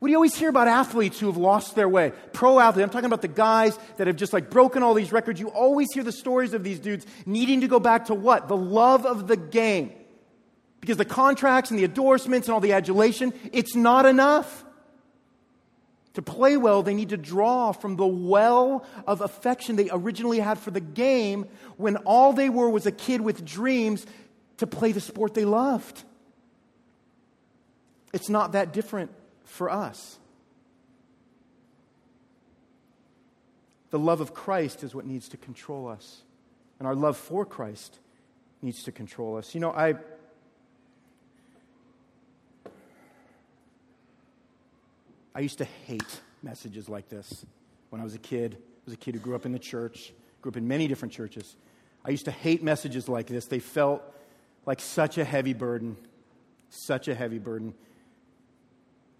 What 0.00 0.08
do 0.08 0.12
you 0.12 0.16
always 0.16 0.34
hear 0.34 0.48
about 0.48 0.66
athletes 0.66 1.20
who 1.20 1.26
have 1.26 1.36
lost 1.36 1.74
their 1.74 1.88
way? 1.88 2.14
Pro 2.32 2.58
athletes. 2.58 2.84
I'm 2.84 2.90
talking 2.90 3.04
about 3.04 3.20
the 3.20 3.28
guys 3.28 3.78
that 3.98 4.06
have 4.06 4.16
just 4.16 4.32
like 4.32 4.48
broken 4.48 4.82
all 4.82 4.94
these 4.94 5.12
records. 5.12 5.38
You 5.38 5.48
always 5.48 5.88
hear 5.92 6.02
the 6.02 6.10
stories 6.10 6.54
of 6.54 6.64
these 6.64 6.80
dudes 6.80 7.04
needing 7.26 7.60
to 7.60 7.68
go 7.68 7.78
back 7.78 8.06
to 8.06 8.14
what? 8.14 8.48
The 8.48 8.56
love 8.56 9.04
of 9.04 9.28
the 9.28 9.36
game. 9.36 9.92
Because 10.80 10.96
the 10.96 11.04
contracts 11.04 11.70
and 11.70 11.78
the 11.78 11.84
endorsements 11.84 12.48
and 12.48 12.54
all 12.54 12.60
the 12.60 12.72
adulation, 12.72 13.34
it's 13.52 13.74
not 13.74 14.06
enough. 14.06 14.64
To 16.14 16.22
play 16.22 16.56
well, 16.56 16.82
they 16.82 16.94
need 16.94 17.10
to 17.10 17.18
draw 17.18 17.72
from 17.72 17.96
the 17.96 18.06
well 18.06 18.86
of 19.06 19.20
affection 19.20 19.76
they 19.76 19.90
originally 19.92 20.40
had 20.40 20.58
for 20.58 20.70
the 20.70 20.80
game 20.80 21.46
when 21.76 21.96
all 21.98 22.32
they 22.32 22.48
were 22.48 22.70
was 22.70 22.86
a 22.86 22.90
kid 22.90 23.20
with 23.20 23.44
dreams 23.44 24.06
to 24.56 24.66
play 24.66 24.92
the 24.92 25.00
sport 25.00 25.34
they 25.34 25.44
loved. 25.44 26.04
It's 28.14 28.30
not 28.30 28.52
that 28.52 28.72
different 28.72 29.10
for 29.50 29.68
us. 29.68 30.18
The 33.90 33.98
love 33.98 34.20
of 34.20 34.32
Christ 34.32 34.84
is 34.84 34.94
what 34.94 35.04
needs 35.04 35.28
to 35.30 35.36
control 35.36 35.88
us. 35.88 36.22
And 36.78 36.86
our 36.86 36.94
love 36.94 37.16
for 37.16 37.44
Christ 37.44 37.98
needs 38.62 38.84
to 38.84 38.92
control 38.92 39.36
us. 39.36 39.54
You 39.54 39.60
know, 39.60 39.72
I. 39.72 39.96
I 45.34 45.40
used 45.40 45.58
to 45.58 45.66
hate 45.86 46.20
messages 46.42 46.88
like 46.88 47.08
this 47.08 47.44
when 47.90 48.00
I 48.00 48.04
was 48.04 48.14
a 48.14 48.18
kid. 48.18 48.56
I 48.56 48.82
was 48.86 48.94
a 48.94 48.96
kid 48.96 49.14
who 49.14 49.20
grew 49.20 49.34
up 49.34 49.46
in 49.46 49.52
the 49.52 49.58
church, 49.58 50.12
grew 50.42 50.50
up 50.50 50.56
in 50.56 50.66
many 50.66 50.88
different 50.88 51.12
churches. 51.12 51.56
I 52.04 52.10
used 52.10 52.24
to 52.24 52.30
hate 52.30 52.62
messages 52.62 53.08
like 53.08 53.26
this. 53.26 53.46
They 53.46 53.58
felt 53.58 54.02
like 54.66 54.80
such 54.80 55.18
a 55.18 55.24
heavy 55.24 55.54
burden, 55.54 55.96
such 56.70 57.08
a 57.08 57.14
heavy 57.14 57.38
burden. 57.38 57.74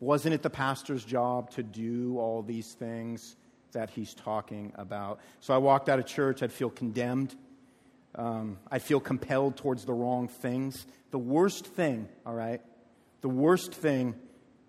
Wasn't 0.01 0.35
it 0.35 0.43
the 0.43 0.51
pastor's 0.51 1.05
job 1.05 1.51
to 1.51 1.63
do 1.63 2.19
all 2.19 2.43
these 2.43 2.73
things 2.73 3.37
that 3.73 3.91
he's 3.91 4.15
talking 4.15 4.73
about? 4.77 5.21
So 5.41 5.55
I 5.55 5.59
walked 5.59 5.89
out 5.89 5.99
of 5.99 6.07
church, 6.07 6.43
I'd 6.43 6.53
feel 6.53 6.71
condemned. 6.71 7.37
Um, 8.15 8.59
I'd 8.71 8.83
feel 8.83 8.99
compelled 8.99 9.57
towards 9.57 9.85
the 9.85 9.93
wrong 9.93 10.27
things. 10.27 10.87
The 11.11 11.19
worst 11.19 11.67
thing, 11.67 12.09
all 12.27 12.35
right, 12.35 12.61
the 13.21 13.29
worst 13.29 13.73
thing 13.73 14.15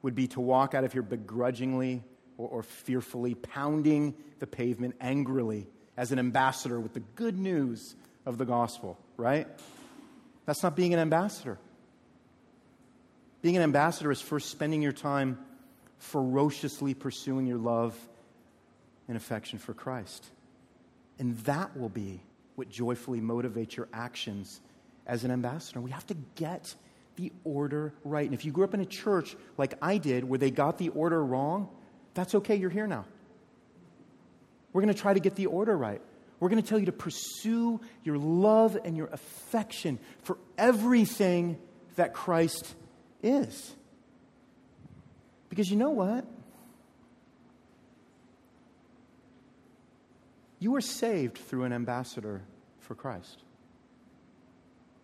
would 0.01 0.15
be 0.15 0.27
to 0.27 0.41
walk 0.41 0.73
out 0.73 0.83
of 0.83 0.93
here 0.93 1.01
begrudgingly 1.01 2.03
or, 2.37 2.47
or 2.47 2.63
fearfully, 2.63 3.35
pounding 3.35 4.15
the 4.39 4.47
pavement 4.47 4.95
angrily 4.99 5.67
as 5.97 6.11
an 6.11 6.19
ambassador 6.19 6.79
with 6.79 6.93
the 6.93 6.99
good 6.99 7.37
news 7.37 7.95
of 8.25 8.37
the 8.37 8.45
gospel, 8.45 8.97
right? 9.17 9.47
That's 10.45 10.61
not 10.63 10.75
being 10.75 10.93
an 10.93 10.99
ambassador. 10.99 11.57
Being 13.41 13.57
an 13.57 13.63
ambassador 13.63 14.11
is 14.11 14.21
first 14.21 14.49
spending 14.49 14.81
your 14.81 14.91
time 14.91 15.39
ferociously 15.97 16.93
pursuing 16.93 17.45
your 17.45 17.57
love 17.57 17.97
and 19.07 19.17
affection 19.17 19.59
for 19.59 19.73
Christ. 19.73 20.25
And 21.19 21.37
that 21.39 21.77
will 21.77 21.89
be 21.89 22.21
what 22.55 22.69
joyfully 22.69 23.21
motivates 23.21 23.75
your 23.75 23.87
actions 23.93 24.61
as 25.05 25.23
an 25.23 25.31
ambassador. 25.31 25.81
We 25.81 25.91
have 25.91 26.05
to 26.07 26.15
get 26.35 26.73
the 27.15 27.31
order 27.43 27.93
right. 28.03 28.25
And 28.25 28.33
if 28.33 28.45
you 28.45 28.51
grew 28.51 28.63
up 28.63 28.73
in 28.73 28.79
a 28.79 28.85
church 28.85 29.35
like 29.57 29.73
I 29.81 29.97
did 29.97 30.23
where 30.23 30.39
they 30.39 30.51
got 30.51 30.77
the 30.77 30.89
order 30.89 31.23
wrong, 31.23 31.69
that's 32.13 32.35
okay, 32.35 32.55
you're 32.55 32.69
here 32.69 32.87
now. 32.87 33.05
We're 34.73 34.81
going 34.81 34.93
to 34.93 34.99
try 34.99 35.13
to 35.13 35.19
get 35.19 35.35
the 35.35 35.47
order 35.47 35.75
right. 35.77 36.01
We're 36.39 36.49
going 36.49 36.61
to 36.61 36.67
tell 36.67 36.79
you 36.79 36.87
to 36.87 36.91
pursue 36.91 37.81
your 38.03 38.17
love 38.17 38.77
and 38.83 38.97
your 38.97 39.07
affection 39.07 39.99
for 40.23 40.37
everything 40.57 41.57
that 41.95 42.13
Christ 42.13 42.73
is. 43.21 43.73
Because 45.49 45.69
you 45.69 45.77
know 45.77 45.89
what? 45.89 46.25
You 50.59 50.71
were 50.71 50.81
saved 50.81 51.37
through 51.37 51.63
an 51.63 51.73
ambassador 51.73 52.41
for 52.79 52.95
Christ. 52.95 53.43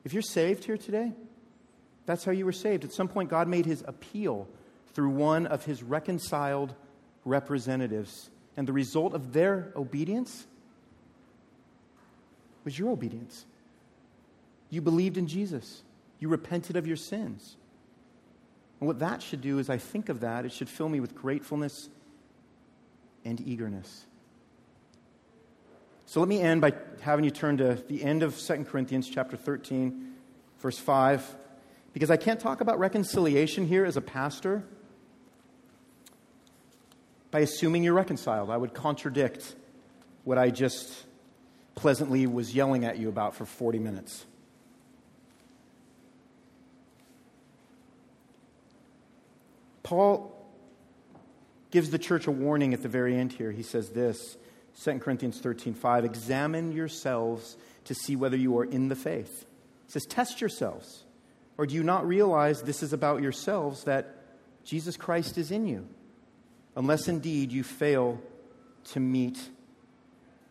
If 0.06 0.14
you're 0.14 0.22
saved 0.22 0.64
here 0.64 0.78
today, 0.78 1.12
that's 2.06 2.24
how 2.24 2.32
you 2.32 2.46
were 2.46 2.52
saved. 2.52 2.86
At 2.86 2.94
some 2.94 3.08
point, 3.08 3.30
God 3.30 3.48
made 3.48 3.66
his 3.66 3.84
appeal 3.86 4.48
through 4.94 5.10
one 5.10 5.48
of 5.48 5.66
his 5.66 5.84
reconciled 5.84 6.74
representatives. 7.26 8.30
And 8.56 8.68
the 8.68 8.74
result 8.74 9.14
of 9.14 9.34
their 9.34 9.72
obedience 9.76 10.48
was 12.64 12.78
your 12.78 12.90
obedience. 12.90 13.46
You 14.70 14.82
believed 14.82 15.18
in 15.18 15.28
Jesus, 15.28 15.84
you 16.20 16.30
repented 16.30 16.76
of 16.76 16.88
your 16.88 16.98
sins. 16.98 17.58
And 18.80 18.88
what 18.88 19.00
that 19.00 19.22
should 19.22 19.42
do 19.42 19.60
is, 19.60 19.70
I 19.70 19.78
think 19.78 20.10
of 20.10 20.20
that, 20.20 20.46
it 20.46 20.52
should 20.52 20.70
fill 20.70 20.90
me 20.90 21.00
with 21.00 21.16
gratefulness 21.16 21.90
and 23.26 23.42
eagerness. 23.42 24.06
So 26.06 26.20
let 26.20 26.30
me 26.30 26.40
end 26.40 26.62
by 26.62 26.74
having 27.02 27.26
you 27.26 27.32
turn 27.32 27.58
to 27.58 27.76
the 27.88 28.04
end 28.04 28.24
of 28.24 28.40
2 28.40 28.64
Corinthians 28.66 29.10
chapter 29.10 29.36
13, 29.36 30.14
verse 30.60 30.78
5, 30.78 31.36
because 31.94 32.10
I 32.10 32.18
can't 32.18 32.40
talk 32.40 32.62
about 32.62 32.80
reconciliation 32.80 33.68
here 33.68 33.84
as 33.84 33.98
a 33.98 34.02
pastor 34.02 34.64
by 37.32 37.40
assuming 37.42 37.84
you're 37.84 37.94
reconciled. 37.94 38.50
I 38.50 38.58
would 38.58 38.74
contradict 38.74 39.56
what 40.24 40.38
I 40.38 40.50
just 40.50 41.06
pleasantly 41.76 42.26
was 42.26 42.56
yelling 42.56 42.86
at 42.86 42.98
you 42.98 43.10
about 43.10 43.36
for 43.36 43.46
40 43.46 43.80
minutes. 43.80 44.26
Paul 49.88 50.36
gives 51.72 51.92
the 51.92 51.98
church 51.98 52.28
a 52.28 52.32
warning 52.32 52.74
at 52.74 52.82
the 52.82 52.90
very 52.90 53.16
end 53.16 53.32
here. 53.32 53.54
He 53.54 53.64
says 53.64 53.92
this 53.92 54.36
2 54.84 55.00
Corinthians 55.00 55.40
13 55.40 55.74
5 55.74 56.04
Examine 56.04 56.74
yourselves 56.74 57.56
to 57.86 57.96
see 57.96 58.18
whether 58.18 58.36
you 58.36 58.58
are 58.58 58.66
in 58.66 58.90
the 58.90 58.98
faith. 58.98 59.46
He 59.86 59.92
says, 59.94 60.06
Test 60.06 60.42
yourselves. 60.42 61.06
Or 61.58 61.66
do 61.66 61.74
you 61.74 61.84
not 61.84 62.06
realize 62.06 62.64
this 62.64 62.84
is 62.84 62.92
about 62.92 63.22
yourselves 63.22 63.86
that 63.86 64.26
Jesus 64.66 64.98
Christ 64.98 65.38
is 65.38 65.52
in 65.52 65.66
you? 65.66 65.88
Unless 66.76 67.08
indeed 67.08 67.54
you 67.54 67.64
fail 67.64 68.20
to 68.92 69.00
meet 69.00 69.40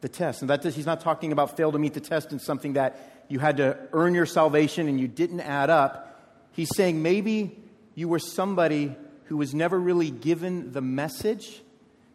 the 0.00 0.08
test. 0.08 0.40
And 0.40 0.48
that 0.48 0.64
he's 0.64 0.86
not 0.86 1.02
talking 1.02 1.30
about 1.30 1.58
fail 1.58 1.72
to 1.72 1.78
meet 1.78 1.92
the 1.92 2.00
test 2.00 2.32
in 2.32 2.38
something 2.38 2.72
that 2.72 3.26
you 3.28 3.38
had 3.38 3.58
to 3.58 3.76
earn 3.92 4.14
your 4.14 4.24
salvation 4.24 4.88
and 4.88 4.98
you 4.98 5.08
didn't 5.08 5.40
add 5.40 5.68
up. 5.68 6.24
He's 6.52 6.74
saying 6.74 7.02
maybe 7.02 7.54
you 7.94 8.08
were 8.08 8.18
somebody 8.18 8.96
who 9.26 9.36
was 9.36 9.54
never 9.54 9.78
really 9.78 10.10
given 10.10 10.72
the 10.72 10.80
message, 10.80 11.62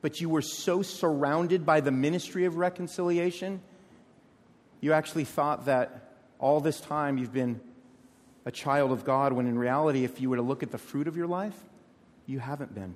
but 0.02 0.20
you 0.20 0.30
were 0.30 0.42
so 0.42 0.82
surrounded 0.82 1.66
by 1.66 1.82
the 1.82 1.92
ministry 1.92 2.46
of 2.46 2.58
reconciliation, 2.58 3.62
you 4.80 4.94
actually 4.94 5.26
thought 5.26 5.66
that 5.66 6.14
all 6.40 6.60
this 6.60 6.80
time 6.82 7.18
you've 7.18 7.34
been 7.34 7.60
a 8.46 8.52
child 8.52 8.92
of 8.92 9.06
God, 9.06 9.34
when 9.34 9.46
in 9.46 9.60
reality, 9.60 10.04
if 10.04 10.20
you 10.20 10.30
were 10.30 10.38
to 10.38 10.42
look 10.42 10.64
at 10.64 10.72
the 10.72 10.78
fruit 10.78 11.08
of 11.08 11.16
your 11.16 11.28
life, 11.28 11.56
you 12.26 12.40
haven't 12.40 12.74
been. 12.74 12.96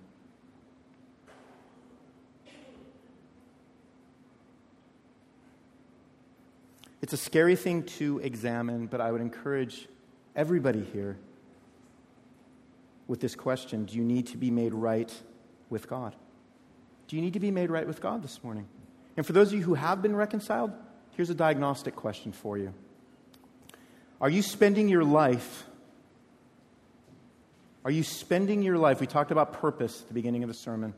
It's 7.01 7.13
a 7.13 7.18
scary 7.18 7.55
thing 7.55 7.84
to 7.84 8.18
examine, 8.20 8.88
but 8.88 8.99
I 8.99 9.11
would 9.11 9.22
encourage 9.22 9.88
everybody 10.36 10.84
here 10.91 11.18
with 13.08 13.20
this 13.20 13.36
question 13.36 13.86
Do 13.86 13.95
you 13.95 14.03
need 14.03 14.28
to 14.28 14.38
be 14.38 14.51
made 14.51 14.74
right 14.74 15.12
with 15.70 15.88
God? 15.88 16.16
Do 17.08 17.16
you 17.16 17.22
need 17.22 17.34
to 17.34 17.39
be 17.39 17.51
made 17.51 17.70
right 17.70 17.86
with 17.86 18.01
God 18.01 18.24
this 18.24 18.43
morning? 18.43 18.68
And 19.18 19.26
for 19.26 19.34
those 19.34 19.49
of 19.49 19.60
you 19.60 19.64
who 19.64 19.76
have 19.76 20.01
been 20.01 20.16
reconciled, 20.16 20.72
here's 21.12 21.30
a 21.30 21.36
diagnostic 21.36 21.95
question 21.95 22.32
for 22.32 22.58
you 22.58 22.74
Are 24.20 24.30
you 24.30 24.41
spending 24.41 24.89
your 24.89 25.03
life? 25.03 25.66
Are 27.84 27.91
you 27.91 28.01
spending 28.01 28.64
your 28.64 28.80
life? 28.80 28.99
We 28.99 29.06
talked 29.06 29.32
about 29.32 29.53
purpose 29.53 30.01
at 30.01 30.08
the 30.08 30.16
beginning 30.16 30.41
of 30.41 30.49
the 30.49 30.56
sermon. 30.56 30.95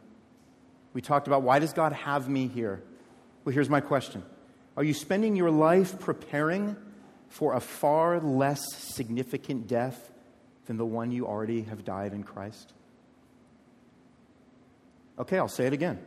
We 0.93 1.01
talked 1.01 1.27
about 1.27 1.43
why 1.43 1.59
does 1.59 1.73
God 1.73 1.91
have 1.91 2.29
me 2.29 2.47
here? 2.47 2.81
Well, 3.43 3.53
here's 3.53 3.69
my 3.69 3.81
question 3.81 4.23
Are 4.75 4.83
you 4.83 4.93
spending 4.93 5.35
your 5.35 5.51
life 5.51 5.99
preparing 5.99 6.77
for 7.27 7.53
a 7.53 7.59
far 7.59 8.21
less 8.21 8.61
significant 8.73 9.67
death 9.67 10.11
than 10.67 10.77
the 10.77 10.85
one 10.85 11.11
you 11.11 11.25
already 11.25 11.63
have 11.63 11.83
died 11.83 12.13
in 12.13 12.23
Christ? 12.23 12.73
Okay, 15.19 15.37
I'll 15.37 15.47
say 15.47 15.65
it 15.65 15.73
again 15.73 15.99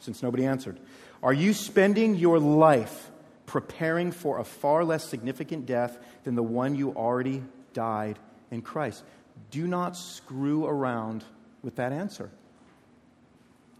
since 0.00 0.22
nobody 0.22 0.44
answered. 0.44 0.80
Are 1.22 1.32
you 1.32 1.52
spending 1.52 2.16
your 2.16 2.38
life 2.38 3.10
preparing 3.46 4.12
for 4.12 4.38
a 4.38 4.44
far 4.44 4.84
less 4.84 5.04
significant 5.08 5.66
death 5.66 5.98
than 6.24 6.34
the 6.34 6.42
one 6.42 6.74
you 6.74 6.92
already 6.92 7.42
died 7.72 8.18
in 8.50 8.62
Christ? 8.62 9.04
Do 9.50 9.66
not 9.66 9.96
screw 9.96 10.66
around 10.66 11.24
with 11.62 11.76
that 11.76 11.92
answer. 11.92 12.30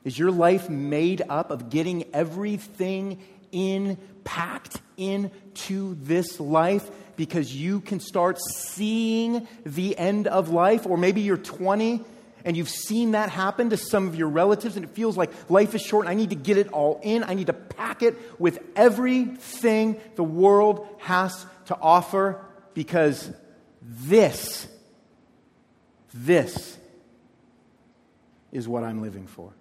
Is 0.05 0.19
your 0.19 0.31
life 0.31 0.69
made 0.71 1.23
up 1.29 1.51
of 1.51 1.71
getting 1.71 2.05
everything 2.15 3.21
in, 3.53 3.99
packed 4.25 4.81
into 4.97 5.97
this 6.01 6.41
life 6.41 6.89
because 7.19 7.53
you 7.55 7.81
can 7.81 7.99
start 7.99 8.39
seeing 8.41 9.47
the 9.67 9.99
end 9.99 10.29
of 10.29 10.51
life. 10.51 10.87
Or 10.87 10.97
maybe 10.97 11.21
you're 11.21 11.37
20 11.37 12.01
and 12.45 12.57
you've 12.57 12.69
seen 12.69 13.11
that 13.11 13.29
happen 13.29 13.71
to 13.71 13.77
some 13.77 14.07
of 14.07 14.15
your 14.15 14.29
relatives 14.29 14.77
and 14.77 14.85
it 14.85 14.93
feels 14.93 15.17
like 15.17 15.33
life 15.51 15.75
is 15.75 15.83
short 15.83 16.07
and 16.07 16.11
I 16.11 16.15
need 16.15 16.31
to 16.31 16.37
get 16.37 16.57
it 16.57 16.69
all 16.69 17.01
in. 17.03 17.25
I 17.25 17.35
need 17.35 17.49
to 17.49 17.53
pack 17.53 18.03
it 18.03 18.17
with 18.41 18.61
everything 18.77 20.01
the 20.15 20.23
world 20.23 20.87
has 20.99 21.45
to 21.67 21.77
offer 21.77 22.41
because 22.73 23.31
this, 23.83 24.69
this 26.15 26.79
is 28.53 28.69
what 28.69 28.85
I'm 28.85 29.03
living 29.03 29.27
for. 29.27 29.53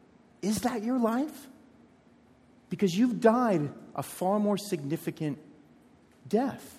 Is 0.43 0.62
that 0.62 0.84
your 0.84 0.99
life? 0.99 1.47
Because 2.70 2.95
you've 2.95 3.20
died 3.20 3.72
a 3.95 4.03
far 4.03 4.39
more 4.39 4.60
significant 4.60 5.39
death. 6.28 6.76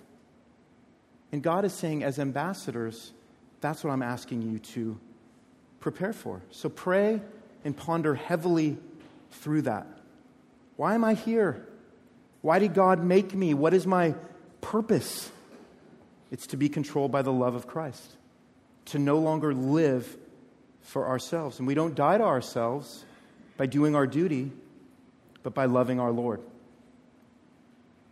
And 1.33 1.43
God 1.43 1.65
is 1.65 1.73
saying, 1.73 2.03
as 2.03 2.19
ambassadors, 2.19 3.13
that's 3.61 3.85
what 3.85 3.91
I'm 3.91 4.03
asking 4.03 4.43
you 4.43 4.59
to 4.59 4.99
prepare 5.81 6.13
for. 6.13 6.43
So 6.51 6.69
pray 6.69 7.21
and 7.65 7.77
ponder 7.77 8.15
heavily 8.15 8.79
through 9.31 9.63
that. 9.63 9.87
Why 10.77 10.95
am 10.95 11.05
I 11.05 11.15
here? 11.15 11.67
Why 12.41 12.59
did 12.59 12.75
God 12.75 13.03
make 13.03 13.35
me? 13.35 13.53
What 13.53 13.75
is 13.75 13.87
my 13.87 14.15
purpose? 14.61 15.31
It's 16.31 16.47
to 16.49 16.57
be 16.57 16.69
controlled 16.69 17.11
by 17.11 17.23
the 17.23 17.33
love 17.33 17.55
of 17.55 17.67
Christ, 17.67 18.17
to 18.87 18.99
no 18.99 19.19
longer 19.19 19.55
live 19.55 20.17
for 20.83 21.07
ourselves. 21.09 21.59
And 21.59 21.67
we 21.67 21.75
don't 21.75 21.95
die 21.95 22.19
to 22.19 22.25
ourselves 22.25 23.05
by 23.57 23.67
doing 23.67 23.95
our 23.95 24.07
duty, 24.07 24.53
but 25.43 25.55
by 25.55 25.65
loving 25.67 25.99
our 26.01 26.13
Lord. 26.13 26.41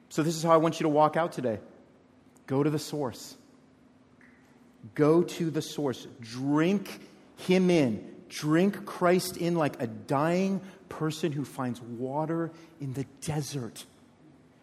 So, 0.09 0.23
this 0.23 0.37
is 0.37 0.43
how 0.43 0.53
I 0.53 0.57
want 0.57 0.81
you 0.81 0.85
to 0.85 0.89
walk 0.89 1.17
out 1.17 1.33
today. 1.33 1.59
Go 2.47 2.63
to 2.63 2.71
the 2.71 2.79
source. 2.79 3.37
Go 4.95 5.23
to 5.23 5.51
the 5.51 5.63
source. 5.63 6.07
Drink 6.21 7.01
Him 7.37 7.71
in. 7.71 8.15
Drink 8.29 8.87
Christ 8.87 9.37
in 9.37 9.55
like 9.57 9.81
a 9.81 9.87
dying 9.87 10.61
person 10.89 11.33
who 11.33 11.45
finds 11.45 11.81
water 11.81 12.51
in 12.81 12.93
the 12.93 13.05
desert. 13.21 13.85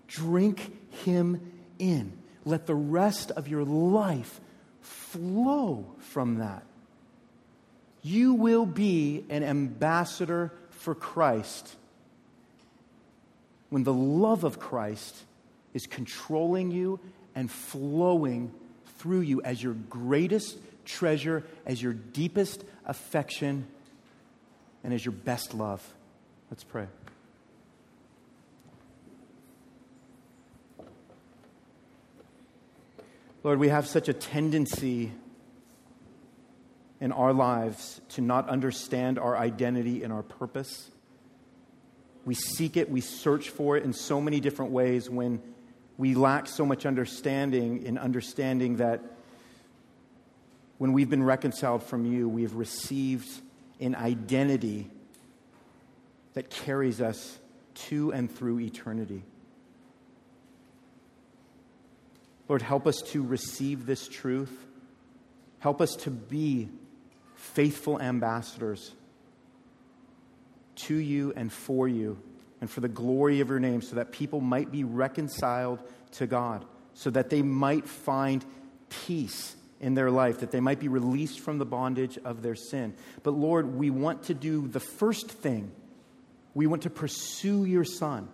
Drink 0.07 0.71
Him 1.03 1.51
in. 1.79 2.17
Let 2.45 2.65
the 2.67 2.75
rest 2.75 3.31
of 3.31 3.47
your 3.47 3.63
life 3.63 4.39
flow 4.81 5.85
from 5.99 6.39
that. 6.39 6.63
You 8.01 8.33
will 8.33 8.65
be 8.65 9.23
an 9.29 9.43
ambassador 9.43 10.51
for 10.71 10.93
Christ 10.93 11.75
when 13.69 13.83
the 13.83 13.93
love 13.93 14.43
of 14.43 14.59
Christ 14.59 15.15
is 15.73 15.87
controlling 15.87 16.69
you 16.69 16.99
and 17.35 17.49
flowing 17.49 18.51
through 18.97 19.21
you 19.21 19.41
as 19.41 19.61
your 19.61 19.73
greatest 19.73 20.57
treasure, 20.85 21.43
as 21.65 21.81
your 21.81 21.93
deepest 21.93 22.63
affection, 22.85 23.65
and 24.83 24.93
as 24.93 25.03
your 25.03 25.13
best 25.13 25.53
love. 25.53 25.81
Let's 26.49 26.63
pray. 26.63 26.87
Lord, 33.43 33.59
we 33.59 33.67
have 33.69 33.87
such 33.87 34.07
a 34.07 34.13
tendency 34.13 35.11
in 37.01 37.11
our 37.11 37.33
lives 37.33 37.99
to 38.09 38.21
not 38.21 38.47
understand 38.47 39.19
our 39.19 39.35
identity 39.35 40.03
and 40.03 40.13
our 40.13 40.23
purpose. 40.23 40.89
We 42.23 42.35
seek 42.35 42.77
it, 42.77 42.89
we 42.89 43.01
search 43.01 43.49
for 43.49 43.75
it 43.75 43.83
in 43.83 43.91
so 43.91 44.21
many 44.21 44.39
different 44.39 44.71
ways 44.71 45.09
when 45.09 45.41
we 46.03 46.15
lack 46.15 46.47
so 46.47 46.65
much 46.65 46.85
understanding 46.85 47.83
in 47.83 47.97
understanding 47.97 48.75
that 48.75 48.99
when 50.77 50.91
we've 50.91 51.09
been 51.09 51.23
reconciled 51.23 51.81
from 51.81 52.05
you, 52.05 52.27
we 52.27 52.41
have 52.41 52.55
received 52.55 53.29
an 53.79 53.95
identity 53.95 54.89
that 56.33 56.49
carries 56.49 56.99
us 56.99 57.39
to 57.73 58.11
and 58.11 58.29
through 58.29 58.59
eternity. 58.59 59.23
Lord, 62.49 62.61
help 62.61 62.85
us 62.85 63.01
to 63.13 63.23
receive 63.23 63.85
this 63.85 64.09
truth. 64.09 64.51
Help 65.59 65.79
us 65.79 65.95
to 65.95 66.11
be 66.11 66.67
faithful 67.37 68.01
ambassadors 68.01 68.91
to 70.75 70.95
you 70.95 71.31
and 71.37 71.49
for 71.49 71.87
you 71.87 72.21
and 72.63 72.71
for 72.71 72.79
the 72.79 72.87
glory 72.87 73.41
of 73.41 73.49
your 73.49 73.59
name, 73.59 73.81
so 73.81 73.97
that 73.97 74.13
people 74.13 74.39
might 74.39 74.71
be 74.71 74.85
reconciled 74.85 75.79
to 76.13 76.25
God, 76.25 76.63
so 76.93 77.09
that 77.09 77.29
they 77.29 77.41
might 77.41 77.85
find 77.85 78.45
peace 79.05 79.53
in 79.81 79.95
their 79.95 80.09
life, 80.09 80.39
that 80.39 80.51
they 80.51 80.61
might 80.61 80.79
be 80.79 80.87
released 80.87 81.41
from 81.41 81.57
the 81.57 81.65
bondage 81.65 82.17
of 82.23 82.41
their 82.41 82.55
sin. 82.55 82.93
But 83.21 83.31
Lord, 83.31 83.75
we 83.75 83.89
want 83.89 84.23
to 84.23 84.33
do 84.33 84.65
the 84.65 84.79
first 84.79 85.29
thing. 85.29 85.73
We 86.53 86.65
want 86.65 86.83
to 86.83 86.89
pursue 86.89 87.65
your 87.65 87.83
Son. 87.83 88.29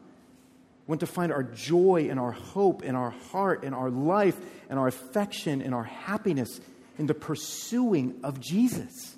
We 0.85 0.91
want 0.91 0.99
to 0.99 1.07
find 1.07 1.31
our 1.31 1.41
joy 1.41 2.05
and 2.11 2.19
our 2.19 2.33
hope 2.33 2.83
and 2.83 2.95
our 2.95 3.09
heart 3.31 3.63
and 3.63 3.73
our 3.73 3.89
life 3.89 4.37
and 4.69 4.77
our 4.77 4.87
affection 4.87 5.63
and 5.63 5.73
our 5.73 5.85
happiness 5.85 6.61
in 6.99 7.07
the 7.07 7.15
pursuing 7.15 8.19
of 8.23 8.39
Jesus. 8.39 9.15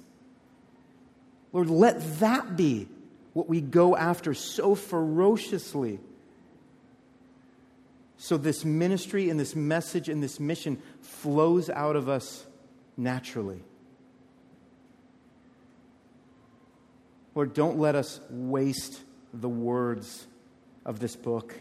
Lord, 1.51 1.69
let 1.69 2.19
that 2.21 2.55
be 2.55 2.87
what 3.33 3.47
we 3.47 3.61
go 3.61 3.95
after 3.95 4.33
so 4.33 4.75
ferociously. 4.75 5.99
So, 8.17 8.37
this 8.37 8.63
ministry 8.63 9.29
and 9.29 9.39
this 9.39 9.55
message 9.55 10.09
and 10.09 10.21
this 10.21 10.39
mission 10.39 10.81
flows 11.01 11.69
out 11.69 11.95
of 11.95 12.07
us 12.07 12.45
naturally. 12.97 13.63
Lord, 17.33 17.53
don't 17.53 17.79
let 17.79 17.95
us 17.95 18.19
waste 18.29 19.01
the 19.33 19.49
words 19.49 20.27
of 20.85 20.99
this 20.99 21.15
book 21.15 21.55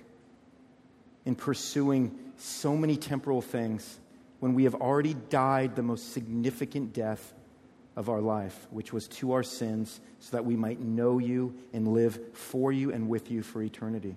in 1.24 1.34
pursuing 1.34 2.18
so 2.36 2.76
many 2.76 2.96
temporal 2.96 3.40
things 3.40 3.98
when 4.40 4.54
we 4.54 4.64
have 4.64 4.74
already 4.74 5.14
died 5.14 5.76
the 5.76 5.82
most 5.82 6.12
significant 6.12 6.92
death 6.92 7.32
of 7.97 8.09
our 8.09 8.20
life, 8.20 8.66
which 8.70 8.93
was 8.93 9.09
to 9.09 9.32
our 9.32 9.43
sins, 9.43 10.01
so 10.20 10.36
that 10.36 10.45
we 10.45 10.57
might 10.57 10.80
know 10.80 11.18
you 11.18 11.55
and 11.72 11.88
live 11.88 12.18
for 12.34 12.72
you 12.72 12.93
and 12.93 13.09
with 13.09 13.30
you 13.30 13.43
for 13.43 13.62
eternity. 13.62 14.16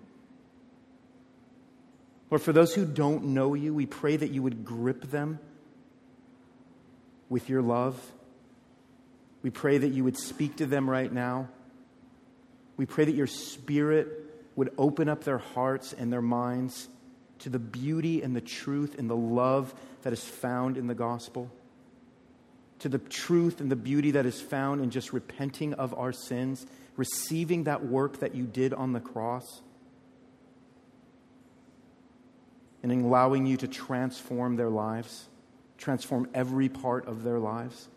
Lord, 2.30 2.42
for 2.42 2.54
those 2.54 2.74
who 2.74 2.86
don't 2.86 3.26
know 3.26 3.54
you, 3.54 3.74
we 3.74 3.86
pray 3.86 4.16
that 4.18 4.32
you 4.32 4.42
would 4.42 4.66
grip 4.66 5.12
them 5.12 5.40
with 7.30 7.50
your 7.50 7.62
love. 7.62 8.00
We 9.42 9.50
pray 9.50 9.78
that 9.78 9.90
you 9.90 10.04
would 10.04 10.18
speak 10.18 10.56
to 10.58 10.66
them 10.66 10.90
right 10.90 11.12
now. 11.12 11.50
We 12.78 12.86
pray 12.86 13.06
that 13.06 13.16
your 13.16 13.28
spirit 13.28 14.08
would 14.56 14.74
open 14.78 15.10
up 15.10 15.24
their 15.24 15.38
hearts 15.38 15.94
and 15.94 16.12
their 16.12 16.22
minds 16.22 16.90
to 17.40 17.50
the 17.50 17.60
beauty 17.60 18.22
and 18.22 18.36
the 18.36 18.42
truth 18.42 18.98
and 18.98 19.10
the 19.10 19.16
love 19.16 19.74
that 20.04 20.14
is 20.14 20.24
found 20.24 20.78
in 20.78 20.88
the 20.88 20.96
gospel, 20.96 21.52
to 22.84 22.90
the 22.90 22.98
truth 22.98 23.62
and 23.62 23.72
the 23.72 23.78
beauty 23.78 24.12
that 24.12 24.26
is 24.26 24.42
found 24.42 24.82
in 24.82 24.90
just 24.90 25.14
repenting 25.14 25.74
of 25.76 25.94
our 25.94 26.12
sins, 26.12 26.66
receiving 26.98 27.64
that 27.64 27.86
work 27.86 28.20
that 28.20 28.36
you 28.36 28.44
did 28.44 28.74
on 28.74 28.92
the 28.92 29.00
cross, 29.00 29.62
and 32.84 32.92
allowing 32.92 33.46
you 33.46 33.56
to 33.56 33.70
transform 33.70 34.58
their 34.58 34.70
lives, 34.70 35.30
transform 35.78 36.28
every 36.34 36.68
part 36.68 37.08
of 37.08 37.24
their 37.24 37.40
lives. 37.40 37.88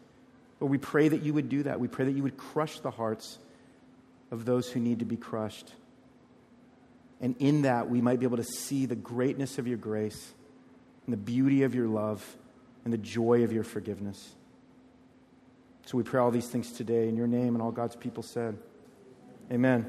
But 0.60 0.66
we 0.66 0.78
pray 0.78 1.08
that 1.08 1.24
you 1.24 1.34
would 1.34 1.48
do 1.48 1.64
that. 1.64 1.80
We 1.80 1.88
pray 1.88 2.04
that 2.04 2.12
you 2.12 2.22
would 2.22 2.36
crush 2.36 2.78
the 2.78 2.92
hearts 2.92 3.40
of 4.30 4.44
those 4.44 4.70
who 4.70 4.78
need 4.78 5.00
to 5.00 5.04
be 5.04 5.16
crushed. 5.16 5.72
And 7.20 7.34
in 7.40 7.62
that, 7.62 7.90
we 7.90 8.00
might 8.00 8.20
be 8.20 8.26
able 8.26 8.36
to 8.36 8.44
see 8.44 8.86
the 8.86 8.94
greatness 8.94 9.58
of 9.58 9.66
your 9.66 9.78
grace 9.78 10.32
and 11.06 11.12
the 11.12 11.18
beauty 11.18 11.64
of 11.64 11.74
your 11.74 11.88
love 11.88 12.36
and 12.84 12.92
the 12.92 12.98
joy 12.98 13.42
of 13.42 13.52
your 13.52 13.64
forgiveness. 13.64 14.32
So 15.86 15.96
we 15.96 16.02
pray 16.02 16.20
all 16.20 16.32
these 16.32 16.48
things 16.48 16.72
today 16.72 17.08
in 17.08 17.16
your 17.16 17.28
name, 17.28 17.54
and 17.54 17.62
all 17.62 17.70
God's 17.70 17.94
people 17.94 18.24
said, 18.24 18.58
Amen. 19.52 19.88